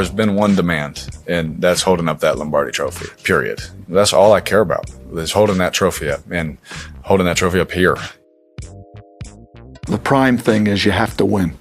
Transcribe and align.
There's 0.00 0.08
been 0.08 0.34
one 0.34 0.54
demand, 0.54 1.06
and 1.26 1.60
that's 1.60 1.82
holding 1.82 2.08
up 2.08 2.20
that 2.20 2.38
Lombardi 2.38 2.72
trophy, 2.72 3.08
period. 3.22 3.60
That's 3.86 4.14
all 4.14 4.32
I 4.32 4.40
care 4.40 4.62
about, 4.62 4.88
is 5.12 5.32
holding 5.32 5.58
that 5.58 5.74
trophy 5.74 6.08
up 6.08 6.20
and 6.30 6.56
holding 7.02 7.26
that 7.26 7.36
trophy 7.36 7.60
up 7.60 7.70
here. 7.70 7.98
The 9.88 10.00
prime 10.02 10.38
thing 10.38 10.68
is 10.68 10.86
you 10.86 10.92
have 10.92 11.18
to 11.18 11.26
win. 11.26 11.52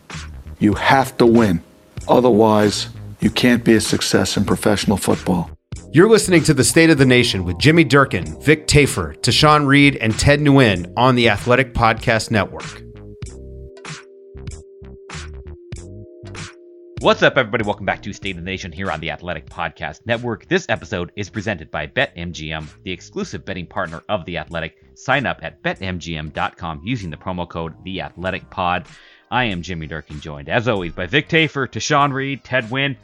You 0.57 0.75
have 0.75 1.17
to 1.17 1.25
win. 1.25 1.61
Otherwise, 2.07 2.87
you 3.19 3.29
can't 3.29 3.65
be 3.65 3.73
a 3.73 3.81
success 3.81 4.37
in 4.37 4.45
professional 4.45 4.95
football. 4.95 5.51
You're 5.91 6.07
listening 6.07 6.43
to 6.43 6.53
The 6.53 6.63
State 6.63 6.89
of 6.89 6.97
the 6.97 7.05
Nation 7.05 7.43
with 7.43 7.59
Jimmy 7.59 7.83
Durkin, 7.83 8.41
Vic 8.41 8.67
Tafur, 8.67 9.17
Tashan 9.19 9.67
Reed, 9.67 9.97
and 9.97 10.17
Ted 10.17 10.39
Nguyen 10.39 10.93
on 10.95 11.15
the 11.15 11.27
Athletic 11.27 11.73
Podcast 11.73 12.31
Network. 12.31 12.88
What's 17.01 17.23
up, 17.23 17.37
everybody? 17.37 17.63
Welcome 17.63 17.85
back 17.85 18.01
to 18.01 18.11
State 18.11 18.31
of 18.31 18.43
the 18.43 18.51
Nation 18.51 18.73
here 18.73 18.91
on 18.91 18.99
the 18.99 19.11
Athletic 19.11 19.45
Podcast 19.45 20.05
Network. 20.05 20.49
This 20.49 20.65
episode 20.67 21.13
is 21.15 21.29
presented 21.29 21.71
by 21.71 21.87
BetMGM, 21.87 22.67
the 22.83 22.91
exclusive 22.91 23.45
betting 23.45 23.67
partner 23.67 24.03
of 24.09 24.25
the 24.25 24.37
Athletic. 24.37 24.83
Sign 24.95 25.25
up 25.25 25.39
at 25.41 25.63
betmgm.com 25.63 26.81
using 26.83 27.09
the 27.09 27.15
promo 27.15 27.47
code 27.47 27.73
TheAthleticPod. 27.85 28.85
I 29.31 29.45
am 29.45 29.61
Jimmy 29.61 29.87
Durkin, 29.87 30.19
joined 30.19 30.49
as 30.49 30.67
always 30.67 30.91
by 30.91 31.05
Vic 31.05 31.29
Tafur, 31.29 31.69
Tashan 31.69 32.11
Reed, 32.11 32.43
Ted 32.43 32.65
Nguyen, 32.65 32.97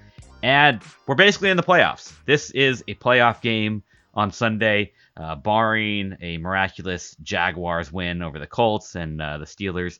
and 0.44 0.82
we're 1.08 1.16
basically 1.16 1.50
in 1.50 1.56
the 1.56 1.64
playoffs. 1.64 2.12
This 2.26 2.52
is 2.52 2.84
a 2.90 2.96
playoff 2.96 3.40
game 3.40 3.82
on 4.14 4.34
Sunday, 4.34 4.92
uh, 5.16 5.36
barring 5.36 6.18
a 6.20 6.38
miraculous 6.38 7.16
Jaguars 7.24 7.94
win 7.94 8.22
over 8.22 8.40
the 8.40 8.48
Colts 8.48 8.96
and 8.96 9.22
uh, 9.22 9.38
the 9.38 9.46
Steelers 9.46 10.00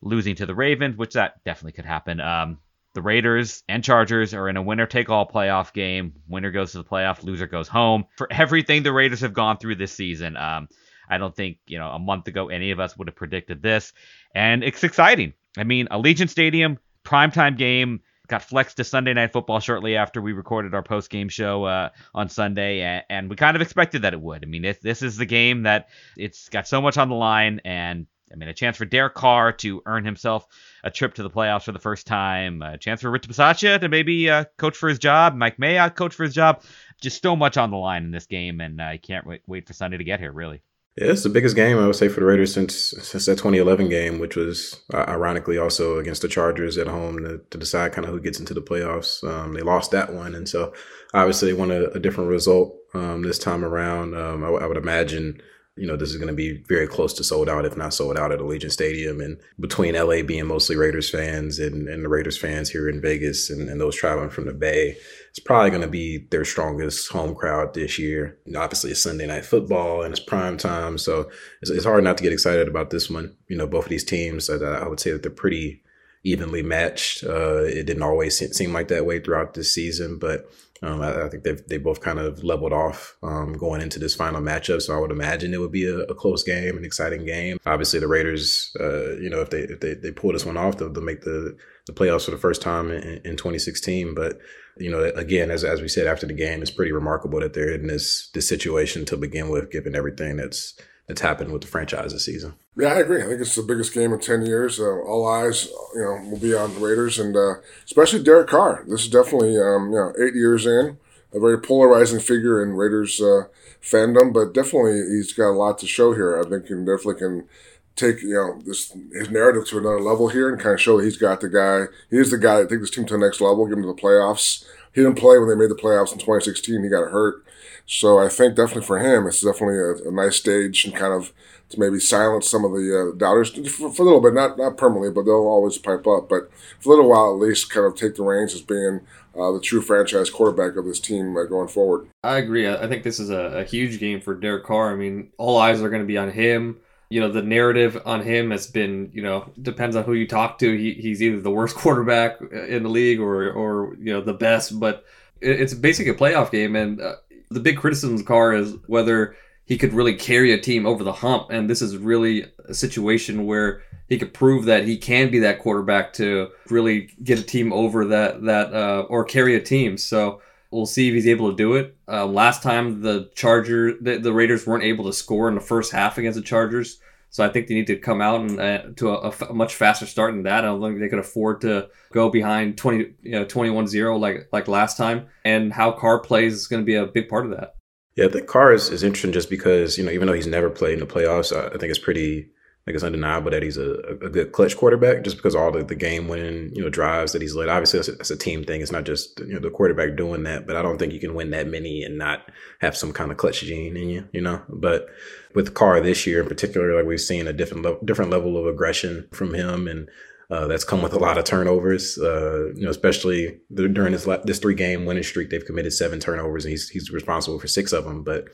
losing 0.00 0.34
to 0.36 0.46
the 0.46 0.54
Ravens, 0.54 0.96
which 0.96 1.12
that 1.12 1.44
definitely 1.44 1.72
could 1.72 1.84
happen. 1.84 2.18
Um, 2.18 2.56
the 2.94 3.02
Raiders 3.02 3.62
and 3.68 3.82
Chargers 3.82 4.34
are 4.34 4.48
in 4.48 4.56
a 4.56 4.62
winner 4.62 4.86
take 4.86 5.08
all 5.08 5.26
playoff 5.26 5.72
game. 5.72 6.14
Winner 6.28 6.50
goes 6.50 6.72
to 6.72 6.78
the 6.78 6.84
playoff, 6.84 7.22
loser 7.22 7.46
goes 7.46 7.68
home. 7.68 8.04
For 8.16 8.28
everything 8.30 8.82
the 8.82 8.92
Raiders 8.92 9.20
have 9.20 9.32
gone 9.32 9.58
through 9.58 9.76
this 9.76 9.92
season, 9.92 10.36
um, 10.36 10.68
I 11.08 11.18
don't 11.18 11.34
think, 11.34 11.58
you 11.66 11.78
know, 11.78 11.88
a 11.88 11.98
month 11.98 12.28
ago 12.28 12.48
any 12.48 12.70
of 12.70 12.80
us 12.80 12.96
would 12.96 13.08
have 13.08 13.16
predicted 13.16 13.62
this. 13.62 13.92
And 14.34 14.62
it's 14.62 14.84
exciting. 14.84 15.34
I 15.56 15.64
mean, 15.64 15.88
Allegiant 15.90 16.30
Stadium, 16.30 16.78
primetime 17.04 17.56
game, 17.56 18.00
got 18.28 18.42
flexed 18.42 18.78
to 18.78 18.84
Sunday 18.84 19.12
Night 19.12 19.32
Football 19.32 19.60
shortly 19.60 19.96
after 19.96 20.22
we 20.22 20.32
recorded 20.32 20.74
our 20.74 20.82
post 20.82 21.10
game 21.10 21.28
show 21.28 21.64
uh, 21.64 21.90
on 22.14 22.28
Sunday, 22.28 22.80
and, 22.80 23.04
and, 23.10 23.30
we 23.30 23.36
kind 23.36 23.56
of 23.56 23.62
expected 23.62 24.02
that 24.02 24.14
it 24.14 24.20
would. 24.20 24.42
I 24.42 24.46
mean, 24.46 24.64
it, 24.64 24.80
this 24.80 25.02
is 25.02 25.16
the 25.16 25.26
game 25.26 25.64
that 25.64 25.88
it's 26.16 26.48
got 26.48 26.66
so 26.66 26.80
much 26.80 26.96
on 26.96 27.10
the 27.10 27.14
line, 27.14 27.60
and 27.64 28.06
I 28.32 28.36
mean, 28.36 28.48
a 28.48 28.54
chance 28.54 28.76
for 28.76 28.84
Derek 28.84 29.14
Carr 29.14 29.52
to 29.52 29.82
earn 29.86 30.04
himself 30.04 30.46
a 30.84 30.90
trip 30.90 31.14
to 31.14 31.22
the 31.22 31.30
playoffs 31.30 31.64
for 31.64 31.72
the 31.72 31.78
first 31.78 32.06
time, 32.06 32.62
a 32.62 32.78
chance 32.78 33.02
for 33.02 33.10
Rich 33.10 33.28
Bisaccia 33.28 33.80
to 33.80 33.88
maybe 33.88 34.30
uh, 34.30 34.44
coach 34.56 34.76
for 34.76 34.88
his 34.88 34.98
job, 34.98 35.34
Mike 35.34 35.58
Mayock 35.58 35.94
coach 35.96 36.14
for 36.14 36.24
his 36.24 36.34
job. 36.34 36.62
Just 37.00 37.22
so 37.22 37.36
much 37.36 37.56
on 37.56 37.70
the 37.70 37.76
line 37.76 38.04
in 38.04 38.10
this 38.10 38.26
game, 38.26 38.60
and 38.60 38.80
I 38.80 38.96
can't 38.96 39.26
wait, 39.26 39.42
wait 39.46 39.66
for 39.66 39.72
Sunday 39.72 39.96
to 39.96 40.04
get 40.04 40.20
here, 40.20 40.32
really. 40.32 40.62
Yeah, 40.96 41.06
it's 41.06 41.22
the 41.22 41.30
biggest 41.30 41.56
game 41.56 41.78
I 41.78 41.86
would 41.86 41.96
say 41.96 42.08
for 42.08 42.20
the 42.20 42.26
Raiders 42.26 42.52
since 42.52 42.74
since 43.00 43.24
that 43.24 43.38
2011 43.38 43.88
game, 43.88 44.18
which 44.18 44.36
was 44.36 44.82
uh, 44.92 45.04
ironically 45.08 45.56
also 45.56 45.98
against 45.98 46.20
the 46.20 46.28
Chargers 46.28 46.76
at 46.76 46.86
home 46.86 47.16
to, 47.24 47.40
to 47.50 47.58
decide 47.58 47.92
kind 47.92 48.04
of 48.06 48.12
who 48.12 48.20
gets 48.20 48.38
into 48.38 48.52
the 48.52 48.60
playoffs. 48.60 49.24
Um, 49.26 49.54
they 49.54 49.62
lost 49.62 49.90
that 49.92 50.12
one, 50.12 50.34
and 50.34 50.46
so 50.46 50.74
obviously 51.14 51.50
they 51.50 51.58
want 51.58 51.72
a, 51.72 51.90
a 51.92 51.98
different 51.98 52.28
result 52.28 52.76
um, 52.92 53.22
this 53.22 53.38
time 53.38 53.64
around. 53.64 54.14
Um, 54.14 54.42
I, 54.42 54.48
w- 54.48 54.62
I 54.62 54.66
would 54.66 54.76
imagine 54.76 55.40
you 55.76 55.86
know, 55.86 55.96
this 55.96 56.10
is 56.10 56.16
going 56.16 56.28
to 56.28 56.34
be 56.34 56.62
very 56.68 56.86
close 56.86 57.14
to 57.14 57.24
sold 57.24 57.48
out, 57.48 57.64
if 57.64 57.78
not 57.78 57.94
sold 57.94 58.18
out 58.18 58.30
at 58.30 58.40
Allegiant 58.40 58.72
Stadium. 58.72 59.22
And 59.22 59.38
between 59.58 59.94
LA 59.94 60.22
being 60.22 60.46
mostly 60.46 60.76
Raiders 60.76 61.08
fans 61.08 61.58
and, 61.58 61.88
and 61.88 62.04
the 62.04 62.10
Raiders 62.10 62.36
fans 62.36 62.68
here 62.68 62.90
in 62.90 63.00
Vegas 63.00 63.48
and, 63.48 63.70
and 63.70 63.80
those 63.80 63.96
traveling 63.96 64.28
from 64.28 64.44
the 64.44 64.52
Bay, 64.52 64.96
it's 65.30 65.38
probably 65.38 65.70
going 65.70 65.82
to 65.82 65.88
be 65.88 66.26
their 66.30 66.44
strongest 66.44 67.10
home 67.10 67.34
crowd 67.34 67.72
this 67.72 67.98
year. 67.98 68.38
Obviously, 68.54 68.90
it's 68.90 69.00
Sunday 69.00 69.26
night 69.26 69.46
football 69.46 70.02
and 70.02 70.12
it's 70.12 70.22
prime 70.22 70.58
time. 70.58 70.98
So 70.98 71.30
it's, 71.62 71.70
it's 71.70 71.86
hard 71.86 72.04
not 72.04 72.18
to 72.18 72.22
get 72.22 72.34
excited 72.34 72.68
about 72.68 72.90
this 72.90 73.08
one. 73.08 73.34
You 73.48 73.56
know, 73.56 73.66
both 73.66 73.84
of 73.84 73.90
these 73.90 74.04
teams, 74.04 74.50
I, 74.50 74.56
I 74.56 74.86
would 74.86 75.00
say 75.00 75.12
that 75.12 75.22
they're 75.22 75.30
pretty 75.30 75.82
evenly 76.22 76.62
matched. 76.62 77.24
Uh, 77.24 77.64
it 77.64 77.86
didn't 77.86 78.02
always 78.02 78.38
seem 78.54 78.74
like 78.74 78.88
that 78.88 79.06
way 79.06 79.20
throughout 79.20 79.54
this 79.54 79.72
season, 79.72 80.18
but 80.18 80.52
um, 80.82 81.00
I, 81.00 81.24
I, 81.24 81.28
think 81.28 81.44
they 81.44 81.52
they 81.68 81.78
both 81.78 82.00
kind 82.00 82.18
of 82.18 82.42
leveled 82.42 82.72
off 82.72 83.16
um, 83.22 83.52
going 83.52 83.80
into 83.80 84.00
this 84.00 84.16
final 84.16 84.40
matchup. 84.40 84.82
So 84.82 84.96
I 84.96 84.98
would 84.98 85.12
imagine 85.12 85.54
it 85.54 85.60
would 85.60 85.70
be 85.70 85.86
a, 85.86 86.00
a 86.00 86.14
close 86.14 86.42
game, 86.42 86.76
an 86.76 86.84
exciting 86.84 87.24
game. 87.24 87.58
Obviously, 87.64 88.00
the 88.00 88.08
Raiders, 88.08 88.74
uh, 88.80 89.16
you 89.16 89.30
know, 89.30 89.40
if 89.40 89.50
they 89.50 89.60
if 89.60 89.80
they, 89.80 89.94
they 89.94 90.10
pull 90.10 90.32
this 90.32 90.44
one 90.44 90.56
off, 90.56 90.78
they'll, 90.78 90.92
they'll 90.92 91.04
make 91.04 91.20
the 91.22 91.56
the 91.86 91.92
playoffs 91.92 92.24
for 92.24 92.32
the 92.32 92.38
first 92.38 92.62
time 92.62 92.90
in, 92.90 93.20
in 93.24 93.36
2016. 93.36 94.14
But 94.14 94.40
you 94.76 94.90
know, 94.90 95.04
again, 95.14 95.52
as 95.52 95.62
as 95.62 95.80
we 95.80 95.88
said 95.88 96.08
after 96.08 96.26
the 96.26 96.32
game, 96.32 96.62
it's 96.62 96.70
pretty 96.70 96.92
remarkable 96.92 97.38
that 97.40 97.54
they're 97.54 97.72
in 97.72 97.86
this 97.86 98.30
this 98.34 98.48
situation 98.48 99.04
to 99.04 99.16
begin 99.16 99.50
with, 99.50 99.70
given 99.70 99.94
everything 99.94 100.36
that's 100.36 100.74
that's 101.06 101.20
happened 101.20 101.52
with 101.52 101.62
the 101.62 101.68
franchise 101.68 102.12
this 102.12 102.24
season. 102.24 102.54
Yeah, 102.76 102.88
I 102.88 103.00
agree. 103.00 103.22
I 103.22 103.26
think 103.26 103.40
it's 103.40 103.54
the 103.54 103.62
biggest 103.62 103.92
game 103.92 104.12
in 104.12 104.20
ten 104.20 104.46
years. 104.46 104.80
Uh, 104.80 105.00
all 105.02 105.26
eyes, 105.26 105.68
you 105.94 106.00
know, 106.00 106.30
will 106.30 106.38
be 106.38 106.54
on 106.54 106.74
the 106.74 106.80
Raiders, 106.80 107.18
and 107.18 107.36
uh, 107.36 107.54
especially 107.84 108.22
Derek 108.22 108.48
Carr. 108.48 108.84
This 108.88 109.02
is 109.02 109.08
definitely, 109.08 109.58
um, 109.58 109.90
you 109.92 109.98
know, 109.98 110.12
eight 110.24 110.34
years 110.34 110.64
in, 110.64 110.98
a 111.34 111.40
very 111.40 111.60
polarizing 111.60 112.20
figure 112.20 112.62
in 112.62 112.74
Raiders 112.74 113.20
uh, 113.20 113.44
fandom, 113.82 114.32
but 114.32 114.54
definitely 114.54 115.02
he's 115.10 115.32
got 115.32 115.50
a 115.50 115.58
lot 115.58 115.78
to 115.78 115.86
show 115.86 116.14
here. 116.14 116.40
I 116.40 116.48
think 116.48 116.66
he 116.66 116.74
definitely 116.74 117.16
can 117.16 117.48
take 117.94 118.22
you 118.22 118.34
know 118.34 118.58
this 118.64 118.96
his 119.12 119.30
narrative 119.30 119.66
to 119.68 119.78
another 119.78 120.00
level 120.00 120.28
here 120.28 120.48
and 120.48 120.58
kind 120.58 120.74
of 120.74 120.80
show 120.80 120.98
he's 120.98 121.16
got 121.16 121.40
the 121.40 121.48
guy. 121.48 121.92
He 122.10 122.16
is 122.16 122.30
the 122.30 122.38
guy 122.38 122.58
that 122.58 122.70
take 122.70 122.80
this 122.80 122.90
team 122.90 123.06
to 123.06 123.14
the 123.14 123.20
next 123.20 123.40
level, 123.40 123.66
get 123.66 123.76
him 123.76 123.82
to 123.82 123.88
the 123.88 123.94
playoffs. 123.94 124.64
He 124.94 125.02
didn't 125.02 125.18
play 125.18 125.38
when 125.38 125.48
they 125.48 125.54
made 125.54 125.70
the 125.70 125.74
playoffs 125.74 126.12
in 126.12 126.18
2016. 126.18 126.82
He 126.82 126.88
got 126.88 127.10
hurt. 127.10 127.44
So 127.86 128.18
I 128.18 128.28
think 128.28 128.56
definitely 128.56 128.86
for 128.86 128.98
him, 128.98 129.26
it's 129.26 129.40
definitely 129.40 129.78
a, 129.78 130.08
a 130.08 130.12
nice 130.12 130.36
stage 130.36 130.84
and 130.84 130.94
kind 130.94 131.12
of 131.12 131.32
to 131.72 131.80
maybe 131.80 131.98
silence 131.98 132.48
some 132.48 132.64
of 132.64 132.72
the 132.72 133.12
uh, 133.12 133.16
doubters 133.16 133.50
for, 133.50 133.92
for, 133.92 134.02
a 134.02 134.04
little 134.04 134.20
bit, 134.20 134.34
not 134.34 134.56
not 134.56 134.76
permanently, 134.76 135.10
but 135.10 135.24
they'll 135.24 135.34
always 135.34 135.78
pipe 135.78 136.06
up. 136.06 136.28
But 136.28 136.50
for 136.80 136.92
a 136.92 136.96
little 136.96 137.10
while, 137.10 137.32
at 137.32 137.46
least, 137.46 137.70
kind 137.70 137.86
of 137.86 137.94
take 137.94 138.14
the 138.14 138.22
reins 138.22 138.54
as 138.54 138.62
being 138.62 139.00
uh, 139.38 139.52
the 139.52 139.60
true 139.60 139.80
franchise 139.80 140.30
quarterback 140.30 140.76
of 140.76 140.84
this 140.84 141.00
team 141.00 141.36
uh, 141.36 141.44
going 141.44 141.68
forward. 141.68 142.08
I 142.22 142.38
agree. 142.38 142.68
I 142.68 142.86
think 142.86 143.02
this 143.02 143.18
is 143.18 143.30
a, 143.30 143.60
a 143.60 143.64
huge 143.64 143.98
game 143.98 144.20
for 144.20 144.34
Derek 144.34 144.64
Carr. 144.64 144.92
I 144.92 144.96
mean, 144.96 145.30
all 145.38 145.58
eyes 145.58 145.80
are 145.82 145.88
going 145.88 146.02
to 146.02 146.06
be 146.06 146.18
on 146.18 146.30
him. 146.30 146.78
You 147.08 147.20
know, 147.20 147.30
the 147.30 147.42
narrative 147.42 148.00
on 148.06 148.22
him 148.22 148.50
has 148.52 148.66
been, 148.66 149.10
you 149.12 149.22
know, 149.22 149.50
depends 149.60 149.96
on 149.96 150.04
who 150.04 150.14
you 150.14 150.26
talk 150.26 150.58
to. 150.60 150.76
He, 150.76 150.94
he's 150.94 151.22
either 151.22 151.40
the 151.40 151.50
worst 151.50 151.76
quarterback 151.76 152.40
in 152.40 152.82
the 152.82 152.88
league 152.88 153.20
or, 153.20 153.50
or 153.50 153.94
you 153.96 154.12
know, 154.12 154.20
the 154.20 154.32
best. 154.32 154.78
But 154.78 155.04
it's 155.40 155.74
basically 155.74 156.12
a 156.12 156.16
playoff 156.16 156.50
game, 156.50 156.76
and 156.76 157.00
uh, 157.00 157.16
the 157.52 157.60
big 157.60 157.76
criticism 157.76 158.16
of 158.16 158.24
Carr 158.24 158.54
is 158.54 158.76
whether 158.86 159.36
he 159.64 159.78
could 159.78 159.92
really 159.92 160.14
carry 160.14 160.52
a 160.52 160.60
team 160.60 160.86
over 160.86 161.04
the 161.04 161.12
hump. 161.12 161.48
And 161.50 161.68
this 161.68 161.82
is 161.82 161.96
really 161.96 162.46
a 162.64 162.74
situation 162.74 163.46
where 163.46 163.82
he 164.08 164.18
could 164.18 164.34
prove 164.34 164.66
that 164.66 164.84
he 164.84 164.98
can 164.98 165.30
be 165.30 165.38
that 165.40 165.60
quarterback 165.60 166.12
to 166.14 166.50
really 166.68 167.08
get 167.22 167.38
a 167.38 167.42
team 167.42 167.72
over 167.72 168.04
that 168.06 168.42
that 168.42 168.74
uh, 168.74 169.06
or 169.08 169.24
carry 169.24 169.54
a 169.54 169.60
team. 169.60 169.96
So 169.96 170.42
we'll 170.70 170.86
see 170.86 171.08
if 171.08 171.14
he's 171.14 171.28
able 171.28 171.50
to 171.50 171.56
do 171.56 171.74
it. 171.76 171.96
Uh, 172.08 172.26
last 172.26 172.62
time 172.62 173.00
the 173.02 173.30
Charger 173.34 173.94
the, 174.00 174.18
the, 174.18 174.32
Raiders 174.32 174.66
weren't 174.66 174.84
able 174.84 175.04
to 175.04 175.12
score 175.12 175.48
in 175.48 175.54
the 175.54 175.60
first 175.60 175.92
half 175.92 176.18
against 176.18 176.36
the 176.36 176.44
Chargers. 176.44 176.98
So 177.32 177.42
I 177.42 177.48
think 177.48 177.66
they 177.66 177.74
need 177.74 177.86
to 177.86 177.96
come 177.96 178.20
out 178.20 178.42
and 178.42 178.60
uh, 178.60 178.82
to 178.96 179.08
a, 179.08 179.34
a, 179.48 179.54
much 179.54 179.74
faster 179.74 180.04
start 180.04 180.34
than 180.34 180.42
that. 180.42 180.64
I 180.64 180.68
don't 180.68 180.82
think 180.82 181.00
they 181.00 181.08
could 181.08 181.18
afford 181.18 181.62
to 181.62 181.88
go 182.12 182.28
behind 182.28 182.76
20, 182.76 182.98
you 183.22 183.32
know, 183.32 183.46
21-0 183.46 184.20
like 184.20 184.48
like 184.52 184.68
last 184.68 184.98
time. 184.98 185.28
And 185.42 185.72
how 185.72 185.92
Carr 185.92 186.20
plays 186.20 186.52
is 186.52 186.66
going 186.66 186.82
to 186.82 186.86
be 186.86 186.94
a 186.94 187.06
big 187.06 187.30
part 187.30 187.46
of 187.46 187.52
that. 187.52 187.76
Yeah, 188.16 188.26
I 188.26 188.28
think 188.28 188.46
Carr 188.46 188.74
is, 188.74 188.90
is 188.90 189.02
interesting 189.02 189.32
just 189.32 189.48
because, 189.48 189.96
you 189.96 190.04
know, 190.04 190.10
even 190.10 190.28
though 190.28 190.34
he's 190.34 190.46
never 190.46 190.68
played 190.68 190.94
in 190.94 191.00
the 191.00 191.06
playoffs, 191.06 191.56
I 191.56 191.70
think 191.78 191.84
it's 191.84 191.98
pretty 191.98 192.50
like 192.86 192.94
it's 192.94 193.04
undeniable 193.04 193.50
that 193.52 193.62
he's 193.62 193.76
a, 193.76 193.92
a 194.22 194.28
good 194.28 194.50
clutch 194.50 194.76
quarterback 194.76 195.22
just 195.22 195.36
because 195.36 195.54
all 195.54 195.70
the, 195.70 195.84
the 195.84 195.94
game 195.94 196.26
winning 196.26 196.74
you 196.74 196.82
know 196.82 196.88
drives 196.88 197.32
that 197.32 197.40
he's 197.40 197.54
led. 197.54 197.68
Obviously, 197.68 198.00
it's 198.00 198.30
a, 198.30 198.34
a, 198.34 198.36
team 198.36 198.64
thing. 198.64 198.80
It's 198.80 198.90
not 198.90 199.04
just 199.04 199.38
you 199.38 199.54
know 199.54 199.60
the 199.60 199.70
quarterback 199.70 200.16
doing 200.16 200.42
that. 200.44 200.66
But 200.66 200.74
I 200.74 200.82
don't 200.82 200.98
think 200.98 201.12
you 201.12 201.20
can 201.20 201.34
win 201.34 201.50
that 201.50 201.68
many 201.68 202.02
and 202.02 202.18
not 202.18 202.50
have 202.80 202.96
some 202.96 203.12
kind 203.12 203.30
of 203.30 203.36
clutch 203.36 203.60
gene 203.60 203.96
in 203.96 204.08
you. 204.08 204.28
You 204.32 204.40
know. 204.40 204.62
But 204.68 205.06
with 205.54 205.74
Carr 205.74 206.00
this 206.00 206.26
year 206.26 206.42
in 206.42 206.48
particular, 206.48 206.96
like 206.96 207.06
we've 207.06 207.20
seen 207.20 207.46
a 207.46 207.52
different 207.52 207.84
level, 207.84 208.00
different 208.04 208.32
level 208.32 208.58
of 208.58 208.66
aggression 208.66 209.28
from 209.32 209.54
him 209.54 209.86
and 209.86 210.08
uh, 210.52 210.66
that's 210.66 210.84
come 210.84 211.00
with 211.00 211.14
a 211.14 211.18
lot 211.18 211.38
of 211.38 211.44
turnovers. 211.44 212.18
Uh, 212.18 212.74
you 212.74 212.84
know, 212.84 212.90
especially 212.90 213.58
during 213.74 214.12
this 214.12 214.28
this 214.44 214.58
three 214.58 214.74
game 214.74 215.06
winning 215.06 215.22
streak, 215.22 215.48
they've 215.48 215.64
committed 215.64 215.94
seven 215.94 216.20
turnovers, 216.20 216.66
and 216.66 216.70
he's 216.70 216.90
he's 216.90 217.10
responsible 217.10 217.58
for 217.58 217.68
six 217.68 217.90
of 217.90 218.04
them. 218.04 218.22
But 218.22 218.48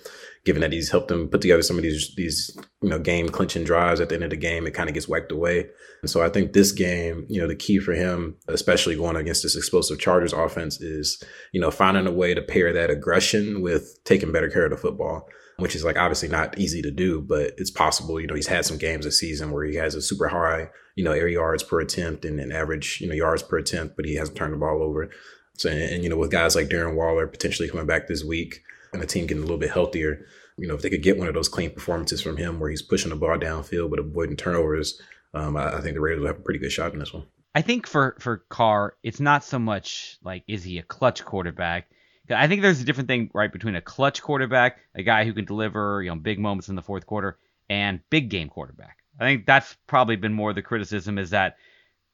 given 0.45 0.61
that 0.61 0.73
he's 0.73 0.93
helped 0.93 1.09
them 1.09 1.27
put 1.27 1.41
together 1.41 1.63
some 1.63 1.77
of 1.77 1.83
these 1.83 2.15
these 2.15 2.57
you 2.83 2.89
know 2.89 3.01
game 3.01 3.29
clinching 3.29 3.65
drives 3.65 4.01
at 4.01 4.11
the 4.11 4.15
end 4.15 4.23
of 4.23 4.31
the 4.31 4.37
game, 4.37 4.65
it 4.65 4.75
kind 4.75 4.89
of 4.89 4.95
gets 4.95 5.09
wiped 5.09 5.33
away. 5.33 5.67
And 6.03 6.09
so 6.09 6.23
I 6.23 6.29
think 6.29 6.53
this 6.53 6.71
game, 6.71 7.27
you 7.29 7.41
know, 7.41 7.49
the 7.49 7.57
key 7.57 7.81
for 7.81 7.95
him, 7.95 8.37
especially 8.47 8.95
going 8.95 9.17
against 9.17 9.43
this 9.43 9.57
explosive 9.57 9.99
Chargers 9.99 10.33
offense, 10.33 10.81
is 10.81 11.21
you 11.51 11.61
know 11.61 11.73
finding 11.73 12.07
a 12.07 12.13
way 12.13 12.33
to 12.33 12.43
pair 12.43 12.73
that 12.73 12.91
aggression 12.91 13.61
with 13.61 13.99
taking 14.05 14.31
better 14.31 14.49
care 14.49 14.67
of 14.67 14.71
the 14.71 14.77
football 14.77 15.29
which 15.59 15.75
is 15.75 15.85
like 15.85 15.99
obviously 15.99 16.29
not 16.29 16.59
easy 16.59 16.81
to 16.83 16.91
do, 16.91 17.21
but 17.21 17.53
it's 17.59 17.71
possible. 17.71 18.21
You 18.21 18.29
know, 18.29 18.35
he's 18.35 18.47
had 18.47 18.65
some 18.65 18.79
games 18.79 19.05
this 19.05 19.19
season 19.19 19.51
where 19.51 19.65
he 19.65 19.75
has 19.75 19.95
a 19.95 20.03
super 20.03 20.29
high, 20.29 20.71
you 20.95 21.03
know, 21.03 21.13
air 21.13 21.29
yards 21.29 21.65
per 21.65 21.81
attempt 21.81 22.25
and 22.25 22.39
an 22.39 22.53
average, 22.53 23.01
you 23.01 23.09
know, 23.09 23.15
yards 23.15 23.43
per 23.43 23.59
attempt, 23.59 23.97
but 23.97 24.05
he 24.05 24.15
hasn't 24.15 24.39
turned 24.39 24.53
the 24.53 24.59
ball 24.59 24.83
over. 24.83 25.11
So, 25.57 25.69
and, 25.69 25.81
and 25.81 26.05
you 26.05 26.11
know, 26.11 26.17
with 26.17 26.31
guys 26.31 26.55
like 26.55 26.69
Darren 26.69 26.95
Waller 26.95 27.27
potentially 27.27 27.69
coming 27.69 27.87
back 27.87 28.07
this 28.07 28.23
week 28.23 28.63
and 28.93 29.03
the 29.03 29.07
team 29.07 29.27
getting 29.27 29.43
a 29.43 29.47
little 29.47 29.59
bit 29.59 29.73
healthier, 29.73 30.25
you 30.57 30.69
know, 30.69 30.75
if 30.75 30.83
they 30.83 30.91
could 30.91 31.03
get 31.03 31.19
one 31.19 31.27
of 31.27 31.35
those 31.35 31.49
clean 31.49 31.75
performances 31.75 32.23
from 32.23 32.37
him 32.37 32.61
where 32.61 32.71
he's 32.71 32.83
pushing 32.83 33.11
the 33.11 33.17
ball 33.17 33.37
downfield 33.37 33.91
but 33.91 33.99
avoiding 33.99 34.37
turnovers, 34.37 35.01
um, 35.35 35.57
I, 35.57 35.79
I 35.79 35.81
think 35.81 35.95
the 35.95 36.01
Raiders 36.01 36.21
will 36.21 36.29
have 36.29 36.39
a 36.39 36.43
pretty 36.43 36.61
good 36.61 36.73
shot 36.73 36.93
in 36.93 37.01
this 37.01 37.13
one. 37.13 37.25
I 37.57 37.63
think 37.63 37.89
for 37.89 38.17
for 38.21 38.45
Carr, 38.49 38.95
it's 39.03 39.19
not 39.19 39.43
so 39.43 39.59
much 39.59 40.19
like 40.23 40.45
is 40.47 40.63
he 40.63 40.79
a 40.79 40.83
clutch 40.85 41.25
quarterback 41.25 41.91
I 42.31 42.49
think 42.49 42.63
there's 42.63 42.81
a 42.81 42.85
different 42.85 43.09
thing, 43.09 43.31
right, 43.35 43.53
between 43.53 43.75
a 43.75 43.81
clutch 43.81 44.23
quarterback, 44.23 44.79
a 44.95 45.03
guy 45.03 45.25
who 45.25 45.33
can 45.33 45.45
deliver, 45.45 46.03
you 46.03 46.11
know, 46.11 46.17
big 46.17 46.39
moments 46.39 46.69
in 46.69 46.77
the 46.77 46.83
fourth 46.83 47.07
quarter, 47.07 47.39
and 47.69 48.01
big 48.11 48.29
game 48.31 48.49
quarterback. 48.49 48.99
I 49.21 49.25
think 49.25 49.47
that's 49.47 49.77
probably 49.87 50.17
been 50.17 50.33
more 50.33 50.53
the 50.53 50.63
criticism 50.63 51.19
is 51.19 51.31
that 51.31 51.57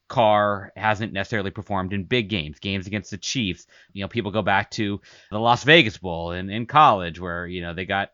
Carr 0.07 0.71
hasn't 0.75 1.13
necessarily 1.13 1.51
performed 1.51 1.93
in 1.93 2.03
big 2.03 2.29
games, 2.29 2.59
games 2.59 2.87
against 2.87 3.11
the 3.11 3.17
Chiefs. 3.17 3.65
You 3.93 4.03
know, 4.03 4.07
people 4.07 4.31
go 4.31 4.41
back 4.41 4.71
to 4.71 5.01
the 5.31 5.39
Las 5.39 5.63
Vegas 5.63 5.97
Bowl 5.97 6.31
in, 6.31 6.49
in 6.49 6.65
college 6.65 7.19
where, 7.19 7.47
you 7.47 7.61
know, 7.61 7.73
they 7.73 7.85
got, 7.85 8.11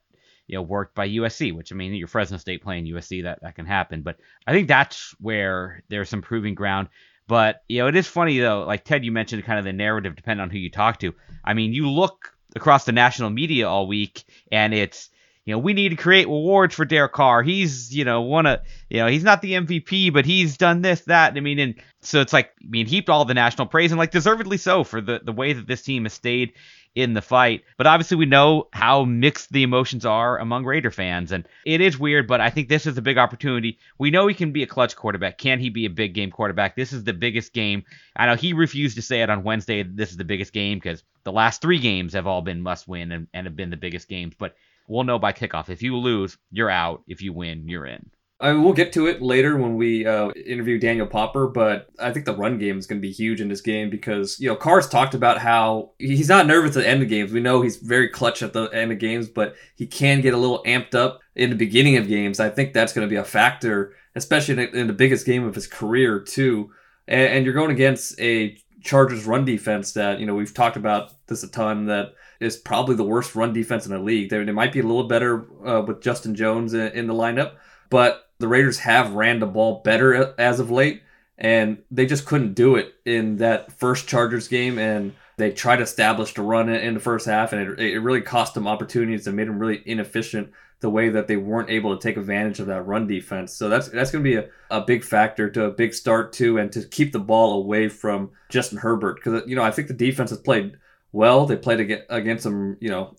you 0.48 0.56
know, 0.56 0.62
worked 0.62 0.96
by 0.96 1.08
USC, 1.08 1.54
which 1.56 1.72
I 1.72 1.76
mean, 1.76 1.94
your 1.94 2.08
Fresno 2.08 2.38
State 2.38 2.64
playing 2.64 2.86
USC, 2.86 3.24
that, 3.24 3.42
that 3.42 3.56
can 3.56 3.66
happen. 3.66 4.02
But 4.02 4.18
I 4.46 4.54
think 4.54 4.68
that's 4.68 5.16
where 5.20 5.84
there's 5.90 6.10
some 6.10 6.22
proving 6.22 6.56
ground. 6.56 6.90
But 7.32 7.64
you 7.70 7.80
know, 7.80 7.88
it 7.88 7.96
is 7.96 8.08
funny 8.08 8.40
though. 8.40 8.66
Like 8.66 8.84
Ted, 8.84 9.06
you 9.06 9.12
mentioned 9.14 9.46
kind 9.46 9.58
of 9.58 9.64
the 9.64 9.72
narrative 9.72 10.18
depending 10.18 10.42
on 10.42 10.50
who 10.50 10.58
you 10.58 10.70
talk 10.70 11.00
to. 11.00 11.14
I 11.46 11.54
mean, 11.54 11.72
you 11.72 11.90
look 11.90 12.36
across 12.58 12.84
the 12.84 12.92
national 12.92 13.30
media 13.30 13.70
all 13.70 13.88
week, 13.88 14.26
and 14.52 14.74
it's 14.74 15.10
you 15.46 15.54
know 15.54 15.60
we 15.60 15.72
need 15.72 15.90
to 15.90 15.96
create 15.96 16.28
rewards 16.28 16.76
for 16.76 16.84
Derek 16.84 17.14
Carr. 17.14 17.42
He's 17.42 17.96
you 17.96 18.04
know 18.04 18.24
one 18.24 18.48
of 18.48 18.60
you 18.90 18.98
know 18.98 19.08
he's 19.08 19.24
not 19.24 19.42
the 19.42 19.54
MVP, 19.54 20.12
but 20.12 20.26
he's 20.26 20.58
done 20.58 20.82
this 20.82 21.04
that. 21.06 21.38
I 21.38 21.40
mean, 21.40 21.58
and 21.60 21.76
so 22.02 22.20
it's 22.20 22.34
like 22.34 22.52
I 22.62 22.68
mean 22.68 22.86
heaped 22.86 23.08
all 23.08 23.24
the 23.24 23.34
national 23.34 23.68
praise 23.68 23.94
and 23.94 23.98
like 23.98 24.12
deservedly 24.12 24.58
so 24.58 24.84
for 24.84 25.00
the 25.00 25.22
the 25.24 25.32
way 25.32 25.54
that 25.54 25.68
this 25.68 25.84
team 25.84 26.04
has 26.04 26.12
stayed 26.12 26.52
in 26.96 27.14
the 27.14 27.22
fight. 27.22 27.64
But 27.78 27.88
obviously, 27.88 28.18
we 28.18 28.26
know 28.26 28.68
how 28.74 29.06
mixed 29.06 29.52
the 29.52 29.64
emotions 29.64 30.06
are 30.06 30.38
among 30.38 30.66
Raider 30.66 30.92
fans, 30.92 31.32
and 31.32 31.48
it 31.66 31.82
is 31.82 31.98
weird. 31.98 32.28
But 32.28 32.42
I 32.42 32.50
think 32.50 32.68
this 32.68 32.86
is 32.86 32.98
a 32.98 33.02
big 33.02 33.18
opportunity. 33.18 33.80
We 33.98 34.12
know 34.12 34.28
he 34.28 34.34
can 34.34 34.52
be 34.52 34.64
a 34.64 34.68
clutch 34.68 34.96
quarterback. 34.96 35.38
Can 35.38 35.60
he 35.60 35.70
be 35.70 35.86
a 35.86 35.90
big 35.90 36.14
game 36.14 36.32
quarterback? 36.32 36.76
This 36.76 36.94
is 36.94 37.04
the 37.04 37.14
biggest 37.14 37.54
game. 37.54 37.84
I 38.16 38.26
know 38.26 38.36
he 38.36 38.54
refused 38.54 38.98
to 38.98 39.02
say 39.02 39.22
it 39.22 39.30
on 39.30 39.44
Wednesday. 39.44 39.84
This 39.84 40.12
is 40.12 40.18
the 40.18 40.24
biggest 40.24 40.54
game 40.54 40.78
because 40.78 41.04
the 41.24 41.32
last 41.32 41.62
three 41.62 41.80
games 41.80 42.14
have 42.14 42.28
all 42.28 42.42
been 42.42 42.62
must 42.62 42.88
win 42.88 43.12
and, 43.12 43.28
and 43.34 43.48
have 43.48 43.56
been 43.56 43.70
the 43.70 43.78
biggest 43.78 44.08
games. 44.08 44.34
But 44.38 44.56
we'll 44.88 45.04
know 45.04 45.20
by 45.20 45.34
kickoff. 45.34 45.70
If 45.70 45.82
you 45.82 45.98
lose, 45.98 46.38
you're 46.52 46.70
out. 46.70 47.04
If 47.08 47.22
you 47.22 47.34
win, 47.34 47.68
you're 47.70 47.86
in. 47.86 48.10
I 48.42 48.52
mean, 48.52 48.64
we'll 48.64 48.74
get 48.74 48.92
to 48.94 49.06
it 49.06 49.22
later 49.22 49.56
when 49.56 49.76
we 49.76 50.04
uh, 50.04 50.32
interview 50.32 50.80
Daniel 50.80 51.06
Popper, 51.06 51.48
but 51.48 51.90
I 52.00 52.12
think 52.12 52.26
the 52.26 52.36
run 52.36 52.58
game 52.58 52.80
is 52.80 52.88
going 52.88 53.00
to 53.00 53.08
be 53.08 53.12
huge 53.12 53.40
in 53.40 53.50
this 53.50 53.62
game 53.62 53.92
because, 53.92 54.40
you 54.40 54.50
know, 54.50 54.56
Carr's 54.56 54.90
talked 54.90 55.14
about 55.14 55.38
how 55.38 55.92
he's 56.00 56.28
not 56.28 56.48
nervous 56.48 56.76
at 56.76 56.82
the 56.82 56.90
end 56.90 57.04
of 57.04 57.10
games. 57.10 57.32
We 57.32 57.40
know 57.40 57.62
he's 57.62 57.78
very 57.78 58.10
clutch 58.10 58.42
at 58.42 58.54
the 58.54 58.64
end 58.70 58.92
of 58.92 58.98
games, 58.98 59.30
but 59.30 59.56
he 59.76 59.86
can 59.86 60.22
get 60.22 60.34
a 60.34 60.38
little 60.38 60.64
amped 60.64 60.96
up 60.96 61.20
in 61.36 61.52
the 61.52 61.56
beginning 61.56 61.98
of 61.98 62.08
games. 62.08 62.40
I 62.40 62.50
think 62.50 62.74
that's 62.74 62.94
going 62.94 63.08
to 63.08 63.10
be 63.10 63.18
a 63.18 63.24
factor, 63.24 63.94
especially 64.16 64.70
in, 64.74 64.88
the 64.88 64.94
biggest 64.94 65.28
game 65.28 65.46
of 65.46 65.54
his 65.54 65.68
career, 65.68 66.20
too. 66.20 66.72
And, 67.08 67.34
and 67.34 67.46
you're 67.46 67.54
going 67.54 67.72
against 67.72 68.20
a 68.20 68.58
Chargers 68.82 69.26
run 69.26 69.46
defense 69.46 69.94
that, 69.94 70.20
you 70.20 70.26
know, 70.26 70.34
we've 70.34 70.54
talked 70.54 70.78
about 70.78 71.14
this 71.28 71.44
a 71.44 71.48
ton 71.48 71.86
that 71.86 72.16
is 72.40 72.58
probably 72.58 72.96
the 72.96 73.04
worst 73.04 73.36
run 73.36 73.54
defense 73.54 73.86
in 73.86 73.92
the 73.92 74.00
league. 74.00 74.32
They, 74.32 74.44
they 74.44 74.52
might 74.52 74.74
be 74.74 74.80
a 74.80 74.84
little 74.84 75.08
better 75.08 75.46
uh, 75.64 75.84
with 75.84 76.02
Justin 76.02 76.34
Jones 76.34 76.74
in, 76.74 76.88
in 76.94 77.06
the 77.06 77.14
lineup, 77.14 77.58
but 77.92 78.31
the 78.42 78.48
Raiders 78.48 78.80
have 78.80 79.14
ran 79.14 79.40
the 79.40 79.48
ball 79.48 79.82
better 79.84 80.34
as 80.40 80.60
of 80.60 80.70
late, 80.70 81.04
and 81.38 81.80
they 81.90 82.06
just 82.06 82.26
couldn't 82.26 82.54
do 82.54 82.76
it 82.76 82.94
in 83.06 83.38
that 83.38 83.72
first 83.72 84.08
Chargers 84.08 84.48
game. 84.48 84.78
And 84.78 85.14
they 85.38 85.52
tried 85.52 85.78
to 85.78 85.84
establish 85.84 86.34
the 86.34 86.42
run 86.42 86.70
in 86.70 86.94
the 86.94 87.00
first 87.00 87.26
half, 87.26 87.54
and 87.54 87.62
it, 87.62 87.80
it 87.80 88.00
really 88.00 88.22
cost 88.22 88.54
them 88.54 88.68
opportunities 88.68 89.26
and 89.28 89.36
made 89.36 89.48
them 89.48 89.60
really 89.60 89.82
inefficient 89.86 90.52
the 90.82 90.90
way 90.90 91.10
that 91.10 91.28
they 91.28 91.38
weren't 91.38 91.70
able 91.70 91.96
to 91.96 92.02
take 92.02 92.18
advantage 92.18 92.60
of 92.60 92.68
that 92.68 92.86
run 92.86 93.08
defense. 93.08 93.54
So 93.54 93.70
that's 93.70 93.88
that's 93.90 94.12
going 94.12 94.24
to 94.24 94.30
be 94.30 94.36
a, 94.36 94.50
a 94.70 94.82
big 94.82 95.04
factor 95.04 95.50
to 95.50 95.66
a 95.66 95.72
big 95.72 95.94
start 95.94 96.34
too, 96.34 96.58
and 96.58 96.72
to 96.74 96.84
keep 96.84 97.12
the 97.12 97.20
ball 97.20 97.54
away 97.54 97.88
from 97.88 98.32
Justin 98.50 98.80
Herbert 98.80 99.16
because 99.16 99.44
you 99.48 99.56
know 99.56 99.64
I 99.64 99.72
think 99.72 99.88
the 99.88 99.94
defense 99.94 100.32
has 100.32 100.40
played 100.40 100.78
well. 101.12 101.46
They 101.46 101.56
played 101.56 102.04
against 102.10 102.44
some 102.44 102.78
you 102.80 102.90
know 102.90 103.16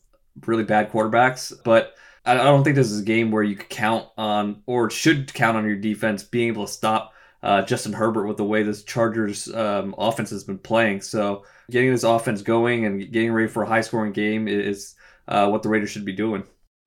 really 0.47 0.65
bad 0.65 0.91
quarterbacks, 0.91 1.53
but 1.65 1.95
I 2.25 2.35
don't 2.35 2.63
think 2.63 2.77
this 2.77 2.91
is 2.91 3.01
a 3.01 3.05
game 3.05 3.31
where 3.31 3.43
you 3.43 3.57
could 3.57 3.69
count 3.69 4.07
on 4.17 4.63
or 4.67 4.91
should 4.91 5.33
count 5.35 5.57
on 5.57 5.67
your 5.67 5.77
defense 5.77 6.23
being 6.23 6.49
able 6.49 6.67
to 6.67 6.73
stop 6.73 7.15
uh, 7.43 7.63
Justin 7.63 7.93
Herbert 7.93 8.27
with 8.27 8.37
the 8.37 8.45
way 8.45 8.63
this 8.63 8.85
Chargers 8.85 9.53
um, 9.53 9.95
offense 9.99 10.31
has 10.31 10.45
been 10.45 10.59
playing. 10.59 11.01
So 11.01 11.45
getting 11.71 11.91
this 11.91 12.05
offense 12.05 12.43
going 12.43 12.87
and 12.87 13.01
getting 13.13 13.33
ready 13.33 13.49
for 13.49 13.65
a 13.65 13.67
high 13.67 13.81
scoring 13.81 14.13
game 14.13 14.47
is 14.47 14.95
uh, 15.27 15.49
what 15.49 15.63
the 15.63 15.69
Raiders 15.69 15.91
should 15.91 16.05
be 16.05 16.13
doing. 16.13 16.45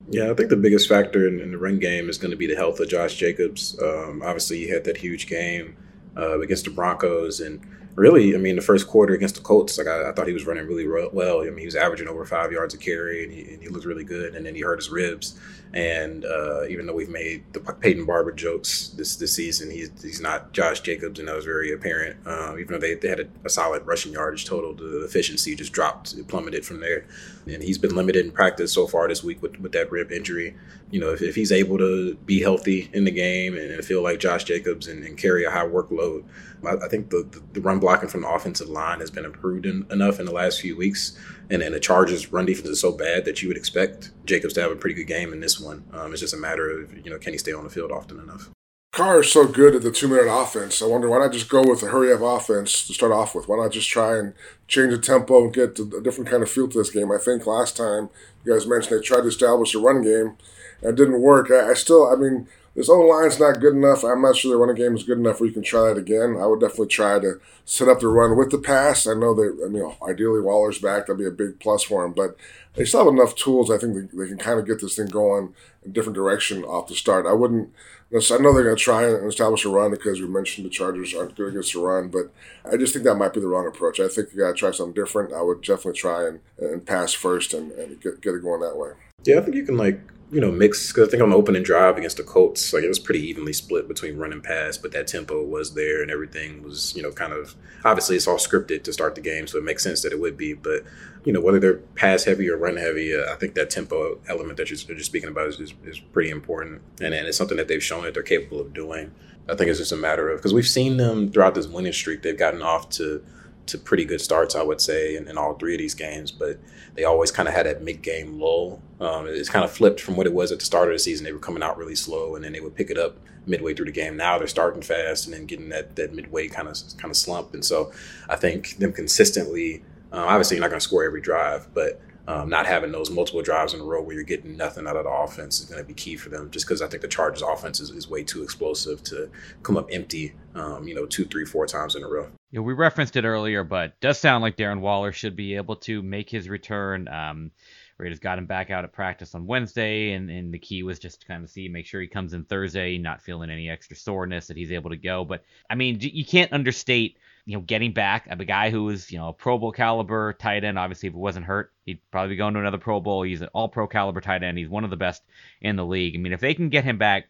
Yeah, 0.08 0.30
I 0.30 0.34
think 0.34 0.50
the 0.50 0.56
biggest 0.56 0.88
factor 0.88 1.26
in, 1.26 1.40
in 1.40 1.50
the 1.50 1.58
run 1.58 1.78
game 1.78 2.08
is 2.08 2.18
going 2.18 2.30
to 2.30 2.36
be 2.36 2.46
the 2.46 2.54
health 2.54 2.80
of 2.80 2.88
Josh 2.88 3.14
Jacobs. 3.16 3.78
Um, 3.82 4.22
obviously, 4.22 4.58
he 4.58 4.68
had 4.68 4.84
that 4.84 4.96
huge 4.96 5.26
game 5.26 5.76
uh, 6.16 6.40
against 6.40 6.64
the 6.64 6.70
Broncos, 6.70 7.40
and 7.40 7.60
really, 7.96 8.34
I 8.34 8.38
mean, 8.38 8.56
the 8.56 8.62
first 8.62 8.86
quarter 8.86 9.14
against 9.14 9.34
the 9.34 9.40
Colts, 9.40 9.78
like 9.78 9.86
I, 9.86 10.10
I, 10.10 10.12
thought 10.12 10.28
he 10.28 10.32
was 10.32 10.46
running 10.46 10.66
really 10.66 10.86
well. 11.12 11.40
I 11.40 11.46
mean, 11.46 11.58
he 11.58 11.64
was 11.64 11.74
averaging 11.74 12.08
over 12.08 12.24
five 12.24 12.52
yards 12.52 12.74
a 12.74 12.78
carry, 12.78 13.24
and 13.24 13.32
he, 13.32 13.54
and 13.54 13.62
he 13.62 13.68
looked 13.68 13.86
really 13.86 14.04
good. 14.04 14.34
And 14.34 14.46
then 14.46 14.54
he 14.54 14.60
hurt 14.60 14.78
his 14.78 14.90
ribs, 14.90 15.38
and 15.76 16.24
uh, 16.24 16.64
even 16.68 16.86
though 16.86 16.94
we've 16.94 17.10
made 17.10 17.52
the 17.52 17.60
Peyton 17.60 18.06
Barber 18.06 18.32
jokes 18.32 18.88
this 18.96 19.16
this 19.16 19.34
season, 19.34 19.70
he's 19.70 19.90
he's 20.02 20.22
not 20.22 20.52
Josh 20.52 20.80
Jacobs, 20.80 21.18
and 21.20 21.28
that 21.28 21.36
was 21.36 21.44
very 21.44 21.70
apparent. 21.70 22.16
Uh, 22.26 22.56
even 22.58 22.72
though 22.72 22.78
they, 22.78 22.94
they 22.94 23.08
had 23.08 23.20
a, 23.20 23.28
a, 23.44 23.50
solid 23.50 23.86
rushing 23.86 24.14
yardage 24.14 24.46
total, 24.46 24.72
the 24.72 25.04
efficiency 25.04 25.54
just 25.54 25.74
dropped, 25.74 26.14
it 26.14 26.28
plummeted 26.28 26.64
from 26.64 26.80
there. 26.80 27.04
And 27.46 27.62
he's 27.62 27.76
been 27.76 27.94
limited 27.94 28.24
in 28.24 28.32
practice 28.32 28.72
so 28.72 28.86
far 28.86 29.06
this 29.06 29.22
week 29.22 29.42
with, 29.42 29.60
with 29.60 29.72
that 29.72 29.92
rib 29.92 30.10
injury. 30.10 30.56
You 30.90 30.98
know, 30.98 31.12
if, 31.12 31.20
if 31.20 31.34
he's 31.34 31.52
able 31.52 31.76
to 31.76 32.14
be 32.24 32.40
healthy 32.40 32.88
in 32.94 33.04
the 33.04 33.10
game 33.10 33.54
and, 33.54 33.70
and 33.70 33.84
feel 33.84 34.02
like 34.02 34.18
Josh 34.18 34.44
Jacobs 34.44 34.88
and, 34.88 35.04
and 35.04 35.18
carry 35.18 35.44
a 35.44 35.50
high 35.50 35.66
workload, 35.66 36.24
I, 36.64 36.86
I 36.86 36.88
think 36.88 37.10
the, 37.10 37.28
the, 37.30 37.42
the 37.52 37.60
run 37.60 37.80
blocking 37.80 38.08
from 38.08 38.22
the 38.22 38.30
offensive 38.30 38.70
line 38.70 39.00
has 39.00 39.10
been 39.10 39.26
improved 39.26 39.66
in, 39.66 39.86
enough 39.90 40.20
in 40.20 40.24
the 40.24 40.32
last 40.32 40.62
few 40.62 40.74
weeks 40.74 41.18
and, 41.50 41.62
and 41.62 41.74
the 41.74 41.80
Chargers' 41.80 42.32
run 42.32 42.46
defense 42.46 42.68
is 42.68 42.80
so 42.80 42.92
bad 42.92 43.24
that 43.24 43.42
you 43.42 43.48
would 43.48 43.56
expect 43.56 44.10
Jacobs 44.26 44.54
to 44.54 44.62
have 44.62 44.70
a 44.70 44.76
pretty 44.76 44.94
good 44.94 45.06
game 45.06 45.32
in 45.32 45.40
this 45.40 45.58
one. 45.60 45.84
Um, 45.92 46.12
it's 46.12 46.20
just 46.20 46.34
a 46.34 46.38
matter 46.38 46.68
of 46.68 46.96
you 47.04 47.10
know 47.10 47.18
can 47.18 47.32
he 47.32 47.38
stay 47.38 47.52
on 47.52 47.64
the 47.64 47.70
field 47.70 47.92
often 47.92 48.18
enough. 48.20 48.50
Carr 48.92 49.20
is 49.20 49.30
so 49.30 49.46
good 49.46 49.74
at 49.74 49.82
the 49.82 49.90
two 49.90 50.08
minute 50.08 50.30
offense. 50.30 50.80
I 50.80 50.86
wonder 50.86 51.10
why 51.10 51.18
not 51.18 51.32
just 51.32 51.50
go 51.50 51.62
with 51.62 51.82
a 51.82 51.88
hurry 51.88 52.12
up 52.12 52.22
offense 52.22 52.86
to 52.86 52.94
start 52.94 53.12
off 53.12 53.34
with? 53.34 53.46
Why 53.46 53.56
not 53.58 53.72
just 53.72 53.90
try 53.90 54.16
and 54.16 54.32
change 54.68 54.90
the 54.90 54.98
tempo 54.98 55.44
and 55.44 55.52
get 55.52 55.78
a 55.78 56.00
different 56.00 56.30
kind 56.30 56.42
of 56.42 56.50
feel 56.50 56.66
to 56.66 56.78
this 56.78 56.88
game? 56.88 57.12
I 57.12 57.18
think 57.18 57.46
last 57.46 57.76
time 57.76 58.08
you 58.42 58.54
guys 58.54 58.66
mentioned 58.66 58.98
they 58.98 59.04
tried 59.04 59.20
to 59.20 59.28
establish 59.28 59.74
a 59.74 59.80
run 59.80 60.00
game 60.00 60.38
and 60.80 60.90
it 60.90 60.96
didn't 60.96 61.20
work. 61.20 61.50
I, 61.50 61.72
I 61.72 61.74
still, 61.74 62.06
I 62.10 62.16
mean, 62.16 62.48
this 62.76 62.90
O 62.90 63.00
line's 63.00 63.40
not 63.40 63.58
good 63.58 63.74
enough. 63.74 64.04
I'm 64.04 64.20
not 64.20 64.36
sure 64.36 64.50
the 64.50 64.58
running 64.58 64.76
game 64.76 64.94
is 64.94 65.02
good 65.02 65.16
enough 65.16 65.40
where 65.40 65.48
you 65.48 65.54
can 65.54 65.62
try 65.62 65.90
it 65.90 65.96
again. 65.96 66.36
I 66.38 66.44
would 66.44 66.60
definitely 66.60 66.88
try 66.88 67.18
to 67.18 67.40
set 67.64 67.88
up 67.88 68.00
the 68.00 68.08
run 68.08 68.36
with 68.36 68.50
the 68.50 68.58
pass. 68.58 69.06
I 69.06 69.14
know 69.14 69.32
that, 69.32 69.62
I 69.64 69.68
mean, 69.68 69.90
ideally 70.06 70.42
Waller's 70.42 70.78
back. 70.78 71.06
That'd 71.06 71.18
be 71.18 71.26
a 71.26 71.30
big 71.30 71.58
plus 71.58 71.82
for 71.82 72.04
him. 72.04 72.12
But 72.12 72.36
they 72.74 72.84
still 72.84 73.04
have 73.04 73.12
enough 73.12 73.34
tools. 73.34 73.70
I 73.70 73.78
think 73.78 73.94
they, 73.94 74.24
they 74.24 74.28
can 74.28 74.36
kind 74.36 74.60
of 74.60 74.66
get 74.66 74.82
this 74.82 74.96
thing 74.96 75.06
going 75.06 75.54
in 75.84 75.90
a 75.90 75.94
different 75.94 76.16
direction 76.16 76.64
off 76.64 76.88
the 76.88 76.94
start. 76.94 77.24
I 77.26 77.32
wouldn't, 77.32 77.72
I 78.12 78.36
know 78.36 78.52
they're 78.52 78.64
going 78.64 78.76
to 78.76 78.82
try 78.82 79.04
and 79.04 79.26
establish 79.26 79.64
a 79.64 79.70
run 79.70 79.90
because 79.90 80.20
we 80.20 80.28
mentioned 80.28 80.66
the 80.66 80.70
Chargers 80.70 81.14
aren't 81.14 81.34
good 81.34 81.48
against 81.48 81.72
the 81.72 81.80
run, 81.80 82.08
but 82.08 82.30
I 82.70 82.76
just 82.76 82.92
think 82.92 83.06
that 83.06 83.14
might 83.14 83.32
be 83.32 83.40
the 83.40 83.48
wrong 83.48 83.66
approach. 83.66 84.00
I 84.00 84.08
think 84.08 84.34
you 84.34 84.40
got 84.40 84.48
to 84.48 84.54
try 84.54 84.70
something 84.70 84.92
different. 84.94 85.32
I 85.32 85.40
would 85.40 85.62
definitely 85.62 85.98
try 85.98 86.28
and, 86.28 86.40
and 86.58 86.86
pass 86.86 87.14
first 87.14 87.54
and, 87.54 87.72
and 87.72 87.98
get, 88.02 88.20
get 88.20 88.34
it 88.34 88.42
going 88.42 88.60
that 88.60 88.76
way. 88.76 88.90
Yeah, 89.26 89.38
I 89.38 89.40
think 89.42 89.56
you 89.56 89.64
can 89.64 89.76
like 89.76 90.00
you 90.30 90.40
know, 90.40 90.50
mix 90.50 90.92
because 90.92 91.06
I 91.06 91.10
think 91.10 91.22
on 91.22 91.30
the 91.30 91.36
opening 91.36 91.62
drive 91.62 91.96
against 91.96 92.16
the 92.16 92.24
Colts, 92.24 92.72
like 92.72 92.82
it 92.82 92.88
was 92.88 92.98
pretty 92.98 93.20
evenly 93.20 93.52
split 93.52 93.86
between 93.86 94.16
run 94.16 94.32
and 94.32 94.42
pass, 94.42 94.76
but 94.76 94.90
that 94.92 95.06
tempo 95.06 95.44
was 95.44 95.74
there 95.74 96.02
and 96.02 96.10
everything 96.10 96.64
was, 96.64 96.96
you 96.96 97.02
know, 97.02 97.12
kind 97.12 97.32
of 97.32 97.54
obviously 97.84 98.16
it's 98.16 98.26
all 98.26 98.36
scripted 98.36 98.82
to 98.82 98.92
start 98.92 99.14
the 99.14 99.20
game, 99.20 99.46
so 99.46 99.58
it 99.58 99.64
makes 99.64 99.84
sense 99.84 100.02
that 100.02 100.12
it 100.12 100.18
would 100.18 100.36
be. 100.36 100.52
But 100.52 100.82
you 101.24 101.32
know, 101.32 101.40
whether 101.40 101.60
they're 101.60 101.76
pass 101.94 102.24
heavy 102.24 102.50
or 102.50 102.56
run 102.56 102.76
heavy, 102.76 103.14
uh, 103.14 103.32
I 103.32 103.36
think 103.36 103.54
that 103.54 103.70
tempo 103.70 104.18
element 104.28 104.56
that 104.56 104.68
you're, 104.68 104.78
you're 104.96 105.04
speaking 105.04 105.28
about 105.28 105.46
is, 105.46 105.60
is, 105.60 105.74
is, 105.84 106.00
pretty 106.00 106.30
important, 106.30 106.82
and, 107.00 107.14
and 107.14 107.28
it's 107.28 107.38
something 107.38 107.56
that 107.56 107.68
they've 107.68 107.82
shown 107.82 108.02
that 108.02 108.14
they're 108.14 108.24
capable 108.24 108.60
of 108.60 108.74
doing. 108.74 109.12
I 109.48 109.54
think 109.54 109.70
it's 109.70 109.78
just 109.78 109.92
a 109.92 109.96
matter 109.96 110.28
of 110.28 110.40
because 110.40 110.52
we've 110.52 110.66
seen 110.66 110.96
them 110.96 111.30
throughout 111.30 111.54
this 111.54 111.68
winning 111.68 111.92
streak, 111.92 112.22
they've 112.22 112.36
gotten 112.36 112.62
off 112.62 112.90
to 112.90 113.24
to 113.66 113.78
pretty 113.78 114.04
good 114.04 114.20
starts, 114.20 114.54
I 114.54 114.62
would 114.62 114.80
say, 114.80 115.16
in, 115.16 115.28
in 115.28 115.36
all 115.38 115.54
three 115.54 115.74
of 115.74 115.78
these 115.78 115.94
games. 115.94 116.30
But 116.30 116.58
they 116.94 117.04
always 117.04 117.30
kind 117.30 117.48
of 117.48 117.54
had 117.54 117.66
that 117.66 117.82
mid 117.82 118.02
game 118.02 118.40
lull. 118.40 118.82
Um, 119.00 119.26
it's 119.26 119.48
kind 119.48 119.64
of 119.64 119.70
flipped 119.70 120.00
from 120.00 120.16
what 120.16 120.26
it 120.26 120.32
was 120.32 120.52
at 120.52 120.58
the 120.58 120.64
start 120.64 120.88
of 120.88 120.94
the 120.94 120.98
season. 120.98 121.24
They 121.24 121.32
were 121.32 121.38
coming 121.38 121.62
out 121.62 121.76
really 121.76 121.96
slow, 121.96 122.34
and 122.34 122.44
then 122.44 122.52
they 122.52 122.60
would 122.60 122.74
pick 122.74 122.90
it 122.90 122.98
up 122.98 123.18
midway 123.46 123.74
through 123.74 123.86
the 123.86 123.92
game. 123.92 124.16
Now 124.16 124.38
they're 124.38 124.46
starting 124.46 124.82
fast 124.82 125.26
and 125.26 125.34
then 125.34 125.46
getting 125.46 125.68
that 125.70 125.96
that 125.96 126.12
midway 126.12 126.48
kind 126.48 126.68
of 126.68 126.76
kind 126.98 127.10
of 127.10 127.16
slump. 127.16 127.54
And 127.54 127.64
so 127.64 127.92
I 128.28 128.36
think 128.36 128.78
them 128.78 128.92
consistently. 128.92 129.84
Uh, 130.12 130.24
obviously, 130.24 130.56
you're 130.56 130.62
not 130.62 130.70
going 130.70 130.80
to 130.80 130.86
score 130.86 131.04
every 131.04 131.20
drive, 131.20 131.68
but 131.74 132.00
um, 132.28 132.48
not 132.48 132.66
having 132.66 132.92
those 132.92 133.10
multiple 133.10 133.42
drives 133.42 133.74
in 133.74 133.80
a 133.80 133.84
row 133.84 134.02
where 134.02 134.14
you're 134.14 134.24
getting 134.24 134.56
nothing 134.56 134.86
out 134.86 134.96
of 134.96 135.04
the 135.04 135.10
offense 135.10 135.60
is 135.60 135.66
going 135.66 135.80
to 135.80 135.86
be 135.86 135.94
key 135.94 136.16
for 136.16 136.28
them. 136.28 136.50
Just 136.50 136.66
because 136.66 136.82
I 136.82 136.88
think 136.88 137.02
the 137.02 137.08
Chargers' 137.08 137.42
offense 137.42 137.80
is, 137.80 137.90
is 137.90 138.08
way 138.08 138.24
too 138.24 138.42
explosive 138.42 139.02
to 139.04 139.30
come 139.62 139.76
up 139.76 139.88
empty, 139.92 140.34
um, 140.54 140.86
you 140.88 140.94
know, 140.94 141.06
two, 141.06 141.24
three, 141.24 141.44
four 141.44 141.66
times 141.66 141.94
in 141.94 142.02
a 142.02 142.08
row. 142.08 142.28
Yeah, 142.50 142.60
we 142.60 142.72
referenced 142.72 143.16
it 143.16 143.24
earlier, 143.24 143.64
but 143.64 143.98
does 144.00 144.18
sound 144.18 144.42
like 144.42 144.56
Darren 144.56 144.80
Waller 144.80 145.12
should 145.12 145.36
be 145.36 145.56
able 145.56 145.76
to 145.76 146.02
make 146.02 146.30
his 146.30 146.48
return. 146.48 147.08
Um, 147.08 147.50
Raiders 147.98 148.18
got 148.18 148.38
him 148.38 148.46
back 148.46 148.70
out 148.70 148.84
at 148.84 148.92
practice 148.92 149.34
on 149.34 149.46
Wednesday, 149.46 150.12
and, 150.12 150.30
and 150.30 150.52
the 150.52 150.58
key 150.58 150.82
was 150.82 150.98
just 150.98 151.22
to 151.22 151.26
kind 151.26 151.42
of 151.42 151.50
see, 151.50 151.68
make 151.68 151.86
sure 151.86 152.00
he 152.00 152.06
comes 152.06 152.34
in 152.34 152.44
Thursday, 152.44 152.98
not 152.98 153.22
feeling 153.22 153.50
any 153.50 153.70
extra 153.70 153.96
soreness, 153.96 154.48
that 154.48 154.56
he's 154.56 154.72
able 154.72 154.90
to 154.90 154.96
go. 154.96 155.24
But 155.24 155.44
I 155.70 155.76
mean, 155.76 155.98
you 156.00 156.24
can't 156.24 156.52
understate 156.52 157.16
you 157.46 157.56
know, 157.56 157.62
getting 157.62 157.92
back 157.92 158.26
a 158.28 158.44
guy 158.44 158.70
who 158.70 158.84
was, 158.84 159.10
you 159.10 159.18
know, 159.18 159.28
a 159.28 159.32
Pro 159.32 159.56
Bowl 159.56 159.70
caliber 159.70 160.32
tight 160.32 160.64
end. 160.64 160.78
Obviously, 160.78 161.08
if 161.08 161.14
it 161.14 161.18
wasn't 161.18 161.46
hurt, 161.46 161.72
he'd 161.84 162.00
probably 162.10 162.30
be 162.30 162.36
going 162.36 162.52
to 162.54 162.60
another 162.60 162.76
Pro 162.76 163.00
Bowl. 163.00 163.22
He's 163.22 163.40
an 163.40 163.48
all 163.54 163.68
pro 163.68 163.86
caliber 163.86 164.20
tight 164.20 164.42
end. 164.42 164.58
He's 164.58 164.68
one 164.68 164.84
of 164.84 164.90
the 164.90 164.96
best 164.96 165.22
in 165.60 165.76
the 165.76 165.86
league. 165.86 166.16
I 166.16 166.18
mean, 166.18 166.32
if 166.32 166.40
they 166.40 166.54
can 166.54 166.68
get 166.68 166.84
him 166.84 166.98
back 166.98 167.28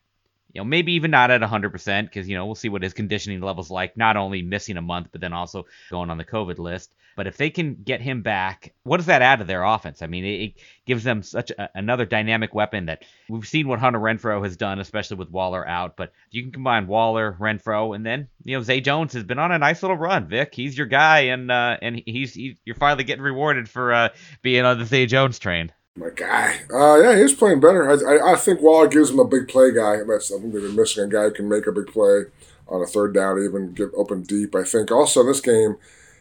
you 0.56 0.60
know, 0.62 0.64
maybe 0.64 0.94
even 0.94 1.10
not 1.10 1.30
at 1.30 1.42
100% 1.42 2.04
because, 2.04 2.26
you 2.26 2.34
know, 2.34 2.46
we'll 2.46 2.54
see 2.54 2.70
what 2.70 2.82
his 2.82 2.94
conditioning 2.94 3.42
level's 3.42 3.70
like, 3.70 3.94
not 3.94 4.16
only 4.16 4.40
missing 4.40 4.78
a 4.78 4.80
month, 4.80 5.08
but 5.12 5.20
then 5.20 5.34
also 5.34 5.66
going 5.90 6.08
on 6.08 6.16
the 6.16 6.24
COVID 6.24 6.56
list. 6.58 6.94
But 7.14 7.26
if 7.26 7.36
they 7.36 7.50
can 7.50 7.74
get 7.84 8.00
him 8.00 8.22
back, 8.22 8.72
what 8.82 8.96
does 8.96 9.04
that 9.06 9.20
add 9.20 9.40
to 9.40 9.44
their 9.44 9.64
offense? 9.64 10.00
I 10.00 10.06
mean, 10.06 10.24
it, 10.24 10.40
it 10.40 10.54
gives 10.86 11.04
them 11.04 11.22
such 11.22 11.50
a, 11.50 11.68
another 11.74 12.06
dynamic 12.06 12.54
weapon 12.54 12.86
that 12.86 13.04
we've 13.28 13.46
seen 13.46 13.68
what 13.68 13.80
Hunter 13.80 13.98
Renfrow 13.98 14.42
has 14.44 14.56
done, 14.56 14.80
especially 14.80 15.18
with 15.18 15.30
Waller 15.30 15.68
out. 15.68 15.94
But 15.94 16.12
you 16.30 16.42
can 16.42 16.52
combine 16.52 16.86
Waller, 16.86 17.36
Renfrow, 17.38 17.94
and 17.94 18.06
then, 18.06 18.28
you 18.42 18.56
know, 18.56 18.62
Zay 18.62 18.80
Jones 18.80 19.12
has 19.12 19.24
been 19.24 19.38
on 19.38 19.52
a 19.52 19.58
nice 19.58 19.82
little 19.82 19.98
run, 19.98 20.26
Vic. 20.26 20.54
He's 20.54 20.76
your 20.76 20.86
guy, 20.86 21.20
and 21.20 21.50
uh, 21.50 21.76
and 21.82 22.02
he's, 22.06 22.32
he's 22.32 22.56
you're 22.64 22.76
finally 22.76 23.04
getting 23.04 23.24
rewarded 23.24 23.68
for 23.68 23.92
uh, 23.92 24.08
being 24.40 24.64
on 24.64 24.78
the 24.78 24.86
Zay 24.86 25.04
Jones 25.04 25.38
train. 25.38 25.70
My 25.96 26.10
guy. 26.10 26.60
Uh, 26.70 27.00
yeah, 27.00 27.16
he's 27.16 27.32
playing 27.32 27.60
better. 27.60 27.88
I, 27.88 28.16
I, 28.16 28.32
I, 28.32 28.36
think 28.36 28.60
Waller 28.60 28.86
gives 28.86 29.10
him 29.10 29.18
a 29.18 29.24
big 29.24 29.48
play 29.48 29.72
guy. 29.72 30.02
That's 30.06 30.28
something 30.28 30.52
they've 30.52 30.60
been 30.60 30.76
missing 30.76 31.04
a 31.04 31.08
guy 31.08 31.22
who 31.22 31.30
can 31.30 31.48
make 31.48 31.66
a 31.66 31.72
big 31.72 31.86
play 31.86 32.24
on 32.68 32.82
a 32.82 32.86
third 32.86 33.14
down, 33.14 33.42
even 33.42 33.72
get 33.72 33.88
open 33.96 34.22
deep. 34.22 34.54
I 34.54 34.64
think 34.64 34.90
also 34.90 35.20
in 35.20 35.28
this 35.28 35.40
game, 35.40 35.76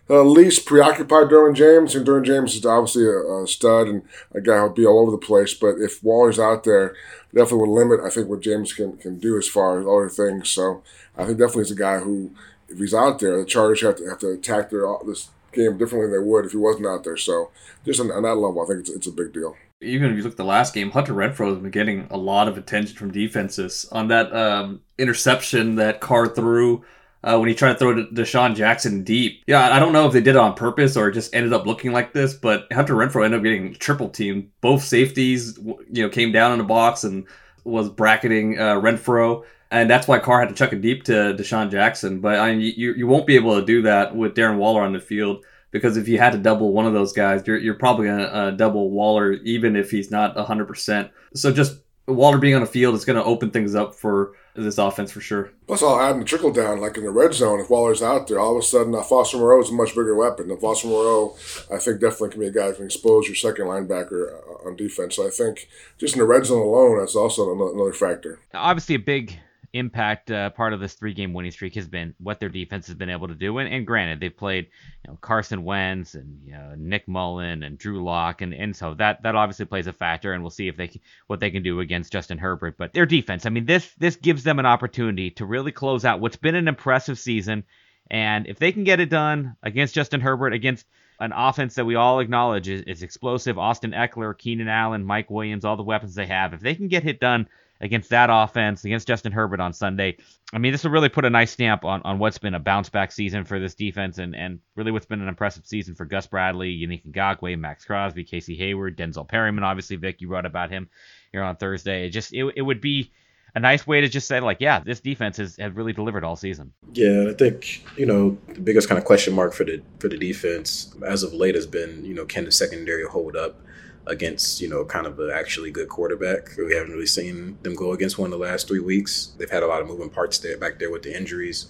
uh, 0.10 0.24
least 0.24 0.66
preoccupied 0.66 1.28
Derwin 1.28 1.56
James, 1.56 1.94
and 1.94 2.08
Derwin 2.08 2.26
James 2.26 2.56
is 2.56 2.66
obviously 2.66 3.06
a, 3.06 3.44
a, 3.44 3.48
stud 3.48 3.88
and 3.88 4.04
a 4.32 4.40
guy 4.40 4.60
who'll 4.60 4.70
be 4.70 4.86
all 4.86 5.00
over 5.00 5.12
the 5.12 5.18
place. 5.18 5.54
But 5.54 5.76
if 5.80 6.02
Waller's 6.02 6.40
out 6.40 6.64
there, 6.64 6.96
definitely 7.34 7.68
will 7.68 7.76
limit, 7.76 8.00
I 8.06 8.10
think, 8.10 8.30
what 8.30 8.42
James 8.42 8.72
can, 8.72 8.96
can 8.98 9.20
do 9.20 9.38
as 9.38 9.48
far 9.48 9.80
as 9.80 9.86
other 9.86 10.08
things. 10.08 10.50
So 10.50 10.84
I 11.18 11.26
think 11.26 11.40
definitely 11.40 11.64
he's 11.64 11.72
a 11.72 11.76
guy 11.76 12.00
who, 12.00 12.32
if 12.70 12.78
he's 12.78 12.94
out 12.94 13.20
there, 13.20 13.40
the 13.40 13.46
Chargers 13.46 13.82
have 13.82 13.98
to 13.98 14.08
have 14.08 14.20
to 14.20 14.30
attack 14.30 14.70
their 14.70 14.86
this 15.06 15.32
game 15.52 15.78
differently 15.78 16.12
than 16.12 16.22
they 16.22 16.26
would 16.26 16.46
if 16.46 16.52
he 16.52 16.58
wasn't 16.58 16.86
out 16.86 17.04
there. 17.04 17.18
So 17.18 17.50
just 17.84 18.00
on, 18.00 18.12
on 18.12 18.24
that 18.24 18.36
level, 18.36 18.62
I 18.62 18.68
think 18.68 18.82
it's, 18.82 18.90
it's 18.90 19.08
a 19.08 19.12
big 19.12 19.34
deal 19.34 19.58
even 19.82 20.12
if 20.12 20.18
you 20.18 20.24
look 20.24 20.34
at 20.34 20.38
the 20.38 20.44
last 20.44 20.74
game, 20.74 20.92
Hunter 20.92 21.14
Renfrow 21.14 21.50
has 21.50 21.60
been 21.60 21.72
getting 21.72 22.08
a 22.10 22.18
lot 22.18 22.48
of 22.48 22.58
attention 22.58 22.96
from 22.96 23.12
defenses 23.12 23.86
on 23.92 24.08
that 24.08 24.34
um, 24.36 24.82
interception 24.98 25.76
that 25.76 26.02
Carr 26.02 26.28
threw 26.28 26.84
uh, 27.24 27.38
when 27.38 27.50
he 27.50 27.56
tried 27.56 27.74
to 27.74 27.80
throw 27.80 27.94
to 27.94 28.04
DeSean 28.06 28.56
Jackson 28.56 29.04
deep. 29.04 29.44
Yeah, 29.48 29.76
I 29.76 29.80
don't 29.80 29.94
know 29.94 30.06
if 30.06 30.14
they 30.14 30.22
did 30.22 30.36
it 30.36 30.38
on 30.38 30.54
purpose 30.54 30.96
or 30.96 31.10
it 31.10 31.14
just 31.14 31.34
ended 31.36 31.54
up 31.54 31.66
looking 31.66 31.92
like 31.92 32.14
this, 32.14 32.34
but 32.34 32.72
Hunter 32.72 32.96
Renfrow 32.96 33.26
ended 33.26 33.40
up 33.40 33.44
getting 33.44 33.74
triple 33.74 34.10
teamed. 34.10 34.50
Both 34.62 34.84
safeties, 34.84 35.58
you 35.58 36.04
know, 36.04 36.10
came 36.10 36.32
down 36.32 36.52
in 36.52 36.60
the 36.60 36.64
box 36.64 37.04
and 37.04 37.26
was 37.64 37.90
bracketing 37.90 38.60
uh, 38.60 38.76
Renfrow. 38.76 39.44
And 39.72 39.90
that's 39.90 40.08
why 40.08 40.20
Carr 40.20 40.40
had 40.40 40.50
to 40.50 40.56
chuck 40.56 40.72
it 40.72 40.82
deep 40.82 41.04
to 41.06 41.36
DeSean 41.38 41.72
Jackson. 41.72 42.22
But 42.22 42.40
I 42.40 42.56
mean, 42.56 42.74
you, 42.78 42.94
you 42.94 43.08
won't 43.08 43.28
be 43.28 43.36
able 43.36 43.60
to 43.60 43.66
do 43.66 43.82
that 43.82 44.16
with 44.16 44.36
Darren 44.36 44.58
Waller 44.58 44.84
on 44.84 44.94
the 44.94 45.00
field 45.00 45.44
because 45.76 45.98
if 45.98 46.08
you 46.08 46.18
had 46.18 46.32
to 46.32 46.38
double 46.38 46.72
one 46.72 46.86
of 46.86 46.94
those 46.94 47.12
guys, 47.12 47.46
you're, 47.46 47.58
you're 47.58 47.74
probably 47.74 48.08
going 48.08 48.20
to 48.20 48.34
uh, 48.34 48.52
double 48.52 48.92
Waller 48.92 49.34
even 49.34 49.76
if 49.76 49.92
he's 49.92 50.10
not 50.10 50.34
100%. 50.38 51.10
So 51.34 51.52
just 51.52 51.80
Waller 52.08 52.38
being 52.38 52.56
on 52.56 52.62
the 52.62 52.66
field 52.68 52.96
is 52.96 53.04
going 53.04 53.18
to 53.18 53.26
open 53.26 53.52
things 53.52 53.76
up 53.76 53.94
for 53.94 54.32
this 54.56 54.78
offense 54.78 55.12
for 55.12 55.20
sure. 55.20 55.52
Plus, 55.68 55.84
I'll 55.84 56.00
add 56.00 56.14
in 56.14 56.20
the 56.20 56.26
trickle 56.26 56.54
down, 56.54 56.80
like 56.80 56.96
in 56.96 57.04
the 57.04 57.10
red 57.10 57.34
zone, 57.34 57.60
if 57.60 57.70
Waller's 57.70 58.02
out 58.02 58.30
there, 58.30 58.40
all 58.40 58.56
of 58.56 58.60
a 58.60 58.66
sudden 58.66 58.96
uh, 58.96 59.04
Foster 59.04 59.36
Moreau 59.36 59.62
is 59.62 59.70
a 59.70 59.74
much 59.74 59.90
bigger 59.90 60.16
weapon. 60.16 60.50
And 60.50 60.62
Foster 60.62 60.88
Moreau, 60.88 61.36
I 61.70 61.78
think, 61.78 62.00
definitely 62.00 62.30
can 62.30 62.40
be 62.40 62.48
a 62.48 62.52
guy 62.52 62.68
who 62.68 62.76
can 62.76 62.86
expose 62.86 63.28
your 63.28 63.36
second 63.36 63.66
linebacker 63.66 64.32
uh, 64.32 64.70
on 64.70 64.78
defense. 64.78 65.18
So 65.18 65.28
I 65.28 65.30
think 65.30 65.68
just 65.98 66.16
in 66.16 66.20
the 66.20 66.26
red 66.26 66.46
zone 66.46 66.66
alone, 66.66 67.00
that's 67.00 67.18
also 67.18 67.52
another 67.52 67.92
factor. 67.92 68.40
Obviously, 68.54 68.96
a 68.96 69.00
big 69.00 69.38
impact 69.76 70.32
uh, 70.32 70.50
part 70.52 70.74
of 70.74 70.80
this 70.80 70.94
three 70.94 71.14
game 71.14 71.34
winning 71.34 71.52
streak 71.52 71.76
has 71.76 71.88
been 71.88 72.16
what 72.20 72.40
their 72.40 72.50
defense 72.50 72.88
has 72.88 72.96
been 72.96 73.10
able 73.10 73.28
to 73.28 73.36
do. 73.36 73.58
And, 73.58 73.72
and 73.72 73.86
granted, 73.86 74.20
they've 74.20 74.36
played 74.36 74.70
you 75.04 75.12
know, 75.12 75.18
Carson 75.22 75.64
Wentz 75.64 76.16
and 76.16 76.42
you 76.46 76.54
know, 76.54 76.74
Nick 76.78 77.08
Mullen 77.08 77.64
and 77.64 77.78
Drew 77.78 78.04
Lock, 78.04 78.42
and, 78.42 78.54
and 78.54 78.76
so 78.76 78.94
that 78.96 79.24
that 79.24 79.36
obviously 79.36 79.66
plays 79.66 79.88
a 79.88 79.94
factor. 79.94 80.34
And 80.34 80.44
we'll 80.44 80.50
see 80.50 80.68
if 80.68 80.78
they 80.78 80.92
what 81.28 81.40
they 81.40 81.52
can 81.52 81.64
do 81.64 81.80
against 81.80 82.12
Justin 82.12 82.38
Herbert. 82.38 82.78
But 82.78 82.94
their 82.94 83.06
defense, 83.06 83.46
I 83.46 83.50
mean, 83.50 83.66
this 83.66 83.92
this 83.98 84.16
gives 84.16 84.44
them 84.44 84.60
an 84.60 84.66
opportunity 84.66 85.32
to 85.32 85.46
really 85.46 85.72
close 85.72 86.06
out 86.06 86.20
what's 86.20 86.38
been 86.38 86.56
an 86.56 86.68
impressive 86.68 87.20
season. 87.20 87.64
And 88.10 88.48
if 88.48 88.60
they 88.60 88.72
can 88.72 88.84
get 88.84 89.00
it 89.00 89.10
done 89.10 89.56
against 89.64 89.96
Justin 89.96 90.22
Herbert, 90.22 90.54
against 90.54 90.86
an 91.20 91.32
offense 91.36 91.76
that 91.76 91.86
we 91.86 91.96
all 91.96 92.20
acknowledge 92.20 92.68
is, 92.68 92.82
is 92.82 93.04
explosive, 93.04 93.58
Austin 93.58 93.92
Ekeler, 93.92 94.38
Keenan 94.38 94.68
Allen, 94.68 95.04
Mike 95.04 95.30
Williams, 95.30 95.66
all 95.66 95.78
the 95.78 95.84
weapons 95.84 96.14
they 96.14 96.28
have, 96.28 96.54
if 96.54 96.60
they 96.60 96.76
can 96.76 96.88
get 96.88 97.08
it 97.08 97.20
done 97.20 97.48
against 97.86 98.10
that 98.10 98.30
offense, 98.32 98.84
against 98.84 99.08
Justin 99.08 99.32
Herbert 99.32 99.60
on 99.60 99.72
Sunday. 99.72 100.18
I 100.52 100.58
mean, 100.58 100.72
this 100.72 100.84
will 100.84 100.92
really 100.92 101.08
put 101.08 101.24
a 101.24 101.30
nice 101.30 101.52
stamp 101.52 101.86
on, 101.86 102.02
on 102.04 102.20
what's 102.20 102.40
been 102.40 102.56
a 102.56 102.60
bounce 102.60 102.90
back 102.90 103.12
season 103.12 103.46
for 103.46 103.60
this 103.60 103.76
defense 103.76 104.18
and, 104.18 104.36
and 104.36 104.60
really 104.76 104.92
what's 104.92 105.06
been 105.06 105.22
an 105.22 105.28
impressive 105.28 105.66
season 105.66 105.94
for 105.96 106.04
Gus 106.04 106.28
Bradley, 106.28 106.76
Yannick 106.76 107.06
Ngakoue, 107.06 107.58
Maxx 107.58 107.86
Crosby, 107.86 108.24
Casey 108.24 108.56
Hayward, 108.56 108.98
Denzel 108.98 109.28
Perryman. 109.28 109.64
Obviously, 109.64 109.96
Vic, 109.96 110.20
you 110.20 110.28
wrote 110.28 110.46
about 110.46 110.72
him 110.72 110.90
here 111.32 111.44
on 111.44 111.56
Thursday. 111.56 112.08
It 112.08 112.10
just 112.10 112.34
it, 112.34 112.46
it 112.56 112.62
would 112.64 112.82
be 112.82 113.12
a 113.54 113.60
nice 113.60 113.86
way 113.86 114.02
to 114.02 114.10
just 114.10 114.28
say 114.28 114.40
like, 114.40 114.58
yeah, 114.60 114.80
this 114.80 115.00
defense 115.00 115.38
has, 115.38 115.56
has 115.58 115.72
really 115.74 115.94
delivered 115.94 116.24
all 116.24 116.36
season. 116.36 116.74
Yeah, 116.94 117.28
I 117.30 117.34
think 117.34 117.86
you 117.98 118.08
know 118.08 118.38
the 118.48 118.62
biggest 118.62 118.90
kind 118.90 118.98
of 118.98 119.06
question 119.06 119.34
mark 119.34 119.54
for 119.54 119.64
the 119.64 119.82
for 120.00 120.10
the 120.10 120.18
defense 120.18 120.94
as 121.06 121.22
of 121.22 121.34
late 121.34 121.56
has 121.56 121.68
been 121.68 122.04
you 122.04 122.16
know 122.16 122.26
can 122.26 122.46
the 122.46 122.52
secondary 122.52 123.06
hold 123.06 123.36
up 123.36 123.62
against, 124.08 124.62
you 124.62 124.70
know, 124.70 124.86
kind 124.86 125.08
of 125.08 125.20
an 125.20 125.32
actually 125.32 125.72
good 125.72 125.90
quarterback. 125.90 126.50
We 126.58 126.76
haven't 126.76 126.92
really 126.92 127.06
seen 127.08 127.58
them 127.64 127.76
go 127.76 127.92
against 127.92 128.18
one 128.18 128.28
in 128.28 128.32
the 128.32 128.46
last 128.46 128.68
three 128.68 128.80
weeks. 128.80 129.34
They've 129.38 129.50
had 129.50 129.64
a 129.64 129.68
lot 129.68 129.82
of 129.82 129.88
moving 129.88 130.10
parts 130.10 130.38
there 130.40 130.58
back 130.58 130.80
there 130.80 130.92
with 130.92 131.04
the 131.04 131.16
injuries. 131.16 131.68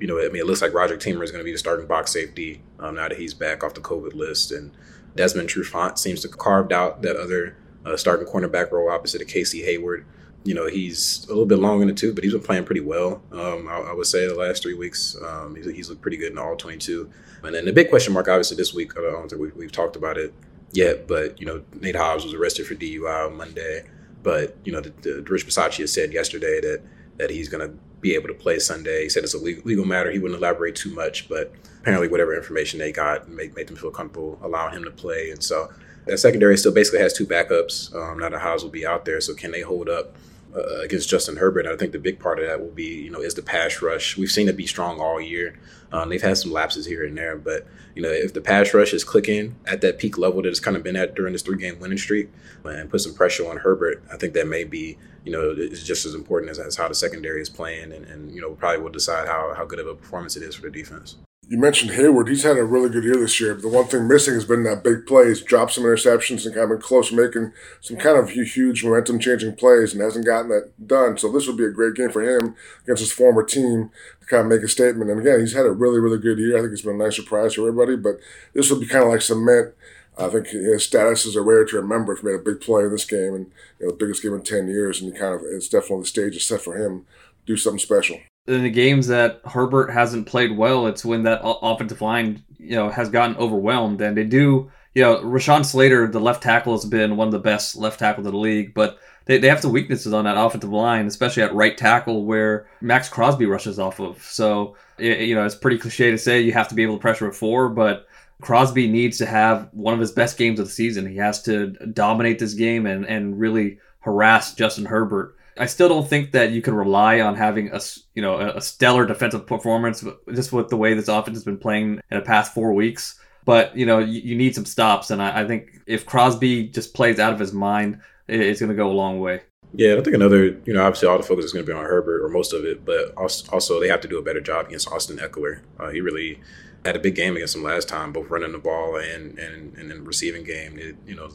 You 0.00 0.06
know, 0.06 0.18
I 0.18 0.28
mean, 0.28 0.42
it 0.42 0.46
looks 0.46 0.62
like 0.62 0.74
Roger 0.74 0.96
Teamer 0.96 1.24
is 1.24 1.30
going 1.30 1.40
to 1.40 1.44
be 1.44 1.52
the 1.52 1.58
starting 1.58 1.86
box 1.86 2.12
safety 2.12 2.62
um, 2.78 2.96
now 2.96 3.08
that 3.08 3.18
he's 3.18 3.34
back 3.34 3.64
off 3.64 3.74
the 3.74 3.80
COVID 3.80 4.14
list. 4.14 4.52
And 4.52 4.72
Desmond 5.16 5.48
Trufant 5.48 5.98
seems 5.98 6.20
to 6.22 6.28
have 6.28 6.38
carved 6.38 6.72
out 6.72 7.02
that 7.02 7.16
other 7.16 7.56
uh, 7.84 7.96
starting 7.96 8.26
cornerback 8.26 8.70
role 8.70 8.90
opposite 8.90 9.22
of 9.22 9.28
Casey 9.28 9.62
Hayward. 9.62 10.04
You 10.44 10.54
know, 10.54 10.66
he's 10.66 11.24
a 11.24 11.28
little 11.28 11.46
bit 11.46 11.58
long 11.58 11.82
in 11.82 11.88
the 11.88 11.94
tooth, 11.94 12.14
but 12.14 12.22
he's 12.22 12.32
been 12.32 12.42
playing 12.42 12.64
pretty 12.64 12.80
well. 12.80 13.22
Um, 13.32 13.66
I, 13.68 13.78
I, 13.78 13.92
would 13.92 14.06
say 14.06 14.26
the 14.28 14.34
last 14.34 14.62
three 14.62 14.74
weeks, 14.74 15.16
um, 15.22 15.56
he's, 15.56 15.66
he's, 15.66 15.88
looked 15.90 16.00
pretty 16.00 16.16
good 16.16 16.32
in 16.32 16.38
all 16.38 16.54
22. 16.54 17.10
And 17.42 17.54
then 17.54 17.64
the 17.64 17.72
big 17.72 17.90
question 17.90 18.12
mark, 18.12 18.28
obviously, 18.28 18.56
this 18.56 18.72
week, 18.72 18.96
I 18.96 19.02
don't 19.02 19.28
think 19.28 19.56
we, 19.56 19.64
have 19.64 19.72
talked 19.72 19.96
about 19.96 20.16
it 20.16 20.32
yet, 20.72 21.06
but 21.08 21.40
you 21.40 21.46
know 21.46 21.62
Nate 21.80 21.96
Hobbs 21.96 22.24
was 22.24 22.34
arrested 22.34 22.66
for 22.66 22.74
DUI 22.74 23.26
on 23.26 23.36
Monday. 23.36 23.84
But 24.22 24.56
you 24.64 24.72
know, 24.72 24.80
the, 24.80 24.90
the 24.90 25.22
Rich 25.22 25.46
Bisaccia 25.46 25.88
said 25.88 26.12
yesterday 26.12 26.60
that 26.60 26.82
that 27.18 27.30
he's 27.30 27.48
going 27.48 27.68
to 27.68 27.76
be 28.00 28.14
able 28.14 28.28
to 28.28 28.34
play 28.34 28.58
Sunday. 28.58 29.02
He 29.02 29.08
said 29.08 29.24
it's 29.24 29.34
a 29.34 29.38
legal 29.38 29.84
matter. 29.84 30.10
He 30.10 30.18
wouldn't 30.18 30.38
elaborate 30.38 30.76
too 30.76 30.94
much, 30.94 31.28
but 31.28 31.52
apparently, 31.80 32.08
whatever 32.08 32.36
information 32.36 32.78
they 32.78 32.92
got 32.92 33.28
made, 33.28 33.54
made 33.56 33.68
them 33.68 33.76
feel 33.76 33.90
comfortable 33.90 34.38
allowing 34.42 34.74
him 34.74 34.84
to 34.84 34.90
play. 34.90 35.30
And 35.30 35.42
so 35.42 35.68
that 36.06 36.18
secondary 36.18 36.56
still 36.56 36.72
basically 36.72 37.00
has 37.00 37.12
two 37.12 37.26
backups. 37.26 37.94
Um, 37.94 38.18
now 38.18 38.28
that 38.28 38.40
Hobbs 38.40 38.62
will 38.62 38.70
be 38.70 38.86
out 38.86 39.04
there, 39.04 39.20
so 39.20 39.34
can 39.34 39.50
they 39.50 39.60
hold 39.60 39.88
up 39.88 40.16
uh, 40.54 40.80
against 40.80 41.08
Justin 41.08 41.36
Herbert. 41.36 41.66
I 41.66 41.76
think 41.76 41.92
the 41.92 41.98
big 41.98 42.18
part 42.18 42.38
of 42.38 42.46
that 42.46 42.60
will 42.60 42.70
be, 42.70 43.02
you 43.02 43.10
know, 43.10 43.20
is 43.20 43.34
the 43.34 43.42
pass 43.42 43.82
rush. 43.82 44.16
We've 44.16 44.30
seen 44.30 44.48
it 44.48 44.56
be 44.56 44.66
strong 44.66 45.00
all 45.00 45.20
year. 45.20 45.58
Um, 45.92 46.08
they've 46.08 46.22
had 46.22 46.36
some 46.36 46.52
lapses 46.52 46.86
here 46.86 47.04
and 47.04 47.16
there, 47.16 47.36
but 47.36 47.66
you 47.94 48.02
know, 48.02 48.10
if 48.10 48.34
the 48.34 48.40
pass 48.40 48.74
rush 48.74 48.92
is 48.92 49.04
clicking 49.04 49.56
at 49.66 49.80
that 49.80 49.98
peak 49.98 50.18
level 50.18 50.42
that 50.42 50.48
it's 50.48 50.60
kind 50.60 50.76
of 50.76 50.82
been 50.82 50.96
at 50.96 51.14
during 51.14 51.32
this 51.32 51.42
three-game 51.42 51.80
winning 51.80 51.98
streak, 51.98 52.30
and 52.64 52.90
put 52.90 53.00
some 53.00 53.14
pressure 53.14 53.48
on 53.48 53.56
Herbert, 53.56 54.02
I 54.12 54.16
think 54.16 54.34
that 54.34 54.46
may 54.46 54.64
be, 54.64 54.98
you 55.24 55.32
know, 55.32 55.54
it's 55.56 55.82
just 55.82 56.04
as 56.04 56.14
important 56.14 56.50
as, 56.50 56.58
as 56.58 56.76
how 56.76 56.88
the 56.88 56.94
secondary 56.94 57.40
is 57.40 57.48
playing, 57.48 57.92
and, 57.92 58.04
and 58.04 58.34
you 58.34 58.40
know, 58.40 58.50
probably 58.50 58.82
will 58.82 58.90
decide 58.90 59.26
how 59.28 59.54
how 59.54 59.64
good 59.64 59.78
of 59.78 59.86
a 59.86 59.94
performance 59.94 60.36
it 60.36 60.42
is 60.42 60.54
for 60.54 60.62
the 60.62 60.70
defense 60.70 61.16
you 61.48 61.56
mentioned 61.56 61.92
Hayward. 61.92 62.28
He's 62.28 62.42
had 62.42 62.58
a 62.58 62.64
really 62.64 62.90
good 62.90 63.04
year 63.04 63.16
this 63.16 63.40
year. 63.40 63.54
But 63.54 63.62
the 63.62 63.68
one 63.68 63.86
thing 63.86 64.06
missing 64.06 64.34
has 64.34 64.44
been 64.44 64.64
that 64.64 64.84
big 64.84 65.06
plays, 65.06 65.40
dropped 65.40 65.72
some 65.72 65.84
interceptions 65.84 66.44
and 66.44 66.54
kind 66.54 66.70
of 66.70 66.82
close 66.82 67.10
making 67.10 67.52
some 67.80 67.96
kind 67.96 68.18
of 68.18 68.30
huge 68.30 68.84
momentum 68.84 69.18
changing 69.18 69.56
plays 69.56 69.94
and 69.94 70.02
hasn't 70.02 70.26
gotten 70.26 70.50
that 70.50 70.72
done. 70.86 71.16
So 71.16 71.32
this 71.32 71.46
would 71.46 71.56
be 71.56 71.64
a 71.64 71.70
great 71.70 71.94
game 71.94 72.10
for 72.10 72.22
him 72.22 72.54
against 72.82 73.00
his 73.00 73.12
former 73.12 73.42
team 73.42 73.90
to 74.20 74.26
kind 74.26 74.42
of 74.42 74.48
make 74.48 74.62
a 74.62 74.68
statement. 74.68 75.10
And 75.10 75.20
again, 75.20 75.40
he's 75.40 75.54
had 75.54 75.64
a 75.64 75.72
really, 75.72 76.00
really 76.00 76.18
good 76.18 76.38
year. 76.38 76.58
I 76.58 76.60
think 76.60 76.72
it's 76.72 76.82
been 76.82 77.00
a 77.00 77.04
nice 77.04 77.16
surprise 77.16 77.54
for 77.54 77.62
everybody. 77.62 77.96
But 77.96 78.20
this 78.52 78.70
would 78.70 78.80
be 78.80 78.86
kind 78.86 79.04
of 79.04 79.10
like 79.10 79.22
cement. 79.22 79.74
I 80.18 80.28
think 80.28 80.48
his 80.48 80.84
status 80.84 81.24
is 81.24 81.36
a 81.36 81.42
rare 81.42 81.64
to 81.64 81.76
remember 81.76 82.12
if 82.12 82.20
he 82.20 82.26
made 82.26 82.34
a 82.34 82.38
big 82.38 82.60
play 82.60 82.82
in 82.82 82.90
this 82.90 83.06
game 83.06 83.34
and 83.34 83.46
you 83.78 83.86
know, 83.86 83.92
the 83.92 83.96
biggest 83.96 84.22
game 84.22 84.34
in 84.34 84.42
10 84.42 84.68
years. 84.68 85.00
And 85.00 85.12
he 85.12 85.18
kind 85.18 85.32
of, 85.32 85.42
it's 85.44 85.68
definitely 85.68 86.02
the 86.02 86.08
stage 86.08 86.36
is 86.36 86.46
set 86.46 86.60
for 86.60 86.76
him 86.76 87.06
to 87.46 87.52
do 87.52 87.56
something 87.56 87.78
special 87.78 88.18
in 88.48 88.62
the 88.62 88.70
games 88.70 89.06
that 89.08 89.40
Herbert 89.44 89.90
hasn't 89.90 90.26
played 90.26 90.56
well, 90.56 90.86
it's 90.86 91.04
when 91.04 91.22
that 91.24 91.40
offensive 91.44 92.00
line, 92.00 92.42
you 92.58 92.76
know, 92.76 92.88
has 92.88 93.10
gotten 93.10 93.36
overwhelmed. 93.36 94.00
And 94.00 94.16
they 94.16 94.24
do, 94.24 94.70
you 94.94 95.02
know, 95.02 95.18
Rashawn 95.18 95.64
Slater, 95.64 96.08
the 96.08 96.18
left 96.18 96.42
tackle, 96.42 96.72
has 96.72 96.86
been 96.86 97.16
one 97.16 97.28
of 97.28 97.32
the 97.32 97.38
best 97.38 97.76
left 97.76 97.98
tackles 97.98 98.26
in 98.26 98.32
the 98.32 98.38
league, 98.38 98.72
but 98.72 98.98
they, 99.26 99.36
they 99.36 99.48
have 99.48 99.60
some 99.60 99.72
weaknesses 99.72 100.14
on 100.14 100.24
that 100.24 100.38
offensive 100.38 100.72
line, 100.72 101.06
especially 101.06 101.42
at 101.42 101.54
right 101.54 101.76
tackle 101.76 102.24
where 102.24 102.66
Maxx 102.80 103.10
Crosby 103.10 103.44
rushes 103.44 103.78
off 103.78 104.00
of. 104.00 104.22
So, 104.22 104.76
you 104.98 105.34
know, 105.34 105.44
it's 105.44 105.54
pretty 105.54 105.78
cliche 105.78 106.10
to 106.10 106.18
say 106.18 106.40
you 106.40 106.52
have 106.52 106.68
to 106.68 106.74
be 106.74 106.82
able 106.82 106.96
to 106.96 107.00
pressure 107.00 107.28
a 107.28 107.32
four, 107.32 107.68
but 107.68 108.08
Crosby 108.40 108.88
needs 108.88 109.18
to 109.18 109.26
have 109.26 109.68
one 109.72 109.92
of 109.92 110.00
his 110.00 110.12
best 110.12 110.38
games 110.38 110.58
of 110.58 110.66
the 110.66 110.72
season. 110.72 111.06
He 111.06 111.16
has 111.16 111.42
to 111.42 111.68
dominate 111.92 112.38
this 112.38 112.54
game 112.54 112.86
and, 112.86 113.04
and 113.04 113.38
really 113.38 113.78
harass 114.00 114.54
Justin 114.54 114.86
Herbert. 114.86 115.36
I 115.58 115.66
still 115.66 115.88
don't 115.88 116.08
think 116.08 116.32
that 116.32 116.52
you 116.52 116.62
can 116.62 116.74
rely 116.74 117.20
on 117.20 117.34
having 117.34 117.70
a 117.72 117.80
you 118.14 118.22
know 118.22 118.38
a 118.38 118.60
stellar 118.60 119.06
defensive 119.06 119.46
performance 119.46 120.04
just 120.34 120.52
with 120.52 120.68
the 120.68 120.76
way 120.76 120.94
this 120.94 121.08
offense 121.08 121.36
has 121.36 121.44
been 121.44 121.58
playing 121.58 122.00
in 122.10 122.18
the 122.18 122.22
past 122.22 122.54
four 122.54 122.72
weeks. 122.72 123.18
But 123.44 123.76
you 123.76 123.86
know 123.86 123.98
you, 123.98 124.20
you 124.20 124.36
need 124.36 124.54
some 124.54 124.64
stops, 124.64 125.10
and 125.10 125.22
I, 125.22 125.42
I, 125.42 125.46
think 125.46 125.80
if 125.86 126.04
Crosby 126.04 126.68
just 126.68 126.92
plays 126.92 127.18
out 127.18 127.32
of 127.32 127.38
his 127.38 127.52
mind, 127.52 128.00
it, 128.26 128.40
it's 128.40 128.60
going 128.60 128.70
to 128.70 128.76
go 128.76 128.90
a 128.90 128.92
long 128.92 129.20
way. 129.20 129.40
Yeah, 129.74 129.96
I 129.96 130.02
think 130.02 130.14
another 130.14 130.44
you 130.64 130.74
know 130.74 130.82
obviously 130.82 131.08
all 131.08 131.16
the 131.16 131.24
focus 131.24 131.46
is 131.46 131.52
going 131.52 131.64
to 131.64 131.72
be 131.72 131.76
on 131.76 131.84
Herbert 131.84 132.22
or 132.22 132.28
most 132.28 132.52
of 132.52 132.64
it, 132.64 132.84
but 132.84 133.14
also, 133.16 133.50
also 133.52 133.80
they 133.80 133.88
have 133.88 134.00
to 134.02 134.08
do 134.08 134.18
a 134.18 134.22
better 134.22 134.40
job 134.40 134.66
against 134.66 134.90
Austin 134.92 135.18
Ekeler. 135.18 135.60
Uh, 135.80 135.88
he 135.88 136.00
really 136.00 136.40
had 136.88 136.96
a 136.96 137.00
big 137.00 137.14
game 137.14 137.36
against 137.36 137.54
them 137.54 137.62
last 137.62 137.88
time, 137.88 138.12
both 138.12 138.28
running 138.30 138.52
the 138.52 138.58
ball 138.58 138.96
and 138.96 139.38
and 139.38 139.76
and 139.76 139.92
in 139.92 140.04
receiving 140.04 140.42
game. 140.42 140.78
It, 140.78 140.96
you 141.06 141.14
know, 141.14 141.28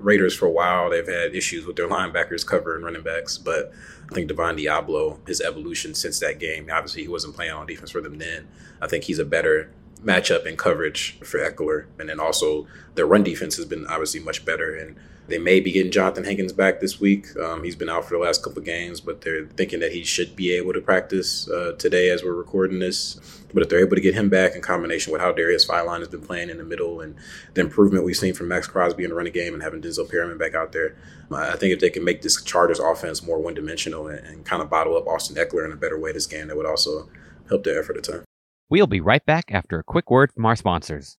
Raiders 0.00 0.34
for 0.34 0.46
a 0.46 0.50
while, 0.50 0.90
they've 0.90 1.06
had 1.06 1.34
issues 1.34 1.66
with 1.66 1.76
their 1.76 1.88
linebackers 1.88 2.46
covering 2.46 2.84
running 2.84 3.02
backs, 3.02 3.36
but 3.36 3.72
I 4.10 4.14
think 4.14 4.28
Divine 4.28 4.56
Deablo, 4.56 5.26
his 5.26 5.40
evolution 5.40 5.94
since 5.94 6.20
that 6.20 6.38
game, 6.38 6.70
obviously 6.72 7.02
he 7.02 7.08
wasn't 7.08 7.34
playing 7.34 7.52
on 7.52 7.66
defense 7.66 7.90
for 7.90 8.00
them 8.00 8.18
then. 8.18 8.48
I 8.80 8.86
think 8.86 9.04
he's 9.04 9.18
a 9.18 9.24
better 9.24 9.70
matchup 10.04 10.46
and 10.46 10.56
coverage 10.56 11.18
for 11.20 11.38
Ekeler, 11.38 11.86
and 11.98 12.08
then 12.08 12.20
also 12.20 12.66
their 12.94 13.06
run 13.06 13.22
defense 13.22 13.56
has 13.56 13.66
been 13.66 13.86
obviously 13.86 14.20
much 14.20 14.44
better 14.44 14.74
and 14.74 14.96
they 15.28 15.38
may 15.38 15.60
be 15.60 15.72
getting 15.72 15.92
Johnathan 15.92 16.24
Hankins 16.24 16.52
back 16.52 16.80
this 16.80 17.00
week. 17.00 17.26
Um, 17.36 17.62
he's 17.62 17.76
been 17.76 17.88
out 17.88 18.04
for 18.04 18.14
the 18.14 18.22
last 18.22 18.42
couple 18.42 18.60
games, 18.62 19.00
but 19.00 19.20
they're 19.20 19.46
thinking 19.46 19.80
that 19.80 19.92
he 19.92 20.02
should 20.02 20.34
be 20.34 20.52
able 20.52 20.72
to 20.72 20.80
practice 20.80 21.48
uh, 21.48 21.74
today 21.78 22.10
as 22.10 22.22
we're 22.24 22.34
recording 22.34 22.80
this. 22.80 23.20
But 23.54 23.62
if 23.62 23.68
they're 23.68 23.80
able 23.80 23.96
to 23.96 24.02
get 24.02 24.14
him 24.14 24.28
back 24.28 24.54
in 24.54 24.62
combination 24.62 25.12
with 25.12 25.20
how 25.20 25.32
Darius 25.32 25.66
Philon 25.66 26.00
has 26.00 26.08
been 26.08 26.22
playing 26.22 26.50
in 26.50 26.58
the 26.58 26.64
middle 26.64 27.00
and 27.00 27.14
the 27.54 27.60
improvement 27.60 28.04
we've 28.04 28.16
seen 28.16 28.34
from 28.34 28.48
Maxx 28.48 28.66
Crosby 28.66 29.04
in 29.04 29.10
the 29.10 29.16
running 29.16 29.32
game 29.32 29.54
and 29.54 29.62
having 29.62 29.80
Denzel 29.80 30.10
Perryman 30.10 30.38
back 30.38 30.54
out 30.54 30.72
there, 30.72 30.96
I 31.30 31.56
think 31.56 31.72
if 31.72 31.80
they 31.80 31.90
can 31.90 32.04
make 32.04 32.22
this 32.22 32.42
Chargers 32.42 32.80
offense 32.80 33.22
more 33.22 33.38
one 33.38 33.54
dimensional 33.54 34.08
and, 34.08 34.26
and 34.26 34.44
kind 34.44 34.62
of 34.62 34.70
bottle 34.70 34.96
up 34.96 35.06
Austin 35.06 35.36
Ekeler 35.36 35.64
in 35.64 35.72
a 35.72 35.76
better 35.76 35.98
way 35.98 36.12
this 36.12 36.26
game, 36.26 36.48
that 36.48 36.56
would 36.56 36.66
also 36.66 37.08
help 37.48 37.64
their 37.64 37.78
effort 37.78 37.96
a 37.96 38.00
ton. 38.00 38.24
We'll 38.68 38.86
be 38.86 39.00
right 39.00 39.24
back 39.24 39.52
after 39.52 39.78
a 39.78 39.84
quick 39.84 40.10
word 40.10 40.32
from 40.32 40.46
our 40.46 40.56
sponsors. 40.56 41.18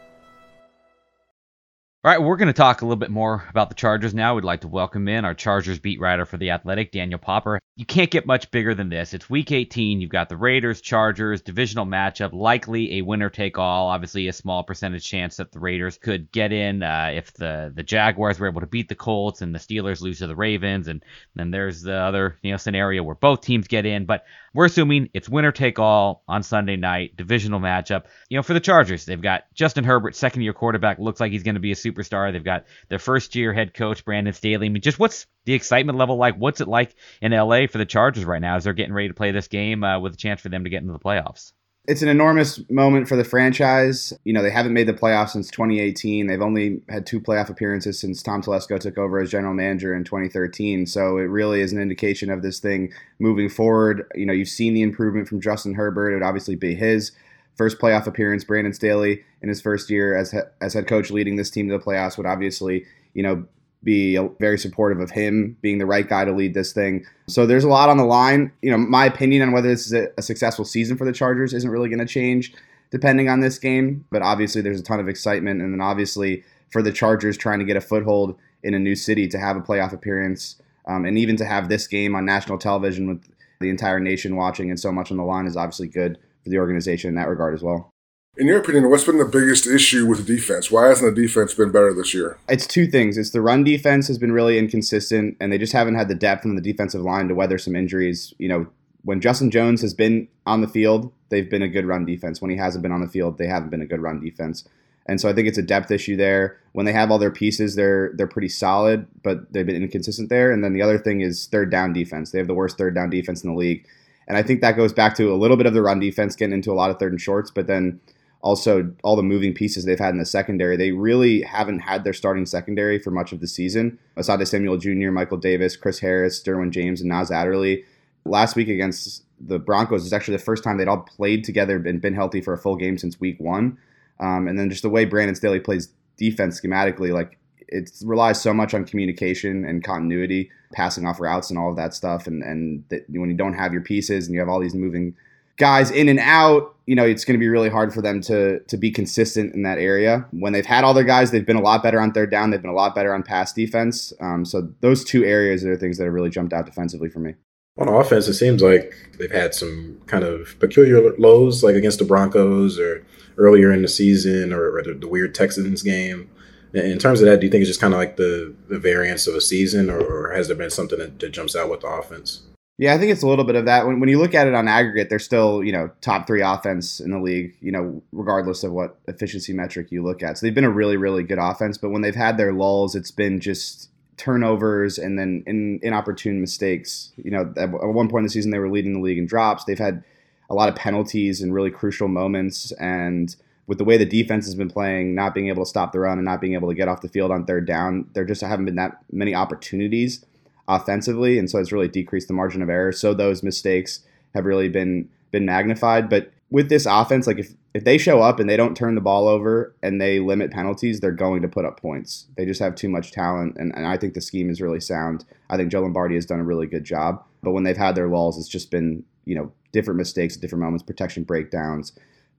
All 2.03 2.09
right, 2.09 2.19
we're 2.19 2.37
going 2.37 2.47
to 2.47 2.53
talk 2.53 2.81
a 2.81 2.85
little 2.85 2.97
bit 2.97 3.11
more 3.11 3.45
about 3.51 3.69
the 3.69 3.75
Chargers 3.75 4.11
now. 4.11 4.33
We'd 4.33 4.43
like 4.43 4.61
to 4.61 4.67
welcome 4.67 5.07
in 5.07 5.23
our 5.23 5.35
Chargers 5.35 5.77
beat 5.77 5.99
writer 5.99 6.25
for 6.25 6.37
The 6.37 6.49
Athletic, 6.49 6.91
Daniel 6.91 7.19
Popper. 7.19 7.59
you 7.75 7.85
can't 7.85 8.09
get 8.09 8.25
much 8.25 8.49
bigger 8.49 8.73
than 8.73 8.89
this. 8.89 9.13
It's 9.13 9.29
week 9.29 9.51
18. 9.51 10.01
You've 10.01 10.09
got 10.09 10.27
the 10.27 10.35
Raiders, 10.35 10.81
Chargers, 10.81 11.43
divisional 11.43 11.85
matchup, 11.85 12.33
likely 12.33 12.97
a 12.97 13.03
winner 13.03 13.29
take 13.29 13.59
all. 13.59 13.89
Obviously, 13.89 14.27
a 14.27 14.33
small 14.33 14.63
percentage 14.63 15.05
chance 15.05 15.35
that 15.35 15.51
the 15.51 15.59
Raiders 15.59 15.99
could 15.99 16.31
get 16.31 16.51
in 16.51 16.81
uh, 16.81 17.11
if 17.13 17.35
the, 17.35 17.71
the 17.75 17.83
Jaguars 17.83 18.39
were 18.39 18.47
able 18.47 18.61
to 18.61 18.67
beat 18.67 18.89
the 18.89 18.95
Colts 18.95 19.43
and 19.43 19.53
the 19.53 19.59
Steelers 19.59 20.01
lose 20.01 20.17
to 20.17 20.27
the 20.27 20.35
Ravens. 20.35 20.87
And 20.87 21.05
then 21.35 21.51
there's 21.51 21.83
the 21.83 21.97
other 21.97 22.39
you 22.41 22.49
know 22.49 22.57
scenario 22.57 23.03
where 23.03 23.13
both 23.13 23.41
teams 23.41 23.67
get 23.67 23.85
in. 23.85 24.05
But 24.05 24.25
we're 24.53 24.65
assuming 24.65 25.09
it's 25.13 25.29
winner 25.29 25.51
take 25.51 25.79
all 25.79 26.23
on 26.27 26.43
Sunday 26.43 26.75
night, 26.75 27.15
divisional 27.15 27.59
matchup. 27.59 28.05
You 28.29 28.37
know, 28.37 28.43
for 28.43 28.53
the 28.53 28.59
Chargers, 28.59 29.05
they've 29.05 29.21
got 29.21 29.43
Justin 29.53 29.83
Herbert, 29.83 30.15
second 30.15 30.41
year 30.41 30.53
quarterback, 30.53 30.99
looks 30.99 31.19
like 31.19 31.31
he's 31.31 31.43
going 31.43 31.55
to 31.55 31.61
be 31.61 31.71
a 31.71 31.75
superstar. 31.75 32.31
They've 32.31 32.43
got 32.43 32.65
their 32.89 32.99
first 32.99 33.35
year 33.35 33.53
head 33.53 33.73
coach, 33.73 34.03
Brandon 34.03 34.33
Staley. 34.33 34.67
I 34.67 34.69
mean, 34.69 34.81
just 34.81 34.99
what's 34.99 35.27
the 35.45 35.53
excitement 35.53 35.97
level 35.97 36.17
like? 36.17 36.35
What's 36.35 36.61
it 36.61 36.67
like 36.67 36.95
in 37.21 37.31
LA 37.31 37.67
for 37.67 37.77
the 37.77 37.85
Chargers 37.85 38.25
right 38.25 38.41
now 38.41 38.57
as 38.57 38.65
they're 38.65 38.73
getting 38.73 38.93
ready 38.93 39.07
to 39.07 39.13
play 39.13 39.31
this 39.31 39.47
game 39.47 39.83
uh, 39.83 39.99
with 39.99 40.13
a 40.13 40.17
chance 40.17 40.41
for 40.41 40.49
them 40.49 40.63
to 40.65 40.69
get 40.69 40.81
into 40.81 40.93
the 40.93 40.99
playoffs? 40.99 41.53
It's 41.87 42.03
an 42.03 42.09
enormous 42.09 42.61
moment 42.69 43.07
for 43.07 43.15
the 43.15 43.23
franchise. 43.23 44.13
You 44.23 44.33
know, 44.33 44.43
they 44.43 44.51
haven't 44.51 44.73
made 44.73 44.87
the 44.87 44.93
playoffs 44.93 45.31
since 45.31 45.49
2018. 45.49 46.27
They've 46.27 46.41
only 46.41 46.81
had 46.89 47.07
two 47.07 47.19
playoff 47.19 47.49
appearances 47.49 47.99
since 47.99 48.21
Tom 48.21 48.43
Telesco 48.43 48.79
took 48.79 48.99
over 48.99 49.19
as 49.19 49.31
general 49.31 49.55
manager 49.55 49.95
in 49.95 50.03
2013. 50.03 50.85
So 50.85 51.17
it 51.17 51.23
really 51.23 51.59
is 51.59 51.73
an 51.73 51.81
indication 51.81 52.29
of 52.29 52.43
this 52.43 52.59
thing 52.59 52.93
moving 53.17 53.49
forward. 53.49 54.05
You 54.13 54.27
know, 54.27 54.33
you've 54.33 54.47
seen 54.47 54.75
the 54.75 54.83
improvement 54.83 55.27
from 55.27 55.41
Justin 55.41 55.73
Herbert. 55.73 56.11
It 56.11 56.13
would 56.15 56.23
obviously 56.23 56.55
be 56.55 56.75
his 56.75 57.13
first 57.57 57.79
playoff 57.79 58.05
appearance. 58.05 58.43
Brandon 58.43 58.73
Staley 58.73 59.23
in 59.41 59.49
his 59.49 59.59
first 59.59 59.89
year 59.89 60.15
as 60.15 60.35
as 60.61 60.75
head 60.75 60.87
coach 60.87 61.09
leading 61.09 61.35
this 61.35 61.49
team 61.49 61.67
to 61.67 61.77
the 61.77 61.83
playoffs 61.83 62.15
would 62.15 62.27
obviously, 62.27 62.85
you 63.15 63.23
know, 63.23 63.45
be 63.83 64.17
very 64.39 64.57
supportive 64.57 64.99
of 64.99 65.09
him 65.09 65.57
being 65.61 65.79
the 65.79 65.85
right 65.85 66.07
guy 66.07 66.23
to 66.23 66.31
lead 66.31 66.53
this 66.53 66.71
thing. 66.71 67.05
So 67.27 67.45
there's 67.45 67.63
a 67.63 67.69
lot 67.69 67.89
on 67.89 67.97
the 67.97 68.05
line. 68.05 68.51
You 68.61 68.71
know, 68.71 68.77
my 68.77 69.05
opinion 69.05 69.41
on 69.41 69.51
whether 69.51 69.67
this 69.67 69.87
is 69.87 69.93
a, 69.93 70.21
successful 70.21 70.65
season 70.65 70.97
for 70.97 71.05
the 71.05 71.11
Chargers 71.11 71.53
isn't 71.53 71.69
really 71.69 71.89
going 71.89 71.99
to 71.99 72.05
change 72.05 72.53
depending 72.91 73.29
on 73.29 73.39
this 73.39 73.57
game, 73.57 74.05
but 74.11 74.21
obviously 74.21 74.61
there's 74.61 74.79
a 74.79 74.83
ton 74.83 74.99
of 74.99 75.07
excitement 75.07 75.61
and 75.61 75.73
then 75.73 75.81
obviously 75.81 76.43
for 76.71 76.81
the 76.81 76.91
Chargers 76.91 77.37
trying 77.37 77.59
to 77.59 77.65
get 77.65 77.77
a 77.77 77.81
foothold 77.81 78.37
in 78.63 78.73
a 78.73 78.79
new 78.79 78.95
city 78.95 79.27
to 79.29 79.39
have 79.39 79.55
a 79.55 79.61
playoff 79.61 79.93
appearance 79.93 80.61
um, 80.87 81.05
and 81.05 81.17
even 81.17 81.35
to 81.37 81.45
have 81.45 81.69
this 81.69 81.87
game 81.87 82.15
on 82.15 82.25
national 82.25 82.57
television 82.57 83.07
with 83.07 83.23
the 83.59 83.69
entire 83.69 83.99
nation 83.99 84.35
watching 84.35 84.69
and 84.69 84.79
so 84.79 84.91
much 84.91 85.09
on 85.09 85.17
the 85.17 85.23
line 85.23 85.47
is 85.47 85.55
obviously 85.55 85.87
good 85.87 86.17
for 86.43 86.49
the 86.49 86.57
organization 86.57 87.09
in 87.09 87.15
that 87.15 87.29
regard 87.29 87.53
as 87.53 87.63
well. 87.63 87.90
In 88.37 88.47
your 88.47 88.59
opinion, 88.59 88.89
what's 88.89 89.03
been 89.03 89.17
the 89.17 89.25
biggest 89.25 89.67
issue 89.67 90.07
with 90.07 90.25
the 90.25 90.35
defense? 90.35 90.71
Why 90.71 90.87
hasn't 90.87 91.13
the 91.13 91.21
defense 91.21 91.53
been 91.53 91.69
better 91.69 91.93
this 91.93 92.13
year? 92.13 92.37
It's 92.47 92.65
two 92.65 92.87
things. 92.87 93.17
It's 93.17 93.31
the 93.31 93.41
run 93.41 93.65
defense 93.65 94.07
has 94.07 94.17
been 94.17 94.31
really 94.31 94.57
inconsistent, 94.57 95.35
and 95.41 95.51
they 95.51 95.57
just 95.57 95.73
haven't 95.73 95.95
had 95.95 96.07
the 96.07 96.15
depth 96.15 96.45
in 96.45 96.55
the 96.55 96.61
defensive 96.61 97.01
line 97.01 97.27
to 97.27 97.35
weather 97.35 97.57
some 97.57 97.75
injuries. 97.75 98.33
You 98.37 98.47
know, 98.47 98.67
when 99.03 99.19
Justin 99.19 99.51
Jones 99.51 99.81
has 99.81 99.93
been 99.93 100.29
on 100.45 100.61
the 100.61 100.69
field, 100.69 101.11
they've 101.27 101.49
been 101.49 101.61
a 101.61 101.67
good 101.67 101.85
run 101.85 102.05
defense. 102.05 102.41
When 102.41 102.49
he 102.49 102.55
hasn't 102.55 102.81
been 102.83 102.93
on 102.93 103.01
the 103.01 103.07
field, 103.09 103.37
they 103.37 103.47
haven't 103.47 103.69
been 103.69 103.81
a 103.81 103.85
good 103.85 103.99
run 103.99 104.21
defense. 104.21 104.65
And 105.07 105.19
so 105.19 105.27
I 105.27 105.33
think 105.33 105.49
it's 105.49 105.57
a 105.57 105.63
depth 105.63 105.91
issue 105.91 106.15
there. 106.15 106.57
When 106.71 106.85
they 106.85 106.93
have 106.93 107.11
all 107.11 107.19
their 107.19 107.31
pieces, 107.31 107.75
they're 107.75 108.13
they're 108.15 108.27
pretty 108.27 108.49
solid, 108.49 109.07
but 109.23 109.51
they've 109.51 109.65
been 109.65 109.83
inconsistent 109.83 110.29
there. 110.29 110.53
And 110.53 110.63
then 110.63 110.71
the 110.71 110.81
other 110.81 110.97
thing 110.97 111.19
is 111.19 111.47
third 111.47 111.69
down 111.69 111.91
defense. 111.91 112.31
They 112.31 112.37
have 112.37 112.47
the 112.47 112.53
worst 112.53 112.77
third 112.77 112.95
down 112.95 113.09
defense 113.09 113.43
in 113.43 113.51
the 113.51 113.57
league. 113.57 113.85
And 114.27 114.37
I 114.37 114.43
think 114.43 114.61
that 114.61 114.77
goes 114.77 114.93
back 114.93 115.15
to 115.15 115.33
a 115.33 115.35
little 115.35 115.57
bit 115.57 115.65
of 115.65 115.73
the 115.73 115.81
run 115.81 115.99
defense 115.99 116.37
getting 116.37 116.53
into 116.53 116.71
a 116.71 116.75
lot 116.75 116.91
of 116.91 116.97
third 116.97 117.11
and 117.11 117.19
shorts, 117.19 117.51
but 117.51 117.67
then 117.67 117.99
also 118.41 118.91
all 119.03 119.15
the 119.15 119.23
moving 119.23 119.53
pieces 119.53 119.85
they've 119.85 119.99
had 119.99 120.13
in 120.13 120.19
the 120.19 120.25
secondary. 120.25 120.75
They 120.75 120.91
really 120.91 121.41
haven't 121.41 121.79
had 121.79 122.03
their 122.03 122.13
starting 122.13 122.45
secondary 122.45 122.99
for 122.99 123.11
much 123.11 123.31
of 123.31 123.39
the 123.39 123.47
season. 123.47 123.99
Asante 124.17 124.47
Samuel 124.47 124.77
Jr., 124.77 125.11
Michael 125.11 125.37
Davis, 125.37 125.75
Chris 125.75 125.99
Harris, 125.99 126.41
Derwin 126.41 126.71
James, 126.71 127.01
and 127.01 127.09
Nas 127.09 127.31
Adderley. 127.31 127.85
Last 128.25 128.55
week 128.55 128.67
against 128.67 129.23
the 129.39 129.59
Broncos 129.59 130.05
is 130.05 130.13
actually 130.13 130.37
the 130.37 130.43
first 130.43 130.63
time 130.63 130.77
they'd 130.77 130.87
all 130.87 130.99
played 131.01 131.43
together 131.43 131.77
and 131.77 132.01
been 132.01 132.13
healthy 132.13 132.41
for 132.41 132.53
a 132.53 132.57
full 132.57 132.75
game 132.75 132.97
since 132.97 133.19
week 133.19 133.39
one. 133.39 133.77
Um, 134.19 134.47
and 134.47 134.57
then 134.57 134.69
just 134.69 134.83
the 134.83 134.89
way 134.89 135.05
Brandon 135.05 135.35
Staley 135.35 135.59
plays 135.59 135.89
defense 136.17 136.59
schematically, 136.59 137.11
like 137.11 137.37
it 137.67 137.91
relies 138.03 138.41
so 138.41 138.53
much 138.53 138.73
on 138.73 138.85
communication 138.85 139.65
and 139.65 139.83
continuity, 139.83 140.51
passing 140.73 141.05
off 141.05 141.19
routes 141.19 141.49
and 141.49 141.57
all 141.57 141.69
of 141.69 141.75
that 141.77 141.93
stuff. 141.93 142.27
And 142.27 142.43
and 142.43 142.83
that 142.89 143.05
when 143.09 143.29
you 143.29 143.35
don't 143.35 143.53
have 143.53 143.73
your 143.73 143.81
pieces 143.81 144.27
and 144.27 144.33
you 144.33 144.39
have 144.39 144.49
all 144.49 144.59
these 144.59 144.75
moving 144.75 145.15
guys 145.57 145.91
in 145.91 146.09
and 146.09 146.19
out, 146.19 146.75
you 146.85 146.95
know, 146.95 147.05
it's 147.05 147.23
going 147.23 147.35
to 147.35 147.39
be 147.39 147.47
really 147.47 147.69
hard 147.69 147.93
for 147.93 148.01
them 148.01 148.21
to 148.21 148.59
to 148.59 148.77
be 148.77 148.91
consistent 148.91 149.53
in 149.53 149.63
that 149.63 149.77
area. 149.77 150.25
When 150.31 150.53
they've 150.53 150.65
had 150.65 150.83
all 150.83 150.93
their 150.93 151.03
guys, 151.03 151.31
they've 151.31 151.45
been 151.45 151.55
a 151.55 151.61
lot 151.61 151.83
better 151.83 151.99
on 152.01 152.11
third 152.11 152.31
down. 152.31 152.49
They've 152.49 152.61
been 152.61 152.71
a 152.71 152.75
lot 152.75 152.95
better 152.95 153.13
on 153.13 153.23
pass 153.23 153.53
defense. 153.53 154.11
Um, 154.19 154.45
so 154.45 154.69
those 154.81 155.03
two 155.03 155.23
areas 155.23 155.63
are 155.65 155.77
things 155.77 155.97
that 155.97 156.05
have 156.05 156.13
really 156.13 156.29
jumped 156.29 156.53
out 156.53 156.65
defensively 156.65 157.09
for 157.09 157.19
me. 157.19 157.35
On 157.77 157.87
offense, 157.87 158.27
it 158.27 158.33
seems 158.33 158.61
like 158.61 158.93
they've 159.17 159.31
had 159.31 159.53
some 159.53 160.01
kind 160.07 160.25
of 160.25 160.59
peculiar 160.59 161.15
lows, 161.17 161.63
like 161.63 161.75
against 161.75 161.99
the 161.99 162.05
Broncos 162.05 162.77
or 162.77 163.05
earlier 163.37 163.71
in 163.71 163.81
the 163.81 163.87
season, 163.87 164.51
or, 164.51 164.75
or 164.75 164.83
the, 164.83 164.93
the, 164.93 165.07
weird 165.07 165.33
Texans 165.33 165.81
game. 165.81 166.29
In 166.73 166.99
terms 166.99 167.21
of 167.21 167.27
that, 167.27 167.39
do 167.39 167.45
you 167.45 167.51
think 167.51 167.61
it's 167.61 167.69
just 167.69 167.79
kind 167.79 167.93
of 167.93 167.97
like 167.97 168.17
the, 168.17 168.53
the 168.67 168.77
variance 168.77 169.25
of 169.25 169.35
a 169.35 169.41
season, 169.41 169.89
or, 169.89 169.99
or 170.01 170.33
has 170.33 170.47
there 170.47 170.57
been 170.57 170.69
something 170.69 170.99
that, 170.99 171.19
that 171.19 171.29
jumps 171.29 171.55
out 171.55 171.69
with 171.69 171.81
the 171.81 171.87
offense? 171.87 172.41
Yeah, 172.77 172.95
I 172.95 172.97
think 172.97 173.11
it's 173.11 173.21
a 173.21 173.27
little 173.27 173.45
bit 173.45 173.55
of 173.55 173.65
that. 173.65 173.85
When, 173.85 173.99
when 173.99 174.09
you 174.09 174.17
look 174.17 174.33
at 174.33 174.47
it 174.47 174.55
on 174.55 174.67
aggregate, 174.67 175.09
they're 175.09 175.19
still, 175.19 175.63
you 175.63 175.71
know, 175.71 175.91
top 176.01 176.25
three 176.25 176.41
offense 176.41 176.99
in 176.99 177.11
the 177.11 177.19
league, 177.19 177.55
you 177.61 177.71
know, 177.71 178.01
regardless 178.11 178.63
of 178.63 178.71
what 178.71 178.97
efficiency 179.07 179.53
metric 179.53 179.91
you 179.91 180.03
look 180.03 180.23
at. 180.23 180.37
So 180.37 180.45
they've 180.45 180.55
been 180.55 180.63
a 180.63 180.69
really, 180.71 180.97
really 180.97 181.23
good 181.23 181.37
offense. 181.37 181.77
But 181.77 181.89
when 181.89 182.01
they've 182.01 182.15
had 182.15 182.37
their 182.37 182.53
lulls, 182.53 182.95
it's 182.95 183.11
been 183.11 183.39
just 183.39 183.89
turnovers 184.17 184.97
and 184.97 185.19
then 185.19 185.43
in, 185.45 185.79
inopportune 185.83 186.41
mistakes. 186.41 187.11
You 187.17 187.31
know, 187.31 187.53
at, 187.55 187.69
at 187.69 187.69
one 187.69 188.09
point 188.09 188.21
in 188.21 188.25
the 188.25 188.31
season, 188.31 188.51
they 188.51 188.59
were 188.59 188.71
leading 188.71 188.93
the 188.93 188.99
league 188.99 189.19
in 189.19 189.27
drops. 189.27 189.65
They've 189.65 189.77
had 189.77 190.03
a 190.49 190.55
lot 190.55 190.67
of 190.67 190.75
penalties 190.75 191.41
in 191.41 191.53
really 191.53 191.71
crucial 191.71 192.07
moments. 192.07 192.71
And 192.73 193.35
with 193.67 193.77
the 193.77 193.83
way 193.83 193.97
the 193.97 194.05
defense 194.05 194.45
has 194.45 194.55
been 194.55 194.69
playing, 194.71 195.13
not 195.13 195.35
being 195.35 195.49
able 195.49 195.63
to 195.63 195.69
stop 195.69 195.91
the 195.91 195.99
run 195.99 196.17
and 196.17 196.25
not 196.25 196.41
being 196.41 196.55
able 196.55 196.69
to 196.69 196.75
get 196.75 196.87
off 196.87 197.01
the 197.01 197.09
field 197.09 197.29
on 197.29 197.45
third 197.45 197.67
down, 197.67 198.09
there 198.13 198.25
just 198.25 198.41
haven't 198.41 198.65
been 198.65 198.75
that 198.75 198.97
many 199.11 199.35
opportunities 199.35 200.25
offensively, 200.67 201.37
and 201.37 201.49
so 201.49 201.59
it's 201.59 201.71
really 201.71 201.87
decreased 201.87 202.27
the 202.27 202.33
margin 202.33 202.61
of 202.61 202.69
error. 202.69 202.91
So 202.91 203.13
those 203.13 203.43
mistakes 203.43 204.01
have 204.33 204.45
really 204.45 204.69
been 204.69 205.09
been 205.31 205.45
magnified. 205.45 206.09
But 206.09 206.31
with 206.49 206.69
this 206.69 206.85
offense, 206.85 207.27
like 207.27 207.39
if 207.39 207.53
if 207.73 207.85
they 207.85 207.97
show 207.97 208.21
up 208.21 208.39
and 208.39 208.49
they 208.49 208.57
don't 208.57 208.75
turn 208.75 208.95
the 208.95 209.01
ball 209.01 209.27
over 209.27 209.73
and 209.81 209.99
they 209.99 210.19
limit 210.19 210.51
penalties, 210.51 210.99
they're 210.99 211.11
going 211.11 211.41
to 211.41 211.47
put 211.47 211.63
up 211.63 211.79
points. 211.79 212.27
They 212.35 212.45
just 212.45 212.59
have 212.59 212.75
too 212.75 212.89
much 212.89 213.11
talent, 213.11 213.55
and, 213.57 213.73
and 213.75 213.87
I 213.87 213.97
think 213.97 214.13
the 214.13 214.21
scheme 214.21 214.49
is 214.49 214.61
really 214.61 214.81
sound. 214.81 215.25
I 215.49 215.57
think 215.57 215.71
Joe 215.71 215.81
Lombardi 215.81 216.15
has 216.15 216.25
done 216.25 216.39
a 216.39 216.45
really 216.45 216.67
good 216.67 216.83
job. 216.83 217.23
But 217.41 217.51
when 217.51 217.63
they've 217.63 217.77
had 217.77 217.95
their 217.95 218.09
lulls, 218.09 218.37
it's 218.37 218.47
just 218.47 218.71
been 218.71 219.03
you 219.25 219.35
know 219.35 219.51
different 219.71 219.97
mistakes 219.97 220.35
at 220.35 220.41
different 220.41 220.63
moments, 220.63 220.83
protection 220.83 221.23
breakdowns, 221.23 221.93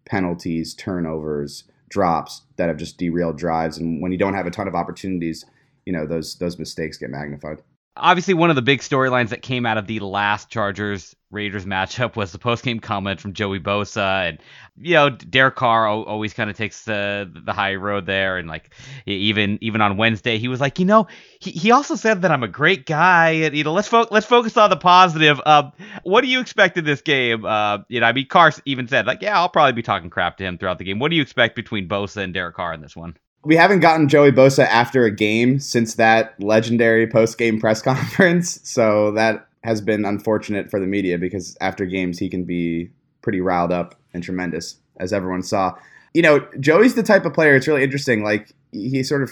penalties, 0.04 0.74
turnovers, 0.74 1.64
drops 1.88 2.42
that 2.56 2.68
have 2.68 2.76
just 2.76 2.98
derailed 2.98 3.38
drives. 3.38 3.78
And 3.78 4.02
when 4.02 4.12
you 4.12 4.18
don't 4.18 4.34
have 4.34 4.46
a 4.46 4.50
ton 4.50 4.68
of 4.68 4.74
opportunities, 4.74 5.44
you 5.86 5.92
know 5.92 6.06
those 6.06 6.36
those 6.36 6.58
mistakes 6.58 6.98
get 6.98 7.10
magnified. 7.10 7.62
Obviously, 7.94 8.32
one 8.34 8.48
of 8.48 8.56
the 8.56 8.62
big 8.62 8.80
storylines 8.80 9.28
that 9.30 9.42
came 9.42 9.66
out 9.66 9.76
of 9.76 9.86
the 9.86 10.00
last 10.00 10.48
Chargers 10.48 11.14
Raiders 11.30 11.64
matchup 11.64 12.16
was 12.16 12.32
the 12.32 12.38
post 12.38 12.64
game 12.64 12.80
comment 12.80 13.20
from 13.20 13.32
Joey 13.32 13.60
Bosa, 13.60 14.28
and 14.28 14.38
you 14.76 14.94
know 14.94 15.10
Derek 15.10 15.56
Carr 15.56 15.86
always 15.86 16.32
kind 16.32 16.48
of 16.48 16.56
takes 16.56 16.84
the 16.84 17.30
the 17.44 17.52
high 17.52 17.74
road 17.74 18.06
there, 18.06 18.38
and 18.38 18.48
like 18.48 18.72
even 19.06 19.58
even 19.60 19.80
on 19.80 19.96
Wednesday 19.96 20.38
he 20.38 20.48
was 20.48 20.60
like, 20.60 20.78
you 20.78 20.84
know, 20.84 21.06
he, 21.40 21.50
he 21.50 21.70
also 21.70 21.94
said 21.94 22.22
that 22.22 22.30
I'm 22.30 22.42
a 22.42 22.48
great 22.48 22.86
guy, 22.86 23.30
and 23.30 23.56
you 23.56 23.64
know 23.64 23.72
let's 23.72 23.88
fo- 23.88 24.08
let's 24.10 24.26
focus 24.26 24.56
on 24.56 24.70
the 24.70 24.76
positive. 24.76 25.40
Um, 25.44 25.72
what 26.02 26.20
do 26.20 26.28
you 26.28 26.40
expect 26.40 26.78
in 26.78 26.84
this 26.84 27.00
game? 27.02 27.44
Uh, 27.44 27.78
you 27.88 28.00
know, 28.00 28.06
I 28.06 28.12
mean 28.12 28.26
Carr 28.26 28.52
even 28.64 28.88
said 28.88 29.06
like, 29.06 29.22
yeah, 29.22 29.38
I'll 29.38 29.48
probably 29.48 29.72
be 29.72 29.82
talking 29.82 30.10
crap 30.10 30.36
to 30.38 30.44
him 30.44 30.58
throughout 30.58 30.78
the 30.78 30.84
game. 30.84 30.98
What 30.98 31.10
do 31.10 31.16
you 31.16 31.22
expect 31.22 31.56
between 31.56 31.88
Bosa 31.88 32.18
and 32.18 32.32
Derek 32.32 32.54
Carr 32.54 32.72
in 32.72 32.80
this 32.80 32.96
one? 32.96 33.16
We 33.44 33.56
haven't 33.56 33.80
gotten 33.80 34.08
Joey 34.08 34.30
Bosa 34.30 34.64
after 34.66 35.04
a 35.04 35.10
game 35.10 35.58
since 35.58 35.94
that 35.94 36.34
legendary 36.40 37.06
post 37.06 37.38
game 37.38 37.60
press 37.60 37.82
conference. 37.82 38.60
So 38.62 39.12
that 39.12 39.48
has 39.64 39.80
been 39.80 40.04
unfortunate 40.04 40.70
for 40.70 40.80
the 40.80 40.86
media 40.86 41.18
because 41.18 41.56
after 41.60 41.86
games 41.86 42.18
he 42.18 42.28
can 42.28 42.44
be 42.44 42.90
pretty 43.20 43.40
riled 43.40 43.72
up 43.72 43.94
and 44.14 44.22
tremendous, 44.22 44.76
as 44.98 45.12
everyone 45.12 45.42
saw. 45.42 45.74
You 46.14 46.22
know, 46.22 46.46
Joey's 46.60 46.94
the 46.94 47.02
type 47.02 47.24
of 47.24 47.32
player, 47.32 47.54
it's 47.56 47.66
really 47.66 47.82
interesting. 47.82 48.22
Like 48.22 48.52
he 48.72 49.02
sort 49.02 49.22
of 49.22 49.30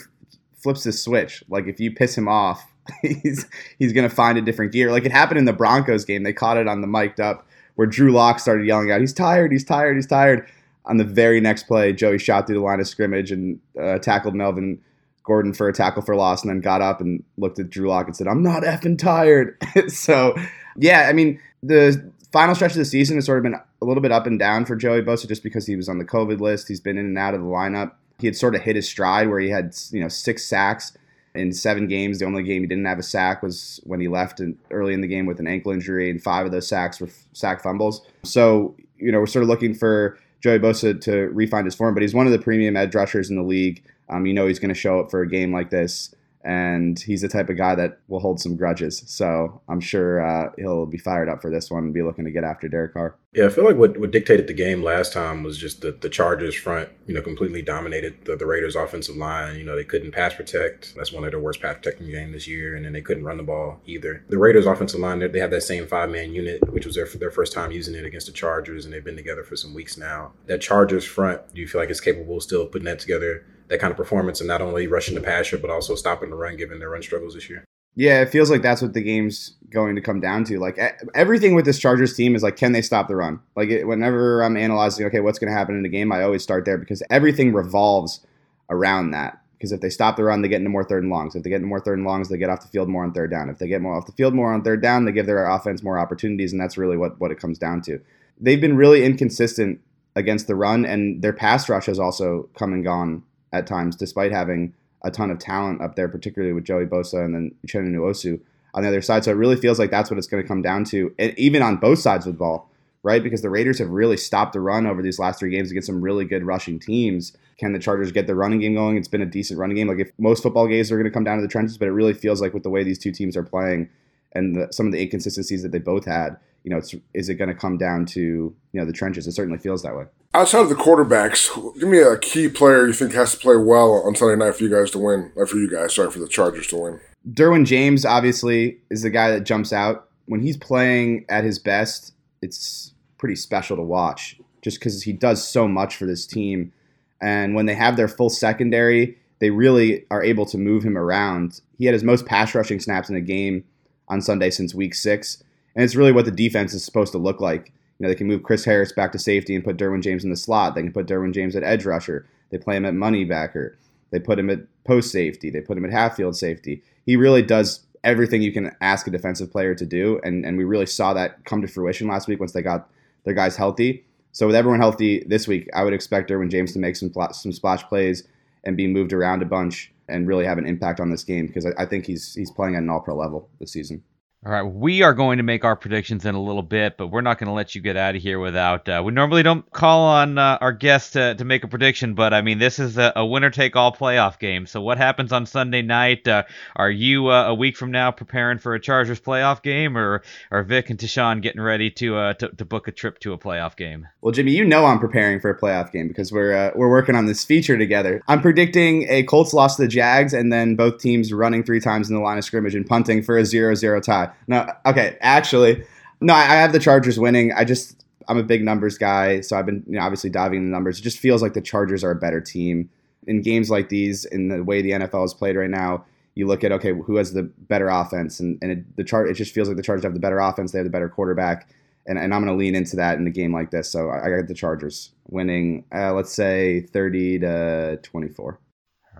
flips 0.55 0.83
the 0.83 0.91
switch. 0.91 1.43
Like 1.49 1.67
if 1.67 1.79
you 1.79 1.93
piss 1.93 2.17
him 2.17 2.27
off, 2.27 2.65
he's 3.01 3.45
he's 3.77 3.93
gonna 3.93 4.09
find 4.09 4.37
a 4.37 4.41
different 4.41 4.71
gear. 4.71 4.91
Like 4.91 5.05
it 5.05 5.11
happened 5.11 5.39
in 5.39 5.45
the 5.45 5.53
Broncos 5.53 6.05
game. 6.05 6.23
They 6.23 6.33
caught 6.33 6.57
it 6.57 6.67
on 6.67 6.81
the 6.81 6.87
mic'd 6.87 7.19
up 7.19 7.47
where 7.75 7.87
Drew 7.87 8.11
Lock 8.11 8.39
started 8.39 8.67
yelling 8.67 8.91
out, 8.91 8.99
He's 8.99 9.13
tired, 9.13 9.51
he's 9.51 9.63
tired, 9.63 9.95
he's 9.95 10.07
tired 10.07 10.45
on 10.85 10.97
the 10.97 11.03
very 11.03 11.39
next 11.39 11.63
play, 11.63 11.93
Joey 11.93 12.17
shot 12.17 12.47
through 12.47 12.57
the 12.57 12.61
line 12.61 12.79
of 12.79 12.87
scrimmage 12.87 13.31
and 13.31 13.59
uh, 13.79 13.99
tackled 13.99 14.35
Melvin 14.35 14.81
Gordon 15.23 15.53
for 15.53 15.67
a 15.67 15.73
tackle 15.73 16.01
for 16.01 16.15
loss, 16.15 16.41
and 16.41 16.49
then 16.49 16.61
got 16.61 16.81
up 16.81 16.99
and 16.99 17.23
looked 17.37 17.59
at 17.59 17.69
Drew 17.69 17.89
Lock 17.89 18.07
and 18.07 18.15
said, 18.15 18.27
"I'm 18.27 18.41
not 18.41 18.63
effing 18.63 18.97
tired." 18.97 19.57
so, 19.87 20.35
yeah, 20.75 21.07
I 21.07 21.13
mean, 21.13 21.39
the 21.61 22.11
final 22.31 22.55
stretch 22.55 22.71
of 22.71 22.77
the 22.77 22.85
season 22.85 23.17
has 23.17 23.25
sort 23.25 23.37
of 23.37 23.43
been 23.43 23.53
a 23.53 23.85
little 23.85 24.01
bit 24.01 24.11
up 24.11 24.25
and 24.25 24.39
down 24.39 24.65
for 24.65 24.75
Joey 24.75 25.01
Bosa, 25.01 25.27
just 25.27 25.43
because 25.43 25.67
he 25.67 25.75
was 25.75 25.87
on 25.87 25.99
the 25.99 26.05
COVID 26.05 26.39
list. 26.39 26.67
He's 26.67 26.81
been 26.81 26.97
in 26.97 27.05
and 27.05 27.17
out 27.17 27.33
of 27.33 27.41
the 27.41 27.47
lineup. 27.47 27.93
He 28.19 28.27
had 28.27 28.35
sort 28.35 28.55
of 28.55 28.61
hit 28.61 28.75
his 28.75 28.87
stride 28.87 29.29
where 29.29 29.39
he 29.39 29.49
had 29.49 29.75
you 29.91 30.01
know 30.01 30.07
six 30.07 30.45
sacks 30.45 30.97
in 31.35 31.53
seven 31.53 31.87
games. 31.87 32.19
The 32.19 32.25
only 32.25 32.43
game 32.43 32.61
he 32.61 32.67
didn't 32.67 32.85
have 32.85 32.99
a 32.99 33.03
sack 33.03 33.43
was 33.43 33.79
when 33.83 33.99
he 33.99 34.07
left 34.07 34.39
in, 34.39 34.57
early 34.69 34.93
in 34.93 35.01
the 35.01 35.07
game 35.07 35.25
with 35.25 35.39
an 35.39 35.47
ankle 35.47 35.71
injury, 35.71 36.09
and 36.09 36.21
five 36.21 36.45
of 36.45 36.51
those 36.51 36.67
sacks 36.67 36.99
were 36.99 37.09
sack 37.33 37.61
fumbles. 37.61 38.01
So, 38.23 38.75
you 38.97 39.11
know, 39.11 39.19
we're 39.19 39.27
sort 39.27 39.43
of 39.43 39.49
looking 39.49 39.73
for 39.73 40.17
Joey 40.41 40.59
Bosa 40.59 40.99
to 41.01 41.29
refine 41.29 41.65
his 41.65 41.75
form, 41.75 41.93
but 41.93 42.01
he's 42.01 42.13
one 42.13 42.25
of 42.25 42.31
the 42.31 42.39
premium 42.39 42.75
edge 42.75 42.95
rushers 42.95 43.29
in 43.29 43.35
the 43.35 43.43
league. 43.43 43.83
Um, 44.09 44.25
you 44.25 44.33
know, 44.33 44.47
he's 44.47 44.59
going 44.59 44.73
to 44.73 44.79
show 44.79 44.99
up 44.99 45.11
for 45.11 45.21
a 45.21 45.27
game 45.27 45.53
like 45.53 45.69
this 45.69 46.13
and 46.43 46.99
he's 46.99 47.21
the 47.21 47.27
type 47.27 47.49
of 47.49 47.57
guy 47.57 47.75
that 47.75 47.99
will 48.07 48.19
hold 48.19 48.39
some 48.39 48.55
grudges. 48.55 49.03
So 49.05 49.61
I'm 49.67 49.79
sure 49.79 50.25
uh, 50.25 50.51
he'll 50.57 50.85
be 50.85 50.97
fired 50.97 51.29
up 51.29 51.41
for 51.41 51.51
this 51.51 51.69
one 51.69 51.85
and 51.85 51.93
be 51.93 52.01
looking 52.01 52.25
to 52.25 52.31
get 52.31 52.43
after 52.43 52.67
Derek 52.67 52.93
Carr. 52.93 53.15
Yeah, 53.33 53.45
I 53.45 53.49
feel 53.49 53.63
like 53.63 53.77
what, 53.77 53.97
what 53.97 54.11
dictated 54.11 54.47
the 54.47 54.53
game 54.53 54.83
last 54.83 55.13
time 55.13 55.41
was 55.41 55.57
just 55.57 55.81
that 55.81 56.01
the 56.01 56.09
Chargers 56.09 56.53
front, 56.53 56.89
you 57.07 57.13
know, 57.13 57.21
completely 57.21 57.61
dominated 57.61 58.25
the, 58.25 58.35
the 58.35 58.45
Raiders 58.45 58.75
offensive 58.75 59.15
line. 59.15 59.55
You 59.55 59.63
know, 59.63 59.75
they 59.75 59.85
couldn't 59.85 60.11
pass 60.11 60.33
protect. 60.33 60.95
That's 60.95 61.13
one 61.13 61.23
of 61.23 61.31
their 61.31 61.39
worst 61.39 61.61
pass 61.61 61.75
protecting 61.75 62.11
game 62.11 62.33
this 62.33 62.45
year. 62.45 62.75
And 62.75 62.83
then 62.83 62.91
they 62.91 63.01
couldn't 63.01 63.23
run 63.23 63.37
the 63.37 63.43
ball 63.43 63.79
either. 63.85 64.25
The 64.27 64.37
Raiders 64.37 64.65
offensive 64.65 64.99
line, 64.99 65.19
they 65.19 65.39
have 65.39 65.51
that 65.51 65.63
same 65.63 65.87
five 65.87 66.09
man 66.09 66.33
unit, 66.33 66.69
which 66.73 66.85
was 66.85 66.95
their, 66.95 67.05
their 67.05 67.31
first 67.31 67.53
time 67.53 67.71
using 67.71 67.95
it 67.95 68.05
against 68.05 68.27
the 68.27 68.33
Chargers. 68.33 68.83
And 68.83 68.93
they've 68.93 69.03
been 69.03 69.15
together 69.15 69.43
for 69.43 69.55
some 69.55 69.73
weeks 69.73 69.97
now. 69.97 70.33
That 70.47 70.59
Chargers 70.59 71.05
front, 71.05 71.53
do 71.53 71.61
you 71.61 71.67
feel 71.69 71.79
like 71.79 71.89
it's 71.89 72.01
capable 72.01 72.41
still 72.41 72.63
of 72.63 72.71
putting 72.73 72.85
that 72.85 72.99
together? 72.99 73.45
That 73.71 73.79
kind 73.79 73.89
of 73.89 73.97
performance 73.97 74.41
and 74.41 74.49
not 74.49 74.61
only 74.61 74.85
rushing 74.85 75.15
the 75.15 75.21
passer 75.21 75.57
but 75.57 75.69
also 75.69 75.95
stopping 75.95 76.29
the 76.29 76.35
run 76.35 76.57
given 76.57 76.77
their 76.77 76.89
run 76.89 77.01
struggles 77.01 77.33
this 77.33 77.49
year. 77.49 77.63
Yeah, 77.95 78.21
it 78.21 78.29
feels 78.29 78.51
like 78.51 78.61
that's 78.61 78.81
what 78.81 78.93
the 78.93 79.01
game's 79.01 79.55
going 79.69 79.95
to 79.95 80.01
come 80.01 80.19
down 80.19 80.43
to. 80.45 80.59
Like 80.59 80.77
everything 81.13 81.55
with 81.55 81.65
this 81.65 81.79
Chargers 81.79 82.15
team 82.15 82.35
is 82.35 82.43
like, 82.43 82.57
can 82.57 82.73
they 82.73 82.81
stop 82.81 83.07
the 83.07 83.15
run? 83.15 83.39
Like 83.55 83.69
it, 83.69 83.85
whenever 83.85 84.43
I'm 84.43 84.57
analyzing, 84.57 85.05
okay, 85.07 85.21
what's 85.21 85.39
going 85.39 85.51
to 85.51 85.57
happen 85.57 85.75
in 85.75 85.83
the 85.83 85.89
game, 85.89 86.11
I 86.11 86.23
always 86.23 86.43
start 86.43 86.65
there 86.65 86.77
because 86.77 87.01
everything 87.09 87.53
revolves 87.53 88.25
around 88.69 89.11
that. 89.11 89.41
Because 89.57 89.71
if 89.71 89.79
they 89.79 89.89
stop 89.89 90.15
the 90.15 90.23
run, 90.23 90.41
they 90.41 90.47
get 90.47 90.57
into 90.57 90.69
more 90.69 90.83
third 90.83 91.03
and 91.03 91.11
longs. 91.11 91.35
If 91.35 91.43
they 91.43 91.49
get 91.49 91.57
into 91.57 91.67
more 91.67 91.79
third 91.79 91.97
and 91.97 92.07
longs, 92.07 92.29
they 92.29 92.37
get 92.37 92.49
off 92.49 92.61
the 92.61 92.67
field 92.67 92.89
more 92.89 93.03
on 93.03 93.13
third 93.13 93.29
down. 93.29 93.49
If 93.49 93.59
they 93.59 93.67
get 93.67 93.81
more 93.81 93.93
off 93.93 94.05
the 94.05 94.11
field 94.13 94.33
more 94.33 94.53
on 94.53 94.63
third 94.63 94.81
down, 94.81 95.05
they 95.05 95.11
give 95.11 95.27
their 95.27 95.47
offense 95.47 95.83
more 95.83 95.99
opportunities, 95.99 96.51
and 96.51 96.59
that's 96.59 96.77
really 96.77 96.97
what 96.97 97.19
what 97.19 97.31
it 97.31 97.39
comes 97.39 97.59
down 97.59 97.81
to. 97.83 97.99
They've 98.39 98.59
been 98.59 98.75
really 98.75 99.05
inconsistent 99.05 99.79
against 100.15 100.47
the 100.47 100.55
run, 100.55 100.83
and 100.83 101.21
their 101.21 101.33
pass 101.33 101.69
rush 101.69 101.85
has 101.85 101.99
also 101.99 102.49
come 102.57 102.73
and 102.73 102.83
gone 102.83 103.23
at 103.53 103.67
times, 103.67 103.95
despite 103.95 104.31
having 104.31 104.73
a 105.03 105.11
ton 105.11 105.31
of 105.31 105.39
talent 105.39 105.81
up 105.81 105.95
there, 105.95 106.07
particularly 106.07 106.53
with 106.53 106.63
Joey 106.63 106.85
Bosa 106.85 107.23
and 107.25 107.33
then 107.33 107.55
Uchenna 107.65 107.89
Nwosu 107.89 108.39
on 108.73 108.83
the 108.83 108.87
other 108.87 109.01
side. 109.01 109.23
So 109.23 109.31
it 109.31 109.35
really 109.35 109.55
feels 109.55 109.79
like 109.79 109.91
that's 109.91 110.09
what 110.09 110.17
it's 110.17 110.27
going 110.27 110.43
to 110.43 110.47
come 110.47 110.61
down 110.61 110.85
to, 110.85 111.13
and 111.19 111.37
even 111.37 111.61
on 111.61 111.77
both 111.77 111.99
sides 111.99 112.25
of 112.25 112.33
the 112.33 112.37
ball, 112.37 112.69
right? 113.03 113.23
Because 113.23 113.41
the 113.41 113.49
Raiders 113.49 113.79
have 113.79 113.89
really 113.89 114.17
stopped 114.17 114.53
the 114.53 114.59
run 114.59 114.85
over 114.85 115.01
these 115.01 115.19
last 115.19 115.39
three 115.39 115.49
games 115.49 115.71
against 115.71 115.87
some 115.87 116.01
really 116.01 116.25
good 116.25 116.43
rushing 116.43 116.79
teams. 116.79 117.35
Can 117.57 117.73
the 117.73 117.79
Chargers 117.79 118.11
get 118.11 118.27
the 118.27 118.35
running 118.35 118.59
game 118.59 118.75
going? 118.75 118.97
It's 118.97 119.07
been 119.07 119.21
a 119.21 119.25
decent 119.25 119.59
running 119.59 119.77
game. 119.77 119.87
Like 119.87 119.99
if 119.99 120.11
most 120.17 120.43
football 120.43 120.67
games 120.67 120.91
are 120.91 120.97
going 120.97 121.05
to 121.05 121.11
come 121.11 121.23
down 121.23 121.37
to 121.37 121.41
the 121.41 121.47
trenches, 121.47 121.77
but 121.77 121.87
it 121.87 121.91
really 121.91 122.13
feels 122.13 122.41
like 122.41 122.53
with 122.53 122.63
the 122.63 122.69
way 122.69 122.83
these 122.83 122.99
two 122.99 123.11
teams 123.11 123.35
are 123.35 123.43
playing 123.43 123.89
and 124.33 124.55
the, 124.55 124.71
some 124.71 124.85
of 124.85 124.91
the 124.91 125.01
inconsistencies 125.01 125.63
that 125.63 125.71
they 125.71 125.79
both 125.79 126.05
had, 126.05 126.37
you 126.63 126.69
know, 126.69 126.77
it's 126.77 126.93
is 127.13 127.29
it 127.29 127.35
going 127.35 127.49
to 127.49 127.55
come 127.55 127.77
down 127.77 128.05
to 128.07 128.21
you 128.21 128.55
know 128.73 128.85
the 128.85 128.93
trenches? 128.93 129.27
It 129.27 129.31
certainly 129.33 129.59
feels 129.59 129.83
that 129.83 129.95
way. 129.95 130.05
Outside 130.33 130.61
of 130.61 130.69
the 130.69 130.75
quarterbacks, 130.75 131.49
give 131.79 131.89
me 131.89 131.99
a 131.99 132.17
key 132.17 132.47
player 132.47 132.87
you 132.87 132.93
think 132.93 133.13
has 133.13 133.31
to 133.31 133.37
play 133.37 133.57
well 133.57 134.03
on 134.05 134.15
Sunday 134.15 134.37
night 134.43 134.55
for 134.55 134.63
you 134.63 134.69
guys 134.69 134.91
to 134.91 134.99
win, 134.99 135.31
or 135.35 135.45
for 135.45 135.57
you 135.57 135.69
guys, 135.69 135.95
sorry, 135.95 136.11
for 136.11 136.19
the 136.19 136.27
Chargers 136.27 136.67
to 136.67 136.77
win. 136.77 136.99
Derwin 137.29 137.65
James 137.65 138.05
obviously 138.05 138.79
is 138.89 139.01
the 139.01 139.09
guy 139.09 139.29
that 139.31 139.43
jumps 139.43 139.73
out 139.73 140.07
when 140.25 140.41
he's 140.41 140.57
playing 140.57 141.25
at 141.29 141.43
his 141.43 141.59
best. 141.59 142.13
It's 142.41 142.93
pretty 143.17 143.35
special 143.35 143.75
to 143.75 143.83
watch, 143.83 144.39
just 144.61 144.79
because 144.79 145.03
he 145.03 145.13
does 145.13 145.47
so 145.47 145.67
much 145.67 145.95
for 145.97 146.05
this 146.05 146.25
team, 146.25 146.71
and 147.19 147.55
when 147.55 147.65
they 147.65 147.75
have 147.75 147.97
their 147.97 148.07
full 148.07 148.29
secondary, 148.29 149.17
they 149.39 149.49
really 149.49 150.05
are 150.11 150.23
able 150.23 150.45
to 150.45 150.57
move 150.57 150.83
him 150.83 150.97
around. 150.97 151.59
He 151.77 151.85
had 151.85 151.93
his 151.93 152.03
most 152.03 152.25
pass 152.25 152.55
rushing 152.55 152.79
snaps 152.79 153.09
in 153.09 153.15
a 153.15 153.21
game 153.21 153.63
on 154.07 154.21
Sunday 154.21 154.49
since 154.49 154.73
Week 154.73 154.93
Six 154.93 155.43
and 155.75 155.83
it's 155.83 155.95
really 155.95 156.11
what 156.11 156.25
the 156.25 156.31
defense 156.31 156.73
is 156.73 156.83
supposed 156.83 157.11
to 157.13 157.17
look 157.17 157.39
like. 157.41 157.71
You 157.97 158.03
know, 158.03 158.09
they 158.09 158.15
can 158.15 158.27
move 158.27 158.43
Chris 158.43 158.65
Harris 158.65 158.91
back 158.91 159.11
to 159.11 159.19
safety 159.19 159.55
and 159.55 159.63
put 159.63 159.77
Derwin 159.77 160.01
James 160.01 160.23
in 160.23 160.29
the 160.29 160.37
slot. 160.37 160.75
They 160.75 160.81
can 160.81 160.91
put 160.91 161.05
Derwin 161.07 161.33
James 161.33 161.55
at 161.55 161.63
edge 161.63 161.85
rusher. 161.85 162.25
They 162.49 162.57
play 162.57 162.75
him 162.75 162.85
at 162.85 162.93
money 162.93 163.23
backer. 163.25 163.77
They 164.09 164.19
put 164.19 164.39
him 164.39 164.49
at 164.49 164.59
post 164.83 165.11
safety. 165.11 165.49
They 165.49 165.61
put 165.61 165.77
him 165.77 165.85
at 165.85 165.91
half 165.91 166.15
field 166.15 166.35
safety. 166.35 166.81
He 167.05 167.15
really 167.15 167.41
does 167.41 167.81
everything 168.03 168.41
you 168.41 168.51
can 168.51 168.75
ask 168.81 169.07
a 169.07 169.11
defensive 169.11 169.51
player 169.51 169.75
to 169.75 169.85
do, 169.85 170.19
and 170.23 170.45
and 170.45 170.57
we 170.57 170.63
really 170.63 170.85
saw 170.85 171.13
that 171.13 171.45
come 171.45 171.61
to 171.61 171.67
fruition 171.67 172.07
last 172.07 172.27
week 172.27 172.39
once 172.39 172.51
they 172.51 172.61
got 172.61 172.89
their 173.23 173.33
guys 173.33 173.55
healthy. 173.55 174.03
So 174.33 174.47
with 174.47 174.55
everyone 174.55 174.79
healthy 174.79 175.23
this 175.27 175.47
week, 175.47 175.69
I 175.73 175.83
would 175.83 175.93
expect 175.93 176.29
Derwin 176.29 176.49
James 176.49 176.73
to 176.73 176.79
make 176.79 176.95
some 176.95 177.11
some 177.31 177.51
splash 177.51 177.83
plays 177.83 178.27
and 178.63 178.77
be 178.77 178.87
moved 178.87 179.13
around 179.13 179.41
a 179.41 179.45
bunch 179.45 179.91
and 180.07 180.27
really 180.27 180.45
have 180.45 180.57
an 180.57 180.65
impact 180.65 180.99
on 180.99 181.09
this 181.09 181.23
game 181.23 181.47
because 181.47 181.65
I, 181.65 181.71
I 181.77 181.85
think 181.85 182.05
he's 182.05 182.33
he's 182.35 182.51
playing 182.51 182.75
at 182.75 182.83
an 182.83 182.89
All 182.89 182.99
Pro 182.99 183.15
level 183.15 183.49
this 183.59 183.71
season. 183.71 184.03
All 184.43 184.51
right, 184.51 184.63
we 184.63 185.03
are 185.03 185.13
going 185.13 185.37
to 185.37 185.43
make 185.43 185.63
our 185.63 185.75
predictions 185.75 186.25
in 186.25 186.33
a 186.33 186.41
little 186.41 186.63
bit, 186.63 186.97
but 186.97 187.09
we're 187.09 187.21
not 187.21 187.37
going 187.37 187.47
to 187.47 187.53
let 187.53 187.75
you 187.75 187.81
get 187.81 187.95
out 187.95 188.15
of 188.15 188.23
here 188.23 188.39
without. 188.39 188.89
Uh, 188.89 189.03
we 189.05 189.11
normally 189.11 189.43
don't 189.43 189.71
call 189.71 190.07
on 190.07 190.39
uh, 190.39 190.57
our 190.59 190.73
guests 190.73 191.11
to, 191.11 191.35
to 191.35 191.45
make 191.45 191.63
a 191.63 191.67
prediction, 191.67 192.15
but 192.15 192.33
I 192.33 192.41
mean, 192.41 192.57
this 192.57 192.79
is 192.79 192.97
a, 192.97 193.13
a 193.15 193.23
winner 193.23 193.51
take 193.51 193.75
all 193.75 193.95
playoff 193.95 194.39
game. 194.39 194.65
So, 194.65 194.81
what 194.81 194.97
happens 194.97 195.31
on 195.31 195.45
Sunday 195.45 195.83
night? 195.83 196.27
Uh, 196.27 196.41
are 196.75 196.89
you 196.89 197.27
uh, 197.27 197.49
a 197.49 197.53
week 197.53 197.77
from 197.77 197.91
now 197.91 198.09
preparing 198.09 198.57
for 198.57 198.73
a 198.73 198.79
Chargers 198.79 199.19
playoff 199.19 199.61
game, 199.61 199.95
or 199.95 200.23
are 200.49 200.63
Vic 200.63 200.89
and 200.89 200.97
Tashan 200.97 201.43
getting 201.43 201.61
ready 201.61 201.91
to, 201.91 202.17
uh, 202.17 202.33
to, 202.33 202.49
to 202.49 202.65
book 202.65 202.87
a 202.87 202.91
trip 202.91 203.19
to 203.19 203.33
a 203.33 203.37
playoff 203.37 203.75
game? 203.75 204.07
Well, 204.21 204.31
Jimmy, 204.31 204.53
you 204.53 204.65
know 204.65 204.87
I'm 204.87 204.97
preparing 204.97 205.39
for 205.39 205.51
a 205.51 205.59
playoff 205.59 205.91
game 205.91 206.07
because 206.07 206.31
we're 206.31 206.53
uh, 206.53 206.71
we're 206.73 206.89
working 206.89 207.13
on 207.13 207.27
this 207.27 207.45
feature 207.45 207.77
together. 207.77 208.23
I'm 208.27 208.41
predicting 208.41 209.05
a 209.07 209.21
Colts 209.21 209.53
loss 209.53 209.75
to 209.75 209.83
the 209.83 209.87
Jags, 209.87 210.33
and 210.33 210.51
then 210.51 210.75
both 210.75 210.97
teams 210.97 211.31
running 211.31 211.63
three 211.63 211.79
times 211.79 212.09
in 212.09 212.15
the 212.15 212.23
line 212.23 212.39
of 212.39 212.43
scrimmage 212.43 212.73
and 212.73 212.87
punting 212.87 213.21
for 213.21 213.37
a 213.37 213.43
0-0 213.43 214.01
tie. 214.01 214.30
No, 214.47 214.71
okay, 214.85 215.17
actually, 215.21 215.83
no, 216.19 216.33
I 216.33 216.43
have 216.43 216.73
the 216.73 216.79
Chargers 216.79 217.19
winning. 217.19 217.51
I 217.53 217.65
just 217.65 218.03
I'm 218.27 218.37
a 218.37 218.43
big 218.43 218.63
numbers 218.63 218.97
guy, 218.97 219.41
so 219.41 219.57
I've 219.57 219.65
been 219.65 219.83
you 219.87 219.93
know, 219.93 220.01
obviously 220.01 220.29
diving 220.29 220.65
the 220.65 220.71
numbers. 220.71 220.99
It 220.99 221.01
just 221.03 221.19
feels 221.19 221.41
like 221.41 221.53
the 221.53 221.61
Chargers 221.61 222.03
are 222.03 222.11
a 222.11 222.15
better 222.15 222.41
team 222.41 222.89
in 223.27 223.41
games 223.41 223.69
like 223.69 223.89
these. 223.89 224.25
In 224.25 224.47
the 224.47 224.63
way 224.63 224.81
the 224.81 224.91
NFL 224.91 225.25
is 225.25 225.33
played 225.33 225.55
right 225.55 225.69
now, 225.69 226.05
you 226.35 226.47
look 226.47 226.63
at 226.63 226.71
okay, 226.71 226.93
who 226.93 227.15
has 227.15 227.33
the 227.33 227.43
better 227.43 227.89
offense, 227.89 228.39
and 228.39 228.57
and 228.61 228.71
it, 228.71 228.95
the 228.95 229.03
chart 229.03 229.29
it 229.29 229.33
just 229.33 229.53
feels 229.53 229.67
like 229.67 229.77
the 229.77 229.83
Chargers 229.83 230.03
have 230.03 230.13
the 230.13 230.19
better 230.19 230.39
offense. 230.39 230.71
They 230.71 230.79
have 230.79 230.85
the 230.85 230.91
better 230.91 231.09
quarterback, 231.09 231.69
and, 232.05 232.17
and 232.17 232.33
I'm 232.33 232.43
going 232.43 232.55
to 232.55 232.59
lean 232.59 232.75
into 232.75 232.95
that 232.97 233.17
in 233.17 233.27
a 233.27 233.31
game 233.31 233.53
like 233.53 233.71
this. 233.71 233.89
So 233.89 234.09
I, 234.09 234.25
I 234.25 234.29
got 234.29 234.47
the 234.47 234.53
Chargers 234.53 235.11
winning. 235.29 235.85
Uh, 235.93 236.13
let's 236.13 236.33
say 236.33 236.81
30 236.81 237.39
to 237.39 237.99
24. 238.03 238.59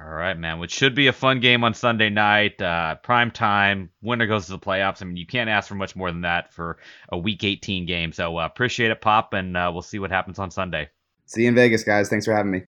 All 0.03 0.13
right, 0.13 0.37
man. 0.37 0.59
Which 0.59 0.71
should 0.71 0.95
be 0.95 1.07
a 1.07 1.13
fun 1.13 1.39
game 1.39 1.63
on 1.63 1.73
Sunday 1.73 2.09
night, 2.09 2.61
uh, 2.61 2.95
prime 2.95 3.29
time. 3.29 3.91
Winner 4.01 4.25
goes 4.25 4.45
to 4.45 4.53
the 4.53 4.59
playoffs. 4.59 5.01
I 5.01 5.05
mean, 5.05 5.17
you 5.17 5.27
can't 5.27 5.49
ask 5.49 5.67
for 5.67 5.75
much 5.75 5.95
more 5.95 6.11
than 6.11 6.21
that 6.21 6.53
for 6.53 6.77
a 7.09 7.17
Week 7.17 7.43
18 7.43 7.85
game. 7.85 8.11
So 8.11 8.37
uh, 8.39 8.45
appreciate 8.45 8.89
it, 8.89 9.01
Pop, 9.01 9.33
and 9.33 9.55
uh, 9.55 9.69
we'll 9.71 9.83
see 9.83 9.99
what 9.99 10.09
happens 10.09 10.39
on 10.39 10.49
Sunday. 10.49 10.89
See 11.27 11.43
you 11.43 11.49
in 11.49 11.55
Vegas, 11.55 11.83
guys. 11.83 12.09
Thanks 12.09 12.25
for 12.25 12.33
having 12.33 12.51
me. 12.51 12.63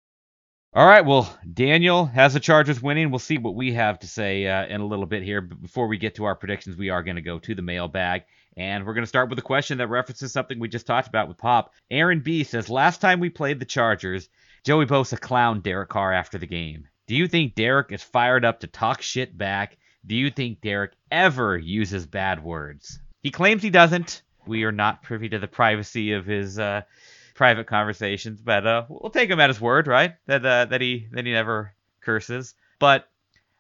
All 0.76 0.88
right. 0.88 1.06
Well, 1.06 1.38
Daniel 1.54 2.06
has 2.06 2.34
the 2.34 2.40
Chargers 2.40 2.82
winning. 2.82 3.10
We'll 3.10 3.20
see 3.20 3.38
what 3.38 3.56
we 3.56 3.74
have 3.74 4.00
to 4.00 4.08
say 4.08 4.48
uh, 4.48 4.66
in 4.68 4.82
a 4.82 4.86
little 4.86 5.06
bit 5.06 5.24
here. 5.24 5.42
But 5.42 5.62
before 5.62 5.88
we 5.88 5.98
get 5.98 6.16
to 6.16 6.26
our 6.26 6.36
predictions, 6.36 6.78
we 6.78 6.90
are 6.90 7.04
going 7.04 7.16
to 7.16 7.22
go 7.22 7.40
to 7.40 7.56
the 7.56 7.62
mailbag. 7.62 8.24
And 8.58 8.86
we're 8.86 8.94
going 8.94 9.04
to 9.04 9.10
start 9.10 9.30
with 9.30 9.40
a 9.40 9.44
question 9.44 9.80
that 9.80 9.88
references 9.88 10.32
something 10.32 10.60
we 10.60 10.68
just 10.68 10.88
talked 10.88 11.08
about 11.08 11.28
with 11.28 11.38
Pop. 11.38 11.74
Aaron 11.90 12.22
B 12.22 12.44
says, 12.44 12.70
Last 12.70 13.02
time 13.02 13.20
we 13.20 13.30
played 13.30 13.60
the 13.60 13.66
Chargers, 13.66 14.30
Joey 14.64 14.86
Bosa 14.86 15.20
clowned 15.20 15.64
Derek 15.64 15.90
Carr 15.90 16.14
after 16.14 16.38
the 16.38 16.48
game. 16.48 16.88
Do 17.08 17.16
you 17.16 17.28
think 17.28 17.56
Derek 17.56 17.92
is 17.92 18.02
fired 18.02 18.46
up 18.46 18.62
to 18.62 18.68
talk 18.68 19.02
shit 19.02 19.38
back? 19.38 19.78
Do 20.06 20.16
you 20.16 20.32
think 20.32 20.62
Derek 20.62 20.94
ever 21.12 21.58
uses 21.58 22.06
bad 22.06 22.44
words? 22.44 23.00
He 23.22 23.32
claims 23.32 23.62
he 23.62 23.70
doesn't. 23.70 24.22
We 24.46 24.64
are 24.64 24.72
not 24.72 25.04
privy 25.04 25.30
to 25.30 25.40
the 25.40 25.48
privacy 25.48 26.14
of 26.14 26.26
his 26.26 26.60
uh, 26.60 26.82
private 27.36 27.68
conversations, 27.68 28.42
but 28.42 28.68
uh, 28.68 28.86
we'll 28.90 29.12
take 29.12 29.30
him 29.30 29.40
at 29.40 29.50
his 29.50 29.62
word, 29.62 29.88
right? 29.88 30.16
That 30.28 30.46
uh, 30.46 30.66
that 30.66 30.82
he 30.82 31.08
that 31.12 31.26
he 31.26 31.32
never 31.32 31.74
curses. 32.02 32.54
But 32.80 33.08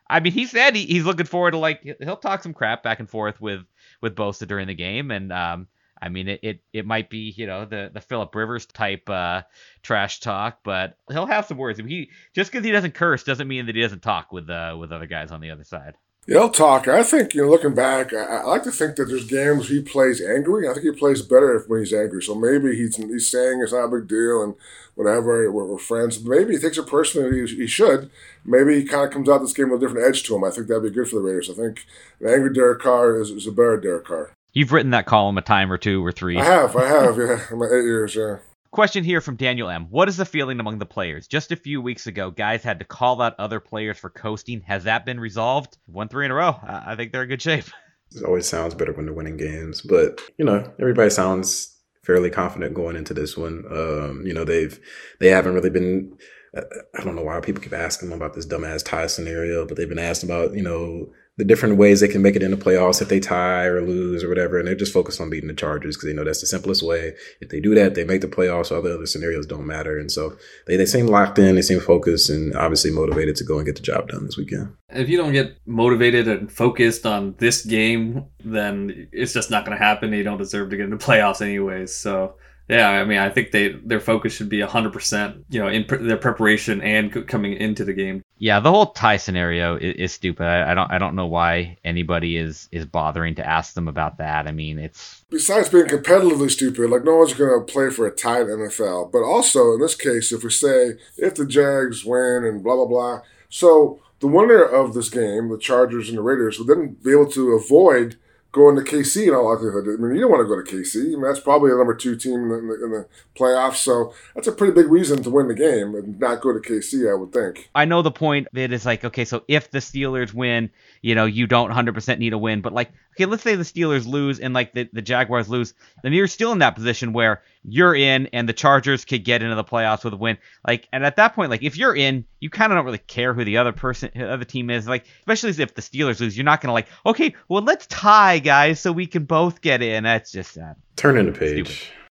I 0.09 0.19
mean, 0.19 0.33
he 0.33 0.45
said 0.45 0.75
he, 0.75 0.85
he's 0.85 1.05
looking 1.05 1.25
forward 1.25 1.51
to 1.51 1.57
like 1.57 1.81
he'll 1.99 2.17
talk 2.17 2.43
some 2.43 2.53
crap 2.53 2.83
back 2.83 2.99
and 2.99 3.09
forth 3.09 3.39
with 3.39 3.61
with 4.01 4.15
Bosa 4.15 4.47
during 4.47 4.67
the 4.67 4.73
game, 4.73 5.11
and 5.11 5.31
um, 5.31 5.67
I 6.03 6.09
mean, 6.09 6.27
it, 6.27 6.41
it, 6.43 6.59
it 6.73 6.85
might 6.85 7.09
be 7.09 7.33
you 7.37 7.47
know 7.47 7.63
the 7.63 7.89
the 7.93 8.01
Philip 8.01 8.35
Rivers 8.35 8.65
type 8.65 9.09
uh, 9.09 9.43
trash 9.83 10.19
talk, 10.19 10.59
but 10.61 10.97
he'll 11.09 11.25
have 11.25 11.45
some 11.45 11.57
words. 11.57 11.79
He 11.79 12.09
just 12.35 12.51
because 12.51 12.65
he 12.65 12.71
doesn't 12.71 12.93
curse 12.93 13.23
doesn't 13.23 13.47
mean 13.47 13.67
that 13.67 13.75
he 13.75 13.81
doesn't 13.81 14.01
talk 14.01 14.33
with 14.33 14.49
uh, 14.49 14.75
with 14.77 14.91
other 14.91 15.07
guys 15.07 15.31
on 15.31 15.39
the 15.39 15.51
other 15.51 15.63
side. 15.63 15.95
He'll 16.27 16.49
talk. 16.49 16.89
I 16.89 17.03
think 17.03 17.33
you 17.33 17.43
know, 17.43 17.49
looking 17.49 17.73
back, 17.73 18.13
I, 18.13 18.17
I, 18.17 18.43
like 18.43 18.63
to 18.63 18.71
think 18.71 18.97
that 18.97 19.05
there's 19.05 19.27
games 19.27 19.69
he 19.69 19.81
plays 19.81 20.21
angry. 20.21 20.67
I 20.67 20.73
think 20.73 20.85
he 20.85 20.91
plays 20.91 21.21
better 21.21 21.63
when 21.67 21.79
he's 21.79 21.93
angry. 21.93 22.21
So 22.21 22.35
maybe 22.35 22.75
he's 22.75 22.97
he's 22.97 23.27
saying 23.27 23.61
it's 23.61 23.71
not 23.71 23.85
a 23.85 23.87
big 23.87 24.09
deal 24.09 24.43
and 24.43 24.55
whatever. 24.95 25.49
We're, 25.49 25.65
we're 25.65 25.77
friends. 25.77 26.21
Maybe 26.21 26.55
he 26.55 26.59
takes 26.59 26.77
it 26.77 26.87
personally. 26.87 27.47
He, 27.47 27.55
he 27.55 27.67
should. 27.67 28.11
Maybe 28.43 28.75
he 28.75 28.85
kind 28.85 29.05
of 29.05 29.11
comes 29.11 29.29
out 29.29 29.39
this 29.39 29.53
game 29.53 29.69
with 29.69 29.81
a 29.81 29.87
different 29.87 30.05
edge 30.05 30.23
to 30.23 30.35
him. 30.35 30.43
I 30.43 30.51
think 30.51 30.67
that'd 30.67 30.83
be 30.83 30.89
good 30.89 31.07
for 31.07 31.15
the 31.15 31.21
Raiders. 31.21 31.49
I 31.49 31.53
think 31.53 31.85
an 32.19 32.27
angry 32.27 32.53
Derek 32.53 32.81
Carr 32.81 33.21
is, 33.21 33.29
is 33.29 33.47
a 33.47 33.51
better 33.51 33.79
Derek 33.79 34.05
Carr. 34.05 34.33
You've 34.53 34.71
written 34.71 34.91
that 34.91 35.07
column 35.07 35.37
a 35.37 35.41
time 35.41 35.71
or 35.71 35.77
two 35.77 36.05
or 36.05 36.11
three. 36.11 36.37
I 36.37 36.43
have, 36.43 36.75
I 36.75 36.85
have, 36.85 37.17
yeah, 37.17 37.41
in 37.49 37.57
my 37.57 37.65
eight 37.65 37.83
years, 37.83 38.15
yeah. 38.15 38.37
Question 38.69 39.03
here 39.03 39.19
from 39.19 39.35
Daniel 39.35 39.69
M. 39.69 39.87
What 39.89 40.09
is 40.09 40.17
the 40.17 40.25
feeling 40.25 40.59
among 40.59 40.77
the 40.77 40.85
players? 40.85 41.27
Just 41.27 41.51
a 41.51 41.55
few 41.55 41.81
weeks 41.81 42.05
ago, 42.05 42.29
guys 42.29 42.63
had 42.63 42.79
to 42.79 42.85
call 42.85 43.19
out 43.21 43.39
other 43.39 43.59
players 43.59 43.97
for 43.97 44.11
coasting. 44.11 44.61
Has 44.61 44.83
that 44.83 45.05
been 45.05 45.19
resolved? 45.19 45.77
Won 45.87 46.07
three 46.07 46.25
in 46.25 46.31
a 46.31 46.35
row. 46.35 46.55
I 46.63 46.95
think 46.95 47.11
they're 47.11 47.23
in 47.23 47.29
good 47.29 47.41
shape. 47.41 47.65
It 48.15 48.23
always 48.25 48.47
sounds 48.47 48.75
better 48.75 48.93
when 48.93 49.05
they're 49.05 49.15
winning 49.15 49.37
games, 49.37 49.81
but 49.81 50.21
you 50.37 50.45
know, 50.45 50.71
everybody 50.79 51.09
sounds 51.09 51.75
fairly 52.03 52.29
confident 52.29 52.75
going 52.75 52.95
into 52.95 53.11
this 53.11 53.35
one. 53.35 53.63
Um, 53.71 54.21
you 54.23 54.35
know, 54.35 54.43
they've 54.43 54.79
they 55.19 55.29
haven't 55.29 55.55
really 55.55 55.71
been. 55.71 56.15
I 56.55 57.03
don't 57.03 57.15
know 57.15 57.23
why 57.23 57.39
people 57.39 57.63
keep 57.63 57.73
asking 57.73 58.09
them 58.09 58.21
about 58.21 58.35
this 58.35 58.45
dumbass 58.45 58.85
tie 58.85 59.07
scenario, 59.07 59.65
but 59.65 59.77
they've 59.77 59.89
been 59.89 59.97
asked 59.97 60.21
about 60.21 60.53
you 60.53 60.61
know 60.61 61.11
the 61.37 61.45
different 61.45 61.77
ways 61.77 61.99
they 61.99 62.07
can 62.07 62.21
make 62.21 62.35
it 62.35 62.43
in 62.43 62.51
the 62.51 62.57
playoffs 62.57 63.01
if 63.01 63.09
they 63.09 63.19
tie 63.19 63.65
or 63.65 63.81
lose 63.81 64.23
or 64.23 64.29
whatever. 64.29 64.59
And 64.59 64.67
they're 64.67 64.75
just 64.75 64.93
focused 64.93 65.19
on 65.19 65.31
beating 65.31 65.47
the 65.47 65.55
Chargers 65.55 65.95
because 65.95 66.07
they 66.07 66.13
know 66.13 66.23
that's 66.23 66.41
the 66.41 66.47
simplest 66.47 66.83
way. 66.83 67.13
If 67.41 67.49
they 67.49 67.59
do 67.59 67.73
that, 67.73 67.95
they 67.95 68.03
make 68.03 68.21
the 68.21 68.27
playoffs. 68.27 68.71
All 68.71 68.83
the 68.83 68.93
other 68.93 69.07
scenarios 69.07 69.47
don't 69.47 69.65
matter. 69.65 69.97
And 69.97 70.11
so 70.11 70.37
they, 70.67 70.77
they 70.77 70.85
seem 70.85 71.07
locked 71.07 71.39
in, 71.39 71.55
they 71.55 71.63
seem 71.63 71.79
focused 71.79 72.29
and 72.29 72.55
obviously 72.55 72.91
motivated 72.91 73.35
to 73.37 73.43
go 73.43 73.57
and 73.57 73.65
get 73.65 73.75
the 73.75 73.81
job 73.81 74.09
done 74.09 74.25
this 74.25 74.37
weekend. 74.37 74.73
If 74.89 75.09
you 75.09 75.17
don't 75.17 75.33
get 75.33 75.57
motivated 75.65 76.27
and 76.27 76.51
focused 76.51 77.05
on 77.07 77.33
this 77.39 77.65
game, 77.65 78.25
then 78.43 79.07
it's 79.11 79.33
just 79.33 79.49
not 79.49 79.65
going 79.65 79.75
to 79.77 79.83
happen. 79.83 80.13
You 80.13 80.23
don't 80.23 80.37
deserve 80.37 80.69
to 80.69 80.77
get 80.77 80.83
in 80.83 80.91
the 80.91 80.97
playoffs 80.97 81.41
anyways. 81.41 81.95
So 81.95 82.35
yeah, 82.69 82.89
I 82.89 83.03
mean, 83.03 83.17
I 83.17 83.29
think 83.29 83.51
they 83.51 83.69
their 83.69 83.99
focus 83.99 84.33
should 84.33 84.47
be 84.47 84.59
100%, 84.59 85.43
you 85.49 85.59
know, 85.59 85.67
in 85.67 85.83
pre- 85.83 85.97
their 85.97 86.17
preparation 86.17 86.81
and 86.81 87.27
coming 87.27 87.53
into 87.53 87.83
the 87.83 87.93
game. 87.93 88.23
Yeah, 88.37 88.61
the 88.61 88.71
whole 88.71 88.87
tie 88.87 89.17
scenario 89.17 89.75
is, 89.75 89.95
is 89.95 90.13
stupid. 90.13 90.45
I, 90.45 90.71
I, 90.71 90.73
don't 90.73 90.91
I 90.91 90.97
don't 90.97 91.15
know 91.15 91.27
why 91.27 91.77
anybody 91.83 92.37
is 92.37 92.69
is 92.71 92.85
bothering 92.85 93.35
to 93.35 93.47
ask 93.47 93.73
them 93.73 93.89
about 93.89 94.17
that. 94.19 94.47
I 94.47 94.51
mean, 94.51 94.79
it's 94.79 95.25
besides 95.29 95.69
being 95.69 95.87
competitively 95.87 96.49
stupid, 96.49 96.89
like 96.89 97.03
no 97.03 97.17
one's 97.17 97.33
going 97.33 97.59
to 97.59 97.71
play 97.71 97.89
for 97.89 98.07
a 98.07 98.15
tie 98.15 98.41
in 98.41 98.47
NFL. 98.47 99.11
But 99.11 99.23
also 99.23 99.73
in 99.73 99.81
this 99.81 99.95
case, 99.95 100.31
if 100.31 100.43
we 100.43 100.49
say 100.49 100.93
if 101.17 101.35
the 101.35 101.45
Jags 101.45 102.05
win 102.05 102.45
and 102.45 102.63
blah 102.63 102.75
blah 102.75 102.85
blah, 102.85 103.21
so 103.49 103.99
the 104.21 104.27
winner 104.27 104.63
of 104.63 104.93
this 104.93 105.09
game, 105.09 105.49
the 105.49 105.57
Chargers 105.57 106.07
and 106.07 106.17
the 106.17 106.21
Raiders, 106.21 106.57
would 106.57 106.69
then 106.69 106.95
be 107.03 107.11
able 107.11 107.29
to 107.31 107.51
avoid 107.51 108.15
going 108.53 108.75
to 108.75 108.83
KC 108.83 109.27
in 109.27 109.33
all 109.33 109.51
likelihood. 109.51 109.85
I 109.87 109.99
mean, 109.99 110.15
you 110.15 110.21
don't 110.21 110.31
want 110.31 110.41
to 110.41 110.47
go 110.47 110.61
to 110.61 110.63
KC. 110.63 111.01
I 111.01 111.07
mean, 111.07 111.23
that's 111.23 111.39
probably 111.39 111.71
a 111.71 111.75
number 111.75 111.95
two 111.95 112.15
team 112.15 112.35
in 112.35 112.49
the, 112.49 112.83
in 112.85 112.91
the, 112.91 113.07
playoffs. 113.35 113.77
So 113.77 114.13
that's 114.35 114.47
a 114.47 114.51
pretty 114.51 114.73
big 114.73 114.91
reason 114.91 115.23
to 115.23 115.29
win 115.31 115.47
the 115.47 115.55
game 115.55 115.95
and 115.95 116.19
not 116.19 116.39
go 116.39 116.53
to 116.53 116.59
KC, 116.59 117.11
I 117.11 117.15
would 117.15 117.33
think. 117.33 117.71
I 117.73 117.85
know 117.85 118.03
the 118.03 118.11
point 118.11 118.47
that 118.53 118.71
is 118.71 118.85
like, 118.85 119.03
okay, 119.03 119.25
so 119.25 119.43
if 119.47 119.71
the 119.71 119.79
Steelers 119.79 120.35
win, 120.35 120.69
you 121.03 121.15
know, 121.15 121.25
you 121.25 121.45
don't 121.45 121.69
100% 121.69 122.17
need 122.17 122.31
a 122.31 122.37
win. 122.37 122.61
But 122.61 122.73
like, 122.73 122.91
okay, 123.11 123.25
let's 123.25 123.43
say 123.43 123.55
the 123.55 123.63
Steelers 123.63 124.07
lose 124.07 124.39
and 124.39 124.53
like 124.53 124.71
the, 124.71 124.89
the 124.93 125.01
Jaguars 125.01 125.49
lose, 125.49 125.73
then 126.01 126.13
you're 126.13 126.27
still 126.27 126.53
in 126.53 126.59
that 126.59 126.75
position 126.75 127.11
where 127.11 127.43
you're 127.63 127.93
in 127.93 128.27
and 128.27 128.47
the 128.47 128.53
Chargers 128.53 129.03
could 129.03 129.25
get 129.25 129.43
into 129.43 129.55
the 129.55 129.65
playoffs 129.65 130.05
with 130.05 130.13
a 130.13 130.17
win. 130.17 130.37
Like, 130.65 130.87
and 130.93 131.05
at 131.05 131.17
that 131.17 131.35
point, 131.35 131.51
like 131.51 131.61
if 131.61 131.77
you're 131.77 131.95
in, 131.95 132.25
you 132.39 132.49
kind 132.49 132.71
of 132.71 132.77
don't 132.77 132.85
really 132.85 132.99
care 132.99 133.33
who 133.33 133.43
the 133.43 133.57
other 133.57 133.73
person, 133.73 134.09
other 134.19 134.45
team 134.45 134.69
is. 134.69 134.87
Like, 134.87 135.05
especially 135.19 135.49
if 135.61 135.75
the 135.75 135.81
Steelers 135.81 136.21
lose, 136.21 136.37
you're 136.37 136.45
not 136.45 136.61
gonna 136.61 136.73
like, 136.73 136.87
okay, 137.05 137.35
well 137.49 137.61
let's 137.61 137.85
tie, 137.87 138.39
guys, 138.39 138.79
so 138.79 138.93
we 138.93 139.05
can 139.05 139.25
both 139.25 139.59
get 139.59 139.81
in. 139.81 140.05
That's 140.05 140.31
just 140.31 140.57
uh, 140.57 140.73
turn 140.95 141.15
turning 141.15 141.25
the 141.25 141.37
page. 141.37 141.67
Stupid. 141.67 142.02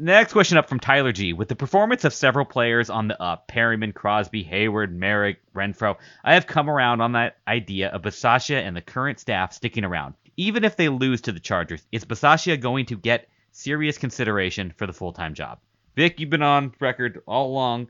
Next 0.00 0.32
question 0.32 0.58
up 0.58 0.68
from 0.68 0.78
Tyler 0.78 1.10
G. 1.10 1.32
With 1.32 1.48
the 1.48 1.56
performance 1.56 2.04
of 2.04 2.14
several 2.14 2.44
players 2.44 2.88
on 2.88 3.08
the 3.08 3.20
up, 3.20 3.48
Perryman, 3.48 3.92
Crosby, 3.92 4.44
Hayward, 4.44 4.96
Merrick, 4.96 5.40
Renfrow, 5.52 5.96
I 6.22 6.34
have 6.34 6.46
come 6.46 6.70
around 6.70 7.00
on 7.00 7.12
that 7.12 7.38
idea 7.48 7.88
of 7.88 8.02
Bisaccia 8.02 8.62
and 8.62 8.76
the 8.76 8.80
current 8.80 9.18
staff 9.18 9.52
sticking 9.52 9.84
around. 9.84 10.14
Even 10.36 10.62
if 10.62 10.76
they 10.76 10.88
lose 10.88 11.22
to 11.22 11.32
the 11.32 11.40
Chargers, 11.40 11.84
is 11.90 12.04
Bisaccia 12.04 12.60
going 12.60 12.86
to 12.86 12.96
get 12.96 13.28
serious 13.50 13.98
consideration 13.98 14.72
for 14.76 14.86
the 14.86 14.92
full 14.92 15.12
time 15.12 15.34
job? 15.34 15.58
Vic, 15.96 16.20
you've 16.20 16.30
been 16.30 16.42
on 16.42 16.72
record 16.78 17.20
all 17.26 17.50
along. 17.50 17.88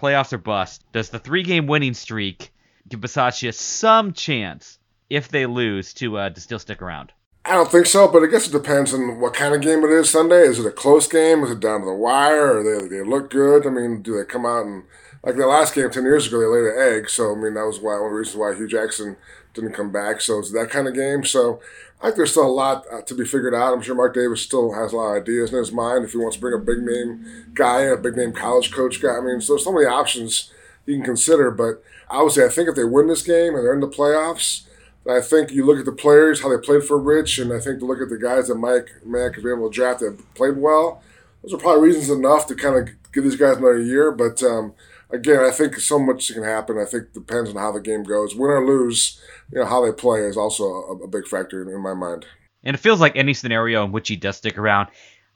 Playoffs 0.00 0.32
are 0.32 0.38
bust. 0.38 0.84
Does 0.92 1.10
the 1.10 1.18
three 1.18 1.42
game 1.42 1.66
winning 1.66 1.94
streak 1.94 2.52
give 2.88 3.00
Bisaccia 3.00 3.52
some 3.52 4.12
chance 4.12 4.78
if 5.10 5.26
they 5.26 5.46
lose 5.46 5.92
to 5.94 6.18
uh, 6.18 6.30
to 6.30 6.40
still 6.40 6.60
stick 6.60 6.82
around? 6.82 7.12
I 7.44 7.52
don't 7.52 7.70
think 7.70 7.86
so, 7.86 8.08
but 8.08 8.22
I 8.22 8.26
guess 8.26 8.46
it 8.46 8.52
depends 8.52 8.92
on 8.92 9.20
what 9.20 9.32
kind 9.32 9.54
of 9.54 9.62
game 9.62 9.82
it 9.82 9.90
is 9.90 10.10
Sunday. 10.10 10.42
Is 10.42 10.58
it 10.58 10.66
a 10.66 10.70
close 10.70 11.06
game? 11.08 11.42
Is 11.44 11.50
it 11.50 11.60
down 11.60 11.80
to 11.80 11.86
the 11.86 11.94
wire? 11.94 12.58
Or 12.58 12.62
they 12.62 12.88
they 12.88 13.02
look 13.02 13.30
good? 13.30 13.66
I 13.66 13.70
mean, 13.70 14.02
do 14.02 14.16
they 14.16 14.24
come 14.24 14.44
out 14.44 14.66
and 14.66 14.82
like 15.24 15.36
the 15.36 15.46
last 15.46 15.74
game 15.74 15.90
ten 15.90 16.02
years 16.04 16.26
ago 16.26 16.40
they 16.40 16.46
laid 16.46 16.72
an 16.74 16.78
egg? 16.98 17.08
So 17.08 17.32
I 17.32 17.38
mean 17.38 17.54
that 17.54 17.64
was 17.64 17.80
why 17.80 17.94
one 17.94 18.06
of 18.06 18.10
the 18.12 18.16
reasons 18.18 18.36
why 18.36 18.54
Hue 18.54 18.68
Jackson 18.68 19.16
didn't 19.54 19.72
come 19.72 19.90
back. 19.90 20.20
So 20.20 20.38
it's 20.38 20.52
that 20.52 20.68
kind 20.70 20.86
of 20.88 20.94
game. 20.94 21.24
So 21.24 21.60
I 22.00 22.06
think 22.06 22.16
there's 22.16 22.32
still 22.32 22.46
a 22.46 22.48
lot 22.52 22.84
uh, 22.92 23.00
to 23.02 23.14
be 23.14 23.24
figured 23.24 23.54
out. 23.54 23.72
I'm 23.72 23.80
sure 23.82 23.94
Mark 23.94 24.14
Davis 24.14 24.42
still 24.42 24.74
has 24.74 24.92
a 24.92 24.96
lot 24.96 25.16
of 25.16 25.22
ideas 25.22 25.50
in 25.50 25.58
his 25.58 25.72
mind 25.72 26.04
if 26.04 26.12
he 26.12 26.18
wants 26.18 26.36
to 26.36 26.40
bring 26.40 26.54
a 26.54 26.62
big 26.62 26.80
name 26.82 27.46
guy, 27.54 27.82
a 27.82 27.96
big 27.96 28.14
name 28.16 28.32
college 28.32 28.70
coach 28.72 29.00
guy. 29.00 29.16
I 29.16 29.20
mean, 29.22 29.40
so 29.40 29.54
there's 29.54 29.64
so 29.64 29.72
many 29.72 29.86
options 29.86 30.52
you 30.84 30.96
can 30.96 31.04
consider. 31.04 31.50
But 31.50 31.82
I 32.10 32.22
would 32.22 32.32
say 32.32 32.44
I 32.44 32.50
think 32.50 32.68
if 32.68 32.74
they 32.76 32.84
win 32.84 33.08
this 33.08 33.22
game 33.22 33.54
and 33.54 33.64
they're 33.64 33.72
in 33.74 33.80
the 33.80 33.88
playoffs 33.88 34.64
I 35.10 35.20
think 35.20 35.50
you 35.50 35.64
look 35.64 35.78
at 35.78 35.84
the 35.84 35.92
players, 35.92 36.42
how 36.42 36.48
they 36.48 36.60
played 36.60 36.84
for 36.84 36.98
Rich, 36.98 37.38
and 37.38 37.52
I 37.52 37.60
think 37.60 37.78
to 37.80 37.86
look 37.86 38.00
at 38.00 38.08
the 38.08 38.18
guys 38.18 38.48
that 38.48 38.56
Mike 38.56 38.90
Mayock 39.06 39.34
has 39.34 39.42
been 39.42 39.52
able 39.52 39.70
to 39.70 39.74
draft 39.74 40.00
that 40.00 40.18
played 40.34 40.56
well. 40.56 41.02
Those 41.42 41.54
are 41.54 41.58
probably 41.58 41.88
reasons 41.88 42.10
enough 42.10 42.46
to 42.48 42.54
kind 42.54 42.76
of 42.76 42.94
give 43.12 43.24
these 43.24 43.36
guys 43.36 43.56
another 43.56 43.80
year. 43.80 44.10
But 44.12 44.42
um, 44.42 44.74
again, 45.10 45.44
I 45.44 45.50
think 45.50 45.76
so 45.76 45.98
much 45.98 46.32
can 46.32 46.42
happen. 46.42 46.78
I 46.78 46.84
think 46.84 47.12
depends 47.12 47.50
on 47.50 47.56
how 47.56 47.72
the 47.72 47.80
game 47.80 48.02
goes. 48.02 48.34
Win 48.34 48.50
or 48.50 48.66
lose, 48.66 49.20
you 49.52 49.60
know, 49.60 49.66
how 49.66 49.84
they 49.84 49.92
play 49.92 50.20
is 50.20 50.36
also 50.36 50.64
a, 50.64 50.96
a 51.04 51.08
big 51.08 51.26
factor 51.26 51.62
in, 51.62 51.68
in 51.68 51.80
my 51.80 51.94
mind. 51.94 52.26
And 52.64 52.74
it 52.74 52.80
feels 52.80 53.00
like 53.00 53.16
any 53.16 53.34
scenario 53.34 53.84
in 53.84 53.92
which 53.92 54.08
he 54.08 54.16
does 54.16 54.36
stick 54.36 54.58
around, 54.58 54.88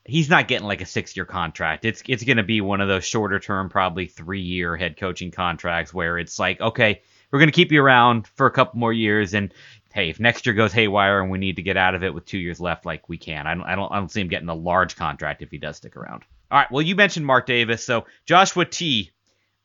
he's 0.04 0.28
not 0.28 0.48
getting 0.48 0.66
like 0.66 0.80
a 0.80 0.86
six 0.86 1.16
year 1.16 1.24
contract. 1.24 1.84
It's 1.84 2.02
it's 2.08 2.24
going 2.24 2.36
to 2.36 2.42
be 2.42 2.60
one 2.60 2.80
of 2.80 2.88
those 2.88 3.04
shorter 3.04 3.38
term, 3.38 3.68
probably 3.68 4.06
three 4.06 4.42
year 4.42 4.76
head 4.76 4.96
coaching 4.96 5.30
contracts 5.30 5.94
where 5.94 6.18
it's 6.18 6.38
like, 6.38 6.60
okay, 6.60 7.02
we're 7.32 7.38
going 7.38 7.48
to 7.48 7.52
keep 7.52 7.72
you 7.72 7.82
around 7.82 8.28
for 8.28 8.46
a 8.46 8.50
couple 8.50 8.78
more 8.78 8.92
years. 8.92 9.34
And 9.34 9.52
hey, 9.92 10.10
if 10.10 10.20
next 10.20 10.46
year 10.46 10.54
goes 10.54 10.72
haywire 10.72 11.20
and 11.20 11.30
we 11.30 11.38
need 11.38 11.56
to 11.56 11.62
get 11.62 11.76
out 11.76 11.94
of 11.94 12.04
it 12.04 12.14
with 12.14 12.26
two 12.26 12.38
years 12.38 12.60
left, 12.60 12.86
like 12.86 13.08
we 13.08 13.16
can. 13.16 13.46
I 13.46 13.54
don't, 13.54 13.64
I 13.64 13.74
don't, 13.74 13.90
I 13.90 13.98
don't 13.98 14.10
see 14.10 14.20
him 14.20 14.28
getting 14.28 14.48
a 14.48 14.54
large 14.54 14.96
contract 14.96 15.42
if 15.42 15.50
he 15.50 15.58
does 15.58 15.78
stick 15.78 15.96
around. 15.96 16.24
All 16.50 16.58
right. 16.58 16.70
Well, 16.70 16.82
you 16.82 16.94
mentioned 16.94 17.26
Mark 17.26 17.46
Davis, 17.46 17.84
so 17.84 18.06
Joshua 18.26 18.66
T. 18.66 19.10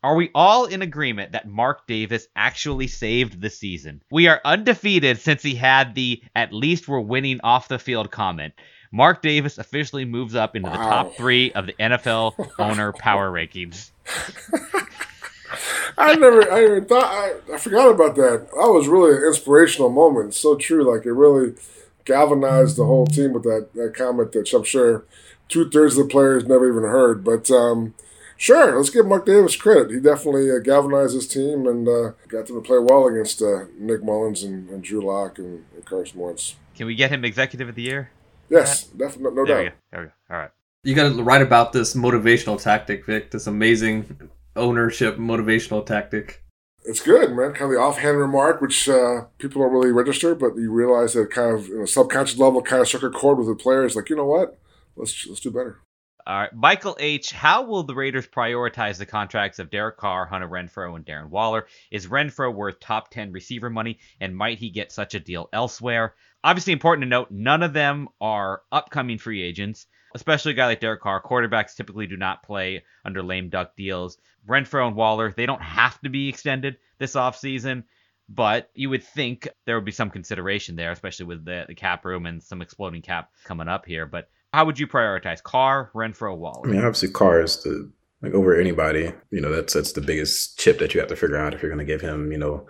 Are 0.03 0.15
we 0.15 0.29
all 0.35 0.65
in 0.65 0.83
agreement 0.83 1.31
that 1.31 1.49
Mark 1.49 1.87
Davis 1.87 2.27
actually 2.35 2.87
saved 2.87 3.41
the 3.41 3.49
season? 3.49 4.01
We 4.11 4.27
are 4.27 4.39
undefeated 4.45 5.19
since 5.19 5.41
he 5.41 5.55
had 5.55 5.95
the 5.95 6.21
at 6.35 6.53
least 6.53 6.87
we're 6.87 7.01
winning 7.01 7.41
off 7.43 7.67
the 7.67 7.79
field 7.79 8.11
comment. 8.11 8.53
Mark 8.91 9.21
Davis 9.21 9.57
officially 9.57 10.05
moves 10.05 10.35
up 10.35 10.55
into 10.55 10.69
wow. 10.69 10.77
the 10.77 10.83
top 10.83 11.15
three 11.15 11.51
of 11.51 11.65
the 11.65 11.73
NFL 11.73 12.35
owner 12.59 12.93
power 12.93 13.29
rankings. 13.29 13.91
I 15.97 16.15
never, 16.15 16.51
I 16.51 16.63
even 16.63 16.85
thought, 16.85 17.05
I, 17.05 17.53
I 17.53 17.57
forgot 17.57 17.89
about 17.89 18.15
that. 18.15 18.49
That 18.51 18.71
was 18.71 18.87
really 18.87 19.17
an 19.17 19.23
inspirational 19.23 19.89
moment. 19.89 20.35
so 20.35 20.55
true. 20.55 20.93
Like 20.93 21.05
it 21.05 21.11
really 21.11 21.55
galvanized 22.05 22.77
the 22.77 22.85
whole 22.85 23.07
team 23.07 23.33
with 23.33 23.43
that, 23.43 23.69
that 23.73 23.95
comment 23.95 24.31
that 24.33 24.53
I'm 24.53 24.63
sure 24.63 25.05
two 25.49 25.69
thirds 25.69 25.97
of 25.97 26.07
the 26.07 26.11
players 26.11 26.45
never 26.45 26.69
even 26.69 26.89
heard. 26.89 27.23
But 27.23 27.49
um, 27.49 27.95
sure, 28.37 28.77
let's 28.77 28.91
give 28.91 29.07
Mark 29.07 29.25
Davis 29.25 29.55
credit. 29.55 29.91
He 29.91 29.99
definitely 29.99 30.51
uh, 30.51 30.59
galvanized 30.59 31.15
his 31.15 31.27
team 31.27 31.65
and 31.65 31.87
uh, 31.87 32.11
got 32.27 32.45
them 32.45 32.57
to 32.57 32.61
play 32.61 32.79
well 32.79 33.07
against 33.07 33.41
uh, 33.41 33.65
Nick 33.77 34.03
Mullens 34.03 34.43
and, 34.43 34.69
and 34.69 34.83
Drew 34.83 35.01
Lock 35.01 35.39
and, 35.39 35.65
and, 35.73 35.85
Carson 35.85 36.19
Wentz. 36.19 36.55
Can 36.75 36.85
we 36.85 36.95
get 36.95 37.11
him 37.11 37.25
executive 37.25 37.69
of 37.69 37.75
the 37.75 37.81
year? 37.81 38.11
Yes, 38.49 38.83
definitely, 38.83 39.35
no 39.35 39.45
there 39.45 39.63
doubt. 39.63 39.73
We 39.73 39.79
there 39.91 40.01
we 40.01 40.07
go. 40.07 40.13
All 40.29 40.41
right. 40.41 40.51
You 40.83 40.95
got 40.95 41.13
to 41.13 41.23
write 41.23 41.41
about 41.41 41.73
this 41.73 41.95
motivational 41.95 42.61
tactic, 42.61 43.05
Vic. 43.05 43.31
This 43.31 43.47
amazing 43.47 44.29
ownership 44.57 45.17
motivational 45.17 45.85
tactic. 45.85 46.43
It's 46.83 47.01
good, 47.01 47.35
man. 47.35 47.53
Kind 47.53 47.65
of 47.65 47.71
the 47.71 47.77
offhand 47.77 48.17
remark, 48.17 48.61
which 48.61 48.87
uh, 48.87 49.25
people 49.37 49.61
don't 49.61 49.73
really 49.73 49.91
register, 49.91 50.35
but 50.35 50.55
you 50.55 50.71
realize 50.71 51.13
that 51.13 51.31
kind 51.31 51.53
of 51.53 51.67
in 51.67 51.81
a 51.81 51.87
subconscious 51.87 52.39
level 52.39 52.61
kind 52.61 52.81
of 52.81 52.87
struck 52.87 53.03
a 53.03 53.09
chord 53.09 53.37
with 53.37 53.47
the 53.47 53.55
players. 53.55 53.95
Like, 53.95 54.09
you 54.09 54.15
know 54.15 54.25
what? 54.25 54.57
Let's 54.95 55.27
let's 55.27 55.41
do 55.41 55.51
better. 55.51 55.81
All 56.25 56.39
right, 56.39 56.53
Michael 56.53 56.97
H. 56.99 57.31
How 57.31 57.63
will 57.63 57.83
the 57.83 57.95
Raiders 57.95 58.27
prioritize 58.27 58.97
the 58.97 59.05
contracts 59.05 59.59
of 59.59 59.69
Derek 59.69 59.95
Carr, 59.95 60.25
Hunter 60.25 60.49
Renfrow, 60.49 60.95
and 60.95 61.05
Darren 61.05 61.29
Waller? 61.29 61.67
Is 61.89 62.07
Renfrow 62.07 62.53
worth 62.53 62.81
top 62.81 63.09
10 63.11 63.31
receiver 63.31 63.69
money, 63.69 63.99
and 64.19 64.35
might 64.35 64.57
he 64.57 64.69
get 64.69 64.91
such 64.91 65.15
a 65.15 65.21
deal 65.21 65.47
elsewhere? 65.53 66.15
Obviously, 66.43 66.73
important 66.73 67.03
to 67.03 67.09
note, 67.09 67.31
none 67.31 67.63
of 67.63 67.71
them 67.71 68.09
are 68.19 68.61
upcoming 68.73 69.17
free 69.17 69.41
agents 69.41 69.87
especially 70.15 70.51
a 70.51 70.55
guy 70.55 70.65
like 70.65 70.79
Derek 70.79 71.01
Carr. 71.01 71.21
Quarterbacks 71.21 71.75
typically 71.75 72.07
do 72.07 72.17
not 72.17 72.43
play 72.43 72.83
under 73.05 73.21
lame 73.21 73.49
duck 73.49 73.75
deals. 73.75 74.17
Renfrow 74.47 74.87
and 74.87 74.95
Waller, 74.95 75.33
they 75.35 75.45
don't 75.45 75.61
have 75.61 75.99
to 76.01 76.09
be 76.09 76.29
extended 76.29 76.77
this 76.97 77.13
offseason, 77.13 77.83
but 78.29 78.69
you 78.73 78.89
would 78.89 79.03
think 79.03 79.47
there 79.65 79.75
would 79.75 79.85
be 79.85 79.91
some 79.91 80.09
consideration 80.09 80.75
there, 80.75 80.91
especially 80.91 81.25
with 81.25 81.45
the, 81.45 81.65
the 81.67 81.75
cap 81.75 82.05
room 82.05 82.25
and 82.25 82.41
some 82.41 82.61
exploding 82.61 83.01
cap 83.01 83.31
coming 83.43 83.67
up 83.67 83.85
here. 83.85 84.05
But 84.05 84.29
how 84.53 84.65
would 84.65 84.79
you 84.79 84.87
prioritize 84.87 85.43
Carr, 85.43 85.91
Renfrow, 85.93 86.37
Waller? 86.37 86.67
I 86.67 86.71
mean, 86.71 86.79
obviously 86.79 87.09
Carr 87.09 87.41
is 87.41 87.61
the 87.63 87.91
like 88.21 88.33
over 88.33 88.59
anybody. 88.59 89.13
You 89.31 89.41
know, 89.41 89.51
that's 89.51 89.73
that's 89.73 89.91
the 89.91 90.01
biggest 90.01 90.57
chip 90.57 90.79
that 90.79 90.93
you 90.93 90.99
have 90.99 91.09
to 91.09 91.15
figure 91.15 91.37
out 91.37 91.53
if 91.53 91.61
you're 91.61 91.71
going 91.71 91.85
to 91.85 91.91
give 91.91 92.01
him, 92.01 92.31
you 92.31 92.37
know, 92.37 92.67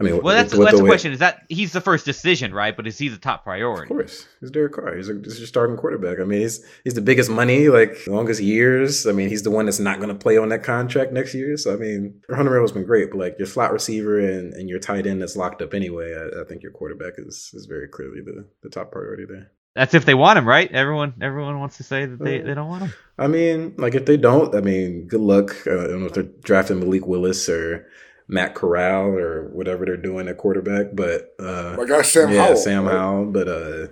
I 0.00 0.02
mean, 0.02 0.22
Well, 0.22 0.34
that's, 0.34 0.56
that's 0.56 0.78
the, 0.78 0.86
question. 0.86 1.12
Is 1.12 1.18
that 1.18 1.44
he's 1.50 1.72
the 1.72 1.80
first 1.80 2.06
decision, 2.06 2.54
right? 2.54 2.74
But 2.74 2.86
is 2.86 2.96
he 2.96 3.08
the 3.08 3.18
top 3.18 3.44
priority? 3.44 3.82
Of 3.82 3.88
course, 3.88 4.26
he's 4.40 4.50
Derek 4.50 4.72
Carr. 4.72 4.96
He's, 4.96 5.10
a, 5.10 5.14
he's 5.14 5.38
your 5.38 5.46
starting 5.46 5.76
quarterback. 5.76 6.18
I 6.18 6.24
mean, 6.24 6.40
he's 6.40 6.64
he's 6.84 6.94
the 6.94 7.02
biggest 7.02 7.30
money, 7.30 7.68
like 7.68 8.06
longest 8.06 8.40
years. 8.40 9.06
I 9.06 9.12
mean, 9.12 9.28
he's 9.28 9.42
the 9.42 9.50
one 9.50 9.66
that's 9.66 9.78
not 9.78 9.98
going 9.98 10.08
to 10.08 10.14
play 10.14 10.38
on 10.38 10.48
that 10.48 10.62
contract 10.62 11.12
next 11.12 11.34
year. 11.34 11.56
So 11.58 11.74
I 11.74 11.76
mean, 11.76 12.18
Hunter 12.30 12.50
Renfrow's 12.50 12.72
been 12.72 12.84
great, 12.86 13.10
but 13.10 13.18
like 13.18 13.36
your 13.38 13.46
slot 13.46 13.72
receiver 13.72 14.18
and, 14.18 14.54
and 14.54 14.70
your 14.70 14.78
tight 14.78 15.06
end 15.06 15.20
that's 15.20 15.36
locked 15.36 15.60
up 15.60 15.74
anyway. 15.74 16.14
I, 16.14 16.40
I 16.40 16.44
think 16.44 16.62
your 16.62 16.72
quarterback 16.72 17.14
is 17.18 17.50
is 17.52 17.66
very 17.66 17.86
clearly 17.86 18.22
the, 18.22 18.46
the 18.62 18.70
top 18.70 18.92
priority 18.92 19.26
there. 19.28 19.50
That's 19.76 19.94
if 19.94 20.04
they 20.04 20.14
want 20.14 20.38
him, 20.38 20.48
right? 20.48 20.70
Everyone 20.72 21.14
everyone 21.20 21.60
wants 21.60 21.76
to 21.76 21.82
say 21.82 22.06
that 22.06 22.18
they, 22.18 22.38
they 22.40 22.54
don't 22.54 22.68
want 22.68 22.84
him. 22.84 22.92
I 23.18 23.26
mean, 23.28 23.74
like 23.76 23.94
if 23.94 24.06
they 24.06 24.16
don't, 24.16 24.54
I 24.54 24.60
mean, 24.60 25.06
good 25.06 25.20
luck. 25.20 25.54
Uh, 25.66 25.72
I 25.72 25.86
don't 25.88 26.00
know 26.00 26.06
if 26.06 26.14
they're 26.14 26.22
drafting 26.22 26.80
Malik 26.80 27.06
Willis 27.06 27.48
or 27.50 27.86
Matt 28.30 28.54
Corral 28.54 29.08
or 29.08 29.48
whatever 29.48 29.84
they're 29.84 29.96
doing 29.96 30.28
at 30.28 30.38
quarterback, 30.38 30.94
but 30.94 31.34
uh, 31.40 31.74
My 31.76 31.84
guy 31.84 32.02
Sam 32.02 32.30
yeah, 32.30 32.44
Howell, 32.44 32.56
Sam 32.56 32.84
right? 32.86 32.96
Howell. 32.96 33.26
But 33.26 33.48
uh, 33.48 33.86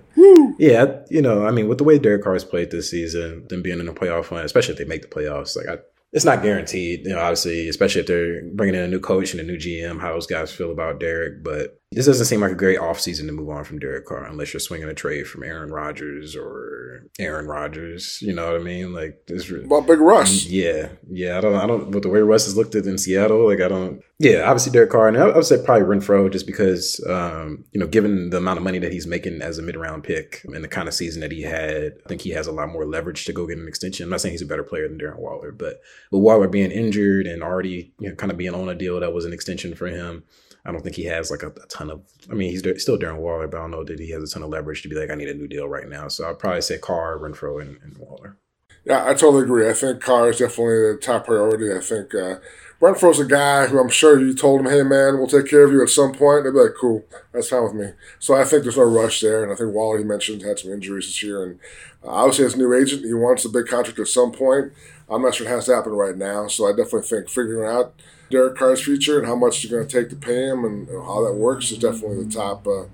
yeah, 0.57 1.01
you 1.09 1.21
know, 1.21 1.45
I 1.45 1.51
mean, 1.51 1.67
with 1.67 1.77
the 1.77 1.83
way 1.83 1.99
Derek 1.99 2.23
Carr's 2.23 2.45
played 2.45 2.71
this 2.71 2.89
season, 2.89 3.45
them 3.49 3.61
being 3.61 3.79
in 3.79 3.85
the 3.85 3.91
playoff 3.91 4.31
run, 4.31 4.45
especially 4.45 4.73
if 4.73 4.77
they 4.77 4.85
make 4.85 5.01
the 5.01 5.07
playoffs, 5.09 5.57
like 5.57 5.67
I, 5.67 5.79
it's 6.11 6.25
not 6.25 6.41
guaranteed. 6.41 7.05
You 7.05 7.13
know, 7.13 7.21
obviously, 7.21 7.69
especially 7.69 8.01
if 8.01 8.07
they're 8.07 8.43
bringing 8.53 8.75
in 8.75 8.81
a 8.81 8.87
new 8.87 8.99
coach 8.99 9.31
and 9.31 9.39
a 9.39 9.43
new 9.43 9.57
GM, 9.57 9.99
how 9.99 10.13
those 10.13 10.25
guys 10.25 10.51
feel 10.51 10.71
about 10.71 10.99
Derek. 10.99 11.43
But 11.43 11.79
this 11.91 12.05
doesn't 12.05 12.25
seem 12.25 12.41
like 12.41 12.51
a 12.51 12.55
great 12.55 12.79
offseason 12.79 13.27
to 13.27 13.31
move 13.31 13.49
on 13.49 13.63
from 13.63 13.79
Derek 13.79 14.05
Carr 14.05 14.25
unless 14.25 14.53
you're 14.53 14.59
swinging 14.59 14.89
a 14.89 14.93
trade 14.93 15.27
from 15.27 15.43
Aaron 15.43 15.71
Rodgers 15.71 16.35
or 16.35 17.07
Aaron 17.19 17.47
Rodgers. 17.47 18.21
You 18.21 18.33
know 18.33 18.51
what 18.51 18.59
I 18.59 18.63
mean? 18.63 18.93
Like 18.93 19.25
this. 19.27 19.49
About 19.51 19.87
Big 19.87 19.99
Russ. 19.99 20.45
Yeah, 20.45 20.89
yeah. 21.09 21.37
I 21.37 21.41
don't. 21.41 21.55
I 21.55 21.67
don't. 21.67 21.91
But 21.91 22.01
the 22.01 22.09
way 22.09 22.21
Russ 22.21 22.47
is 22.47 22.57
looked 22.57 22.75
at 22.75 22.85
in 22.85 22.97
Seattle, 22.97 23.47
like 23.47 23.61
I 23.61 23.67
don't. 23.67 24.01
Yeah, 24.17 24.41
obviously 24.41 24.73
Derek 24.73 24.89
Carr, 24.89 25.07
and 25.07 25.17
I 25.17 25.27
I 25.27 25.35
would 25.35 25.45
say 25.45 25.63
probably 25.63 25.87
Renfrow, 25.87 26.29
just 26.29 26.45
because, 26.45 27.01
um, 27.07 27.63
you 27.71 27.79
know, 27.79 27.87
given 27.87 28.31
the 28.31 28.37
amount 28.37 28.57
of 28.57 28.63
money 28.63 28.77
that 28.79 28.91
he's 28.91 29.07
making 29.07 29.41
as 29.41 29.57
a 29.57 29.61
mid 29.61 29.77
round 29.77 30.03
pick 30.03 30.41
and 30.43 30.61
the 30.61 30.67
kind 30.67 30.89
of 30.89 30.93
season 30.93 31.21
that 31.21 31.31
he 31.31 31.43
had, 31.43 31.93
I 32.05 32.09
think 32.09 32.21
he 32.21 32.31
has 32.31 32.45
a 32.45 32.51
lot 32.51 32.67
more 32.67 32.85
leverage 32.85 33.23
to 33.25 33.33
go 33.33 33.47
get 33.47 33.59
an 33.59 33.67
extension. 33.67 34.03
I'm 34.03 34.09
not 34.09 34.19
saying 34.19 34.33
he's 34.33 34.41
a 34.41 34.45
better 34.45 34.63
player 34.63 34.89
than 34.89 34.99
Darren 34.99 35.19
Waller, 35.19 35.53
but 35.53 35.79
with 36.11 36.21
Waller 36.21 36.47
being 36.47 36.71
injured 36.71 37.27
and 37.27 37.43
already, 37.43 37.93
you 37.99 38.09
know, 38.09 38.15
kind 38.15 38.31
of 38.31 38.37
being 38.37 38.53
on 38.53 38.69
a 38.69 38.75
deal 38.75 38.99
that 38.99 39.13
was 39.13 39.25
an 39.25 39.33
extension 39.33 39.75
for 39.75 39.87
him. 39.87 40.23
I 40.65 40.71
don't 40.71 40.81
think 40.81 40.95
he 40.95 41.05
has 41.05 41.31
like 41.31 41.43
a, 41.43 41.47
a 41.47 41.67
ton 41.67 41.89
of. 41.89 42.01
I 42.29 42.33
mean, 42.33 42.51
he's 42.51 42.61
still 42.81 42.97
Darren 42.97 43.17
Waller, 43.17 43.47
but 43.47 43.57
I 43.57 43.61
don't 43.61 43.71
know 43.71 43.83
that 43.85 43.99
he 43.99 44.11
has 44.11 44.23
a 44.23 44.33
ton 44.33 44.43
of 44.43 44.49
leverage 44.49 44.81
to 44.83 44.89
be 44.89 44.95
like, 44.95 45.09
I 45.09 45.15
need 45.15 45.29
a 45.29 45.33
new 45.33 45.47
deal 45.47 45.67
right 45.67 45.87
now. 45.87 46.07
So 46.09 46.29
I'd 46.29 46.39
probably 46.39 46.61
say 46.61 46.77
Carr, 46.77 47.17
Renfrow, 47.17 47.61
and, 47.61 47.77
and 47.81 47.97
Waller. 47.97 48.37
Yeah, 48.85 49.05
I 49.05 49.13
totally 49.13 49.43
agree. 49.43 49.69
I 49.69 49.73
think 49.73 50.01
Carr 50.01 50.29
is 50.29 50.39
definitely 50.39 50.93
the 50.93 50.99
top 51.01 51.25
priority. 51.25 51.71
I 51.71 51.79
think 51.81 52.15
uh, 52.15 52.39
Renfrow's 52.81 53.19
a 53.19 53.25
guy 53.25 53.67
who 53.67 53.79
I'm 53.79 53.89
sure 53.89 54.19
you 54.19 54.33
told 54.33 54.61
him, 54.61 54.71
hey, 54.71 54.83
man, 54.83 55.17
we'll 55.17 55.27
take 55.27 55.47
care 55.47 55.63
of 55.63 55.71
you 55.71 55.81
at 55.83 55.89
some 55.89 56.13
point. 56.13 56.43
They'd 56.43 56.53
be 56.53 56.59
like, 56.59 56.75
cool, 56.79 57.05
that's 57.33 57.49
fine 57.49 57.63
with 57.63 57.73
me. 57.73 57.91
So 58.19 58.35
I 58.35 58.45
think 58.45 58.63
there's 58.63 58.77
no 58.77 58.83
rush 58.83 59.21
there. 59.21 59.43
And 59.43 59.51
I 59.51 59.55
think 59.55 59.73
Waller, 59.73 59.97
he 59.97 60.03
mentioned, 60.03 60.41
had 60.41 60.59
some 60.59 60.71
injuries 60.71 61.07
this 61.07 61.21
year. 61.21 61.43
And 61.43 61.59
uh, 62.03 62.07
obviously, 62.07 62.45
as 62.45 62.53
a 62.53 62.57
new 62.57 62.73
agent, 62.73 63.05
he 63.05 63.13
wants 63.13 63.45
a 63.45 63.49
big 63.49 63.67
contract 63.67 63.99
at 63.99 64.07
some 64.07 64.31
point. 64.31 64.71
I'm 65.11 65.21
not 65.21 65.35
sure 65.35 65.47
it 65.47 65.49
has 65.49 65.65
to 65.65 65.75
happen 65.75 65.91
right 65.93 66.15
now. 66.15 66.47
So 66.47 66.67
I 66.67 66.71
definitely 66.71 67.01
think 67.03 67.29
figuring 67.29 67.69
out 67.69 67.93
Derek 68.29 68.57
Carr's 68.57 68.81
future 68.81 69.17
and 69.17 69.27
how 69.27 69.35
much 69.35 69.63
you're 69.63 69.77
going 69.77 69.87
to 69.87 69.99
take 70.01 70.09
to 70.09 70.15
pay 70.15 70.47
him 70.47 70.63
and 70.65 70.87
you 70.87 70.93
know, 70.93 71.03
how 71.03 71.23
that 71.25 71.33
works 71.33 71.71
is 71.71 71.77
definitely 71.79 72.23
the 72.23 72.31
top 72.31 72.67
uh, 72.67 72.85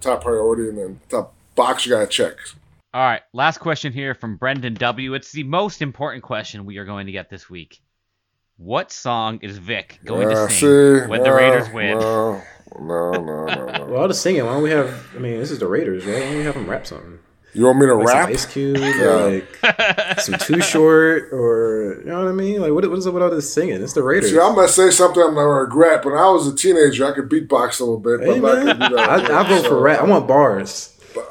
top 0.00 0.22
priority 0.22 0.68
and 0.68 0.78
then 0.78 1.00
top 1.08 1.34
box 1.54 1.86
you 1.86 1.92
got 1.92 2.00
to 2.00 2.06
check. 2.06 2.34
All 2.92 3.02
right, 3.02 3.22
last 3.32 3.58
question 3.58 3.92
here 3.92 4.14
from 4.14 4.36
Brendan 4.36 4.74
W. 4.74 5.14
It's 5.14 5.32
the 5.32 5.42
most 5.42 5.82
important 5.82 6.22
question 6.22 6.64
we 6.64 6.76
are 6.78 6.84
going 6.84 7.06
to 7.06 7.12
get 7.12 7.28
this 7.28 7.50
week. 7.50 7.80
What 8.56 8.92
song 8.92 9.40
is 9.42 9.58
Vic 9.58 9.98
going 10.04 10.28
Yeah, 10.30 10.46
to 10.46 10.50
sing 10.50 10.58
see, 11.02 11.08
when 11.08 11.22
the 11.24 11.32
Raiders 11.32 11.68
win? 11.70 11.98
No, 11.98 12.40
no, 12.78 13.10
no, 13.12 13.46
no, 13.46 13.66
no. 13.66 13.86
Well, 13.88 14.06
just 14.06 14.22
singing. 14.22 14.44
Why 14.44 14.52
don't 14.52 14.62
we 14.62 14.70
have? 14.70 15.06
I 15.16 15.18
mean, 15.18 15.40
this 15.40 15.50
is 15.50 15.58
the 15.58 15.66
Raiders, 15.66 16.06
right? 16.06 16.20
Why 16.20 16.20
don't 16.20 16.38
we 16.38 16.44
have 16.44 16.54
them 16.54 16.70
rap 16.70 16.86
something? 16.86 17.18
You 17.54 17.66
want 17.66 17.78
me 17.78 17.86
to 17.86 17.94
like 17.94 18.06
rap? 18.08 18.24
Some 18.26 18.32
Ice 18.32 18.46
Cube, 18.46 18.76
Yeah. 18.78 19.40
like 19.62 20.20
some 20.20 20.38
Too 20.38 20.60
Short, 20.60 21.32
or 21.32 22.00
you 22.00 22.10
know 22.10 22.18
what 22.24 22.28
I 22.28 22.32
mean? 22.32 22.60
Like, 22.60 22.72
what, 22.72 22.88
what 22.88 22.98
is 22.98 23.06
up 23.06 23.14
with 23.14 23.22
all 23.22 23.30
this 23.30 23.52
singing? 23.52 23.80
It's 23.82 23.92
the 23.92 24.02
Raiders. 24.02 24.30
See, 24.30 24.38
I'm 24.40 24.54
gonna 24.54 24.66
say 24.68 24.90
something 24.90 25.22
I'm 25.22 25.34
gonna 25.34 25.46
regret. 25.48 26.04
When 26.04 26.14
I 26.14 26.28
was 26.30 26.48
a 26.48 26.54
teenager, 26.56 27.06
I 27.06 27.12
could 27.12 27.28
beatbox 27.28 27.80
a 27.80 27.84
little 27.84 28.00
bit, 28.00 28.20
Hey, 28.20 28.34
I'm 28.36 28.42
man, 28.42 28.66
gonna 28.66 28.88
do 28.88 28.96
that. 28.96 29.30
I, 29.30 29.40
I 29.40 29.48
vote 29.48 29.62
so- 29.62 29.68
for 29.68 29.80
rap. 29.80 30.00
I 30.00 30.04
want 30.04 30.26
bars. 30.26 30.88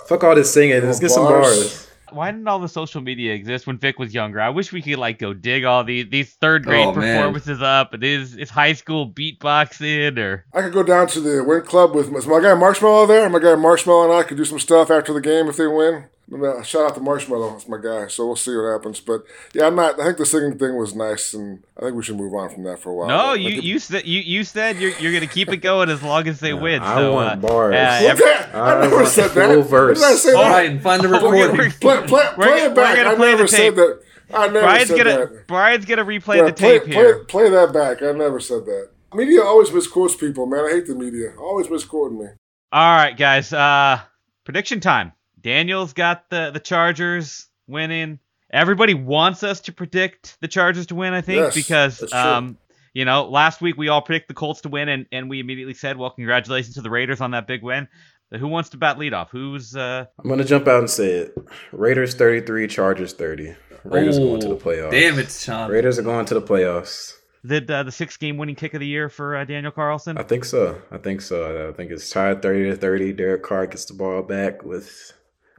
Fuck 0.07 0.23
all 0.23 0.33
this 0.33 0.53
singing. 0.53 0.81
Let's 0.81 0.99
get 1.01 1.11
some 1.11 1.25
bars? 1.25 1.57
bars. 1.57 1.79
Why 2.11 2.29
didn't 2.31 2.47
all 2.47 2.59
the 2.59 2.69
social 2.69 3.01
media 3.01 3.33
exist 3.33 3.65
when 3.65 3.79
Vic 3.79 3.97
was 3.97 4.13
younger? 4.13 4.39
I 4.39 4.49
wish 4.49 4.71
we 4.71 4.83
could 4.83 4.99
like 4.99 5.17
go 5.17 5.33
dig 5.33 5.63
all 5.65 5.83
these 5.83 6.07
these 6.09 6.31
third 6.35 6.61
oh, 6.67 6.69
grade 6.69 6.85
Oh, 6.85 6.93
man. 6.93 7.17
performances 7.17 7.61
up 7.61 7.93
and 7.95 8.03
his 8.03 8.33
his 8.33 8.49
high 8.51 8.73
school 8.73 9.09
beatboxing 9.09 10.17
or 10.19 10.45
I 10.53 10.61
could 10.61 10.73
go 10.73 10.83
down 10.83 11.07
to 11.07 11.19
the 11.19 11.43
win 11.43 11.63
club 11.63 11.95
with 11.95 12.13
is 12.15 12.27
my 12.27 12.39
guy 12.39 12.53
Marshmello 12.53 13.07
there. 13.07 13.27
My 13.29 13.39
guy 13.39 13.55
Marshmello 13.55 14.05
and 14.05 14.13
I 14.13 14.23
could 14.23 14.37
do 14.37 14.45
some 14.45 14.59
stuff 14.59 14.91
after 14.91 15.11
the 15.11 15.21
game 15.21 15.47
if 15.47 15.57
they 15.57 15.65
win. 15.67 16.05
Uh, 16.31 16.63
Shout 16.63 16.85
out 16.89 16.95
to 16.95 17.01
Marshmello, 17.01 17.51
that's 17.51 17.67
my 17.67 17.77
guy. 17.77 18.07
So 18.07 18.25
we'll 18.25 18.35
see 18.37 18.55
what 18.55 18.71
happens. 18.71 18.99
But 19.01 19.23
yeah, 19.53 19.67
I'm 19.67 19.75
not. 19.75 19.99
I 19.99 20.05
think 20.05 20.17
the 20.17 20.25
singing 20.25 20.57
thing 20.57 20.77
was 20.77 20.95
nice, 20.95 21.33
and 21.33 21.63
I 21.77 21.81
think 21.81 21.95
we 21.95 22.03
should 22.03 22.15
move 22.15 22.33
on 22.33 22.49
from 22.49 22.63
that 22.63 22.79
for 22.79 22.91
a 22.91 22.93
while. 22.95 23.07
no, 23.07 23.25
Like, 23.31 23.41
you 23.41 23.49
it- 23.57 23.63
you 23.63 23.77
said 23.79 24.05
you, 24.07 24.19
you 24.21 24.43
said 24.45 24.77
you're 24.77 24.97
you're 24.99 25.11
gonna 25.13 25.27
keep 25.27 25.49
it 25.49 25.57
going 25.57 25.89
as 25.89 26.01
long 26.01 26.27
as 26.27 26.39
they 26.39 26.53
win. 26.53 26.81
I 26.81 26.95
so, 26.95 27.13
want 27.13 27.29
uh, 27.43 27.47
bars. 27.47 27.75
uh, 27.75 27.99
What's 28.03 28.21
every- 28.21 28.59
I, 28.59 28.77
I 28.77 28.81
never 28.81 29.05
said 29.05 29.31
that. 29.31 29.53
full 29.53 29.61
verse. 29.63 29.99
Did 29.99 30.07
I 30.07 30.13
say 30.15 30.33
All 30.33 30.43
that? 30.43 30.49
right, 30.51 30.81
find 30.81 31.03
the 31.03 31.09
We're 31.09 31.15
recording. 31.49 31.71
Play, 31.71 32.07
play, 32.07 32.29
We're 32.37 32.45
play 32.45 32.61
it 32.63 32.75
back. 32.75 32.97
we're 32.97 33.03
gonna 33.03 33.15
I 33.23 33.31
never 33.31 33.47
said 33.47 33.75
that. 33.75 34.01
I 34.33 34.47
never 34.47 34.61
Brian's 34.61 34.87
said 34.89 34.97
gonna 34.97 35.17
that. 35.27 35.47
Brian's 35.47 35.85
gonna 35.85 36.05
replay 36.05 36.37
Yeah, 36.37 36.45
the 36.45 36.53
play, 36.53 36.79
tape 36.79 36.83
play, 36.85 36.93
here. 36.93 37.19
play 37.25 37.49
that 37.49 37.73
back. 37.73 38.01
I 38.01 38.11
never 38.13 38.39
said 38.39 38.65
that. 38.65 38.89
Media 39.13 39.43
always 39.43 39.71
misquotes 39.71 40.15
people, 40.15 40.45
man. 40.47 40.65
I 40.65 40.71
hate 40.71 40.87
the 40.87 40.95
media. 40.95 41.33
Always 41.37 41.69
misquoting 41.69 42.17
me. 42.17 42.25
All 42.71 42.95
right, 42.95 43.15
guys. 43.15 43.53
Uh, 43.53 43.99
prediction 44.45 44.79
time. 44.79 45.11
Daniel's 45.43 45.93
got 45.93 46.29
the 46.29 46.51
the 46.51 46.59
Chargers 46.59 47.47
winning. 47.67 48.19
Everybody 48.51 48.93
wants 48.93 49.43
us 49.43 49.61
to 49.61 49.73
predict 49.73 50.37
the 50.41 50.47
Chargers 50.47 50.87
to 50.87 50.95
win. 50.95 51.13
I 51.13 51.21
think 51.21 51.39
Yes, 51.39 51.55
because 51.55 52.13
um, 52.13 52.57
you 52.93 53.05
know, 53.05 53.25
last 53.25 53.61
week 53.61 53.75
we 53.77 53.89
all 53.89 54.01
predicted 54.01 54.29
the 54.29 54.39
Colts 54.39 54.61
to 54.61 54.69
win, 54.69 54.89
and 54.89 55.05
and 55.11 55.29
we 55.29 55.39
immediately 55.39 55.73
said, 55.73 55.97
well, 55.97 56.11
congratulations 56.11 56.75
to 56.75 56.81
the 56.81 56.89
Raiders 56.89 57.21
on 57.21 57.31
that 57.31 57.47
big 57.47 57.61
win. 57.63 57.87
But 58.31 58.39
who 58.39 58.47
wants 58.47 58.69
to 58.69 58.77
bat 58.77 58.97
leadoff? 58.97 59.29
Who's 59.29 59.75
uh? 59.75 60.05
I'm 60.17 60.29
gonna 60.29 60.43
jump 60.43 60.67
out 60.67 60.79
and 60.79 60.89
say 60.89 61.11
it. 61.11 61.37
Raiders 61.71 62.15
33, 62.15 62.67
Chargers 62.67 63.13
30. 63.13 63.55
Raiders 63.83 64.17
going 64.17 64.39
to 64.39 64.47
the 64.47 64.55
playoffs. 64.55 64.91
Damn 64.91 65.19
it, 65.19 65.29
Sean. 65.29 65.69
Raiders 65.69 65.99
are 65.99 66.03
going 66.03 66.25
to 66.25 66.33
the 66.33 66.41
playoffs. 66.41 67.13
Did 67.45 67.69
uh, 67.69 67.83
the 67.83 67.91
six 67.91 68.15
game 68.15 68.37
winning 68.37 68.55
kick 68.55 68.73
of 68.73 68.79
the 68.79 68.87
year 68.87 69.09
for 69.09 69.35
uh, 69.35 69.43
Daniel 69.43 69.73
Carlson? 69.73 70.17
I 70.17 70.23
think 70.23 70.45
so. 70.45 70.81
I 70.89 70.97
think 70.97 71.19
so. 71.19 71.69
I 71.69 71.73
think 71.73 71.91
it's 71.91 72.09
tied 72.09 72.41
30 72.41 72.69
to 72.69 72.77
30. 72.77 73.11
Derek 73.13 73.43
Carr 73.43 73.67
gets 73.67 73.83
the 73.83 73.93
ball 73.93 74.21
back 74.21 74.63
with 74.63 75.11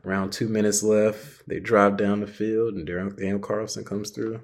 around 0.04 0.32
two 0.32 0.48
minutes 0.48 0.82
left. 0.82 1.46
They 1.48 1.60
drive 1.60 1.96
down 1.96 2.20
the 2.20 2.26
field, 2.26 2.74
and 2.74 2.86
Darren- 2.86 3.16
Daniel 3.16 3.38
Carlson 3.38 3.84
comes 3.84 4.10
through. 4.10 4.40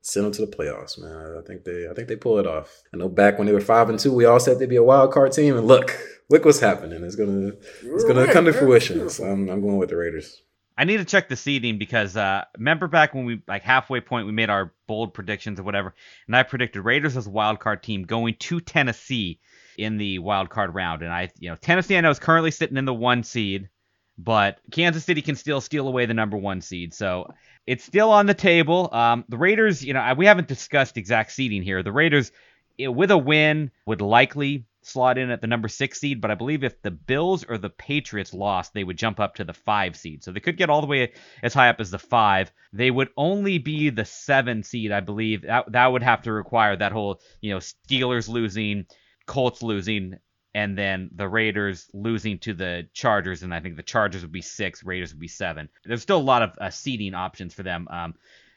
Send 0.00 0.26
them 0.26 0.32
to 0.32 0.46
the 0.46 0.56
playoffs, 0.56 0.98
man. 0.98 1.36
I 1.38 1.46
think 1.46 1.64
they, 1.64 1.88
I 1.88 1.94
think 1.94 2.08
they 2.08 2.16
pull 2.16 2.38
it 2.38 2.46
off. 2.46 2.82
I 2.94 2.96
know 2.96 3.08
back 3.08 3.36
when 3.36 3.46
they 3.46 3.52
were 3.52 3.60
five 3.60 3.90
and 3.90 3.98
two, 3.98 4.12
we 4.12 4.24
all 4.24 4.40
said 4.40 4.58
they'd 4.58 4.68
be 4.68 4.76
a 4.76 4.82
wild 4.82 5.12
card 5.12 5.32
team, 5.32 5.56
and 5.56 5.66
look, 5.66 5.96
look 6.30 6.44
what's 6.44 6.60
happening. 6.60 7.02
It's 7.02 7.16
gonna, 7.16 7.52
it's 7.82 8.04
gonna 8.04 8.24
right, 8.24 8.32
come 8.32 8.44
to 8.44 8.52
man. 8.52 8.60
fruition. 8.60 9.10
So 9.10 9.24
I'm, 9.24 9.48
I'm 9.48 9.60
going 9.60 9.76
with 9.76 9.90
the 9.90 9.96
Raiders. 9.96 10.42
I 10.78 10.84
need 10.84 10.98
to 10.98 11.04
check 11.04 11.28
the 11.28 11.34
seeding 11.34 11.76
because 11.76 12.16
uh, 12.16 12.44
remember 12.56 12.86
back 12.86 13.12
when 13.12 13.24
we 13.24 13.42
like 13.48 13.62
halfway 13.62 14.00
point 14.00 14.26
we 14.26 14.32
made 14.32 14.48
our 14.48 14.72
bold 14.86 15.12
predictions 15.12 15.58
or 15.58 15.64
whatever, 15.64 15.92
and 16.28 16.36
I 16.36 16.44
predicted 16.44 16.84
Raiders 16.84 17.16
as 17.16 17.26
a 17.26 17.30
wild 17.30 17.58
card 17.58 17.82
team 17.82 18.04
going 18.04 18.36
to 18.38 18.60
Tennessee 18.60 19.40
in 19.76 19.98
the 19.98 20.20
wild 20.20 20.50
card 20.50 20.74
round, 20.74 21.02
and 21.02 21.12
I 21.12 21.30
you 21.40 21.50
know 21.50 21.56
Tennessee 21.56 21.96
I 21.96 22.00
know 22.00 22.10
is 22.10 22.20
currently 22.20 22.52
sitting 22.52 22.76
in 22.76 22.84
the 22.84 22.94
one 22.94 23.24
seed, 23.24 23.68
but 24.18 24.58
Kansas 24.72 25.04
City 25.04 25.22
can 25.22 25.36
still 25.36 25.60
steal 25.60 25.86
away 25.86 26.06
the 26.06 26.14
number 26.14 26.36
one 26.36 26.60
seed, 26.60 26.92
so 26.92 27.32
it's 27.66 27.84
still 27.84 28.10
on 28.10 28.26
the 28.26 28.34
table. 28.34 28.88
Um, 28.92 29.24
the 29.28 29.38
Raiders, 29.38 29.84
you 29.84 29.94
know, 29.94 30.14
we 30.16 30.26
haven't 30.26 30.48
discussed 30.48 30.96
exact 30.96 31.32
seeding 31.32 31.62
here. 31.62 31.82
The 31.82 31.92
Raiders, 31.92 32.32
eh, 32.78 32.88
with 32.88 33.10
a 33.10 33.18
win, 33.18 33.70
would 33.86 34.00
likely 34.00 34.64
slot 34.82 35.18
in 35.18 35.30
at 35.30 35.40
the 35.40 35.46
number 35.46 35.68
six 35.68 36.00
seed, 36.00 36.20
but 36.20 36.30
I 36.30 36.34
believe 36.34 36.64
if 36.64 36.80
the 36.82 36.90
Bills 36.90 37.44
or 37.48 37.58
the 37.58 37.70
Patriots 37.70 38.34
lost, 38.34 38.72
they 38.72 38.84
would 38.84 38.96
jump 38.96 39.20
up 39.20 39.36
to 39.36 39.44
the 39.44 39.52
five 39.52 39.96
seed. 39.96 40.24
So 40.24 40.32
they 40.32 40.40
could 40.40 40.56
get 40.56 40.70
all 40.70 40.80
the 40.80 40.86
way 40.86 41.12
as 41.42 41.54
high 41.54 41.68
up 41.68 41.80
as 41.80 41.90
the 41.90 41.98
five. 41.98 42.50
They 42.72 42.90
would 42.90 43.10
only 43.16 43.58
be 43.58 43.90
the 43.90 44.04
seven 44.04 44.62
seed, 44.62 44.90
I 44.90 45.00
believe. 45.00 45.42
That 45.42 45.70
that 45.72 45.92
would 45.92 46.02
have 46.02 46.22
to 46.22 46.32
require 46.32 46.76
that 46.76 46.92
whole, 46.92 47.20
you 47.40 47.52
know, 47.52 47.58
Steelers 47.58 48.28
losing, 48.28 48.86
Colts 49.26 49.62
losing, 49.62 50.18
and 50.58 50.76
then 50.76 51.08
the 51.14 51.28
Raiders 51.28 51.86
losing 51.94 52.40
to 52.40 52.52
the 52.52 52.88
Chargers, 52.92 53.44
and 53.44 53.54
I 53.54 53.60
think 53.60 53.76
the 53.76 53.82
Chargers 53.84 54.22
would 54.22 54.32
be 54.32 54.42
six, 54.42 54.82
Raiders 54.82 55.12
would 55.12 55.20
be 55.20 55.28
seven. 55.28 55.68
There's 55.84 56.02
still 56.02 56.18
a 56.18 56.30
lot 56.32 56.42
of 56.42 56.50
uh, 56.60 56.70
seeding 56.70 57.14
options 57.14 57.54
for 57.54 57.62
them 57.62 57.86
um, 57.88 58.14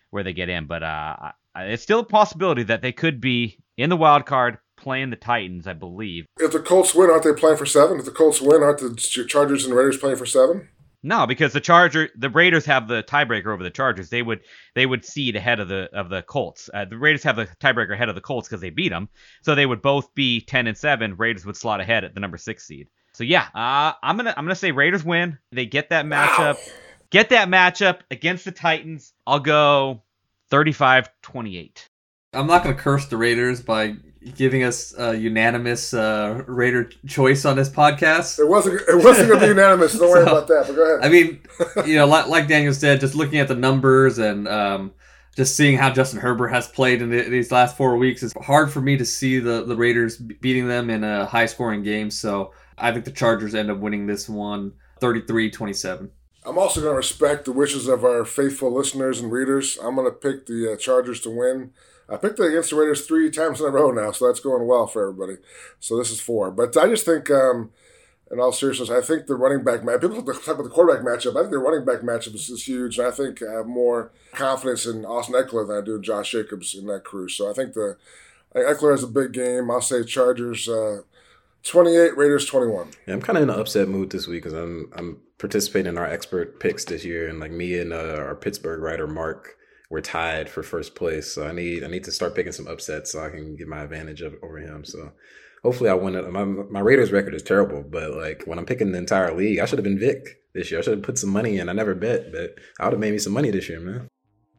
where 0.09 0.23
they 0.23 0.33
get 0.33 0.49
in, 0.49 0.65
but 0.65 0.81
uh, 0.81 1.15
it's 1.57 1.83
still 1.83 1.99
a 1.99 2.03
possibility 2.03 2.63
that 2.63 2.81
they 2.81 2.91
could 2.91 3.21
be 3.21 3.59
in 3.77 3.91
the 3.91 3.95
wild 3.97 4.25
card 4.25 4.57
playing 4.77 5.11
the 5.11 5.15
Titans, 5.15 5.67
I 5.67 5.73
believe. 5.73 6.25
If 6.39 6.53
the 6.53 6.59
Colts 6.59 6.95
win, 6.95 7.11
aren't 7.11 7.23
they 7.23 7.33
playing 7.33 7.57
for 7.57 7.67
seven? 7.67 7.99
If 7.99 8.05
the 8.05 8.11
Colts 8.11 8.41
win, 8.41 8.63
aren't 8.63 8.79
the 8.79 8.95
Chargers 9.27 9.65
and 9.65 9.75
Raiders 9.75 9.97
playing 9.97 10.17
for 10.17 10.25
seven? 10.25 10.69
No, 11.03 11.25
because 11.25 11.51
the 11.53 11.59
Charger, 11.59 12.09
the 12.15 12.29
Raiders 12.29 12.65
have 12.65 12.87
the 12.87 13.01
tiebreaker 13.01 13.47
over 13.47 13.63
the 13.63 13.71
Chargers. 13.71 14.09
They 14.09 14.21
would 14.21 14.41
they 14.75 14.85
would 14.85 15.03
seed 15.03 15.35
ahead 15.35 15.59
of 15.59 15.67
the 15.67 15.89
of 15.93 16.09
the 16.09 16.21
Colts. 16.21 16.69
Uh, 16.71 16.85
the 16.85 16.97
Raiders 16.97 17.23
have 17.23 17.35
the 17.35 17.47
tiebreaker 17.59 17.93
ahead 17.93 18.09
of 18.09 18.15
the 18.15 18.21
Colts 18.21 18.47
because 18.47 18.61
they 18.61 18.69
beat 18.69 18.89
them. 18.89 19.09
So 19.41 19.55
they 19.55 19.65
would 19.65 19.81
both 19.81 20.13
be 20.13 20.41
ten 20.41 20.67
and 20.67 20.77
seven. 20.77 21.17
Raiders 21.17 21.45
would 21.45 21.57
slot 21.57 21.81
ahead 21.81 22.03
at 22.03 22.13
the 22.13 22.19
number 22.19 22.37
six 22.37 22.67
seed. 22.67 22.87
So 23.13 23.23
yeah, 23.23 23.47
uh, 23.55 23.93
I'm 24.03 24.15
gonna 24.15 24.33
I'm 24.37 24.45
gonna 24.45 24.55
say 24.55 24.71
Raiders 24.71 25.03
win. 25.03 25.39
They 25.51 25.65
get 25.65 25.89
that 25.89 26.05
matchup. 26.05 26.55
Wow. 26.55 26.73
Get 27.09 27.29
that 27.29 27.49
matchup 27.49 28.01
against 28.09 28.45
the 28.45 28.51
Titans. 28.51 29.11
I'll 29.27 29.39
go 29.39 30.03
35-28. 30.51 31.87
I'm 32.33 32.47
not 32.47 32.63
gonna 32.63 32.75
curse 32.75 33.07
the 33.07 33.17
Raiders 33.17 33.61
by 33.61 33.95
giving 34.35 34.63
us 34.63 34.93
a 34.97 35.17
unanimous 35.17 35.93
uh, 35.93 36.43
Raider 36.47 36.89
choice 37.07 37.45
on 37.45 37.55
this 37.55 37.69
podcast. 37.69 38.39
It 38.39 38.47
wasn't. 38.47 38.81
It 38.87 39.03
wasn't 39.03 39.29
going 39.29 39.39
to 39.39 39.45
be 39.45 39.49
unanimous. 39.49 39.93
Don't 39.93 40.01
so, 40.01 40.09
worry 40.09 40.23
about 40.23 40.47
that. 40.47 40.65
But 40.67 40.75
go 40.75 40.83
ahead. 40.83 41.05
I 41.05 41.09
mean, 41.09 41.41
you 41.85 41.95
know, 41.95 42.05
like, 42.05 42.27
like, 42.27 42.47
Daniel 42.47 42.73
said, 42.73 42.99
just 42.99 43.15
looking 43.15 43.39
at 43.39 43.47
the 43.47 43.55
numbers 43.55 44.19
and 44.19 44.47
um, 44.47 44.91
just 45.35 45.55
seeing 45.55 45.77
how 45.77 45.89
Justin 45.89 46.19
Herbert 46.19 46.49
has 46.49 46.67
played 46.67 47.01
in 47.01 47.09
the, 47.09 47.23
these 47.23 47.51
last 47.51 47.77
four 47.77 47.97
weeks, 47.97 48.21
it's 48.21 48.33
hard 48.41 48.71
for 48.71 48.81
me 48.81 48.97
to 48.97 49.05
see 49.05 49.39
the 49.39 49.63
the 49.63 49.75
Raiders 49.75 50.17
beating 50.17 50.67
them 50.67 50.89
in 50.89 51.03
a 51.03 51.25
high 51.25 51.47
scoring 51.47 51.83
game. 51.83 52.11
So 52.11 52.53
I 52.77 52.91
think 52.91 53.05
the 53.05 53.11
Chargers 53.11 53.55
end 53.55 53.71
up 53.71 53.79
winning 53.79 54.07
this 54.07 54.29
one, 54.29 54.73
33-27. 55.01 56.09
I'm 56.43 56.57
also 56.57 56.81
going 56.81 56.93
to 56.93 56.97
respect 56.97 57.45
the 57.45 57.51
wishes 57.51 57.87
of 57.87 58.03
our 58.03 58.25
faithful 58.25 58.73
listeners 58.73 59.19
and 59.19 59.31
readers. 59.31 59.77
I'm 59.81 59.95
going 59.95 60.07
to 60.07 60.11
pick 60.11 60.47
the 60.47 60.73
uh, 60.73 60.75
Chargers 60.75 61.21
to 61.21 61.29
win. 61.29 61.71
I 62.11 62.17
picked 62.17 62.39
it 62.39 62.47
against 62.47 62.71
the 62.71 62.75
Raiders 62.75 63.05
three 63.05 63.31
times 63.31 63.61
in 63.61 63.67
a 63.67 63.69
row 63.69 63.91
now, 63.91 64.11
so 64.11 64.27
that's 64.27 64.39
going 64.41 64.67
well 64.67 64.85
for 64.85 65.07
everybody. 65.07 65.37
So 65.79 65.97
this 65.97 66.11
is 66.11 66.19
four. 66.19 66.51
But 66.51 66.75
I 66.75 66.87
just 66.87 67.05
think, 67.05 67.31
um, 67.31 67.71
in 68.29 68.39
all 68.39 68.51
seriousness, 68.51 68.89
I 68.89 69.01
think 69.01 69.27
the 69.27 69.35
running 69.35 69.63
back 69.63 69.83
match. 69.83 70.01
People 70.01 70.21
talk 70.23 70.47
about 70.47 70.63
the 70.63 70.69
quarterback 70.69 71.05
matchup. 71.05 71.37
I 71.37 71.41
think 71.41 71.51
the 71.51 71.59
running 71.59 71.85
back 71.85 72.01
matchup 72.01 72.35
is, 72.35 72.49
is 72.49 72.67
huge, 72.67 72.97
and 72.97 73.07
I 73.07 73.11
think 73.11 73.41
I 73.41 73.53
have 73.53 73.67
more 73.67 74.11
confidence 74.33 74.85
in 74.85 75.05
Austin 75.05 75.35
Ekeler 75.35 75.67
than 75.67 75.77
I 75.77 75.81
do 75.81 75.95
in 75.95 76.03
Josh 76.03 76.31
Jacobs 76.31 76.73
in 76.73 76.85
that 76.87 77.03
crew. 77.03 77.27
So 77.29 77.49
I 77.49 77.53
think 77.53 77.73
the 77.73 77.97
Ekeler 78.55 78.91
has 78.91 79.03
a 79.03 79.07
big 79.07 79.31
game. 79.31 79.71
I'll 79.71 79.81
say 79.81 80.03
Chargers. 80.03 80.67
Uh, 80.67 81.01
28, 81.63 82.17
Raiders 82.17 82.45
21. 82.47 82.89
Yeah, 83.05 83.13
I'm 83.13 83.21
kind 83.21 83.37
of 83.37 83.43
in 83.43 83.49
an 83.51 83.59
upset 83.59 83.87
mood 83.87 84.09
this 84.09 84.25
week 84.25 84.43
because 84.43 84.57
I'm 84.57 84.91
I'm 84.95 85.19
participating 85.37 85.89
in 85.89 85.97
our 85.97 86.07
expert 86.07 86.59
picks 86.59 86.85
this 86.85 87.05
year, 87.05 87.27
and 87.27 87.39
like 87.39 87.51
me 87.51 87.77
and 87.77 87.93
uh, 87.93 88.15
our 88.17 88.35
Pittsburgh 88.35 88.81
writer 88.81 89.07
Mark 89.07 89.57
we're 89.91 90.01
tied 90.01 90.49
for 90.49 90.63
first 90.63 90.95
place. 90.95 91.31
So 91.31 91.45
I 91.45 91.51
need 91.51 91.83
I 91.83 91.87
need 91.87 92.05
to 92.05 92.11
start 92.11 92.33
picking 92.33 92.53
some 92.53 92.67
upsets 92.67 93.11
so 93.11 93.23
I 93.23 93.29
can 93.29 93.57
get 93.57 93.67
my 93.67 93.83
advantage 93.83 94.21
of, 94.21 94.33
over 94.41 94.57
him. 94.57 94.85
So 94.85 95.11
hopefully 95.63 95.89
I 95.89 95.93
win 95.93 96.15
it. 96.15 96.31
My, 96.31 96.45
my 96.45 96.79
Raiders 96.79 97.11
record 97.11 97.35
is 97.35 97.43
terrible, 97.43 97.83
but 97.83 98.15
like 98.15 98.43
when 98.45 98.57
I'm 98.57 98.65
picking 98.65 98.93
the 98.93 98.97
entire 98.97 99.35
league, 99.35 99.59
I 99.59 99.65
should 99.65 99.77
have 99.77 99.83
been 99.83 99.99
Vic 99.99 100.41
this 100.53 100.71
year. 100.71 100.79
I 100.79 100.83
should 100.83 100.93
have 100.93 101.03
put 101.03 101.19
some 101.19 101.29
money 101.29 101.59
in. 101.59 101.67
I 101.67 101.73
never 101.73 101.93
bet, 101.93 102.31
but 102.31 102.55
I 102.79 102.85
would 102.85 102.93
have 102.93 102.99
made 103.01 103.11
me 103.11 103.19
some 103.19 103.33
money 103.33 103.51
this 103.51 103.67
year, 103.67 103.81
man. 103.81 104.07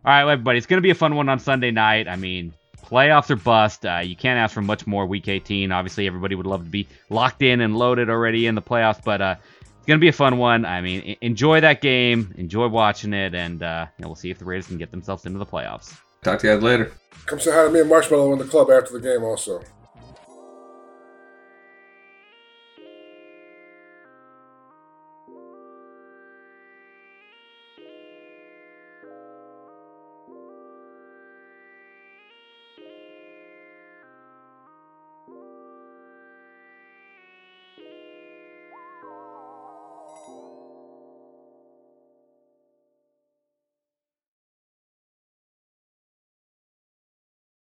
All 0.05 0.13
right, 0.13 0.31
everybody. 0.31 0.59
It's 0.59 0.67
to 0.67 0.81
be 0.81 0.91
a 0.91 0.95
fun 0.95 1.17
one 1.17 1.31
on 1.31 1.39
Sunday 1.39 1.71
night. 1.71 2.09
I 2.09 2.17
mean, 2.17 2.53
playoffs 2.85 3.31
are 3.31 3.37
bust. 3.37 3.87
Uh, 3.87 4.01
you 4.05 4.17
can't 4.17 4.39
ask 4.39 4.53
for 4.53 4.61
much 4.61 4.87
more 4.87 5.07
week 5.07 5.29
18. 5.29 5.73
Obviously, 5.73 6.07
everybody 6.07 6.35
would 6.35 6.47
love 6.47 6.65
to 6.65 6.71
be 6.71 6.87
locked 7.09 7.41
in 7.41 7.63
and 7.63 7.75
loaded 7.77 8.11
already 8.11 8.47
in 8.47 8.55
the 8.55 8.63
playoffs, 8.63 9.03
but 9.03 9.23
uh, 9.23 9.37
it's 9.83 9.89
gonna 9.89 9.99
be 9.99 10.07
a 10.07 10.13
fun 10.13 10.39
one. 10.39 10.65
I 10.65 10.81
mean, 10.81 11.17
enjoy 11.23 11.61
that 11.61 11.81
game, 11.81 12.33
enjoy 12.39 12.69
watching 12.69 13.13
it, 13.13 13.35
and 13.35 13.65
uh, 13.65 13.87
you 13.99 14.03
know, 14.05 14.09
we'll 14.11 14.15
see 14.15 14.31
if 14.31 14.39
the 14.39 14.45
Raiders 14.45 14.69
can 14.69 14.79
get 14.79 14.93
themselves 14.93 15.27
into 15.27 15.41
the 15.41 15.47
playoffs. 15.47 15.99
Talk 16.23 16.39
to 16.39 16.47
you 16.47 16.55
guys 16.55 16.63
later. 16.63 16.93
Come 17.27 17.41
say 17.41 17.51
hi 17.51 17.65
to 17.65 17.71
me 17.71 17.81
and 17.81 17.91
Marshmello 17.91 18.33
in 18.33 18.39
the 18.39 18.45
club 18.45 18.71
after 18.71 18.93
the 18.93 19.01
game, 19.01 19.25
also. 19.25 19.61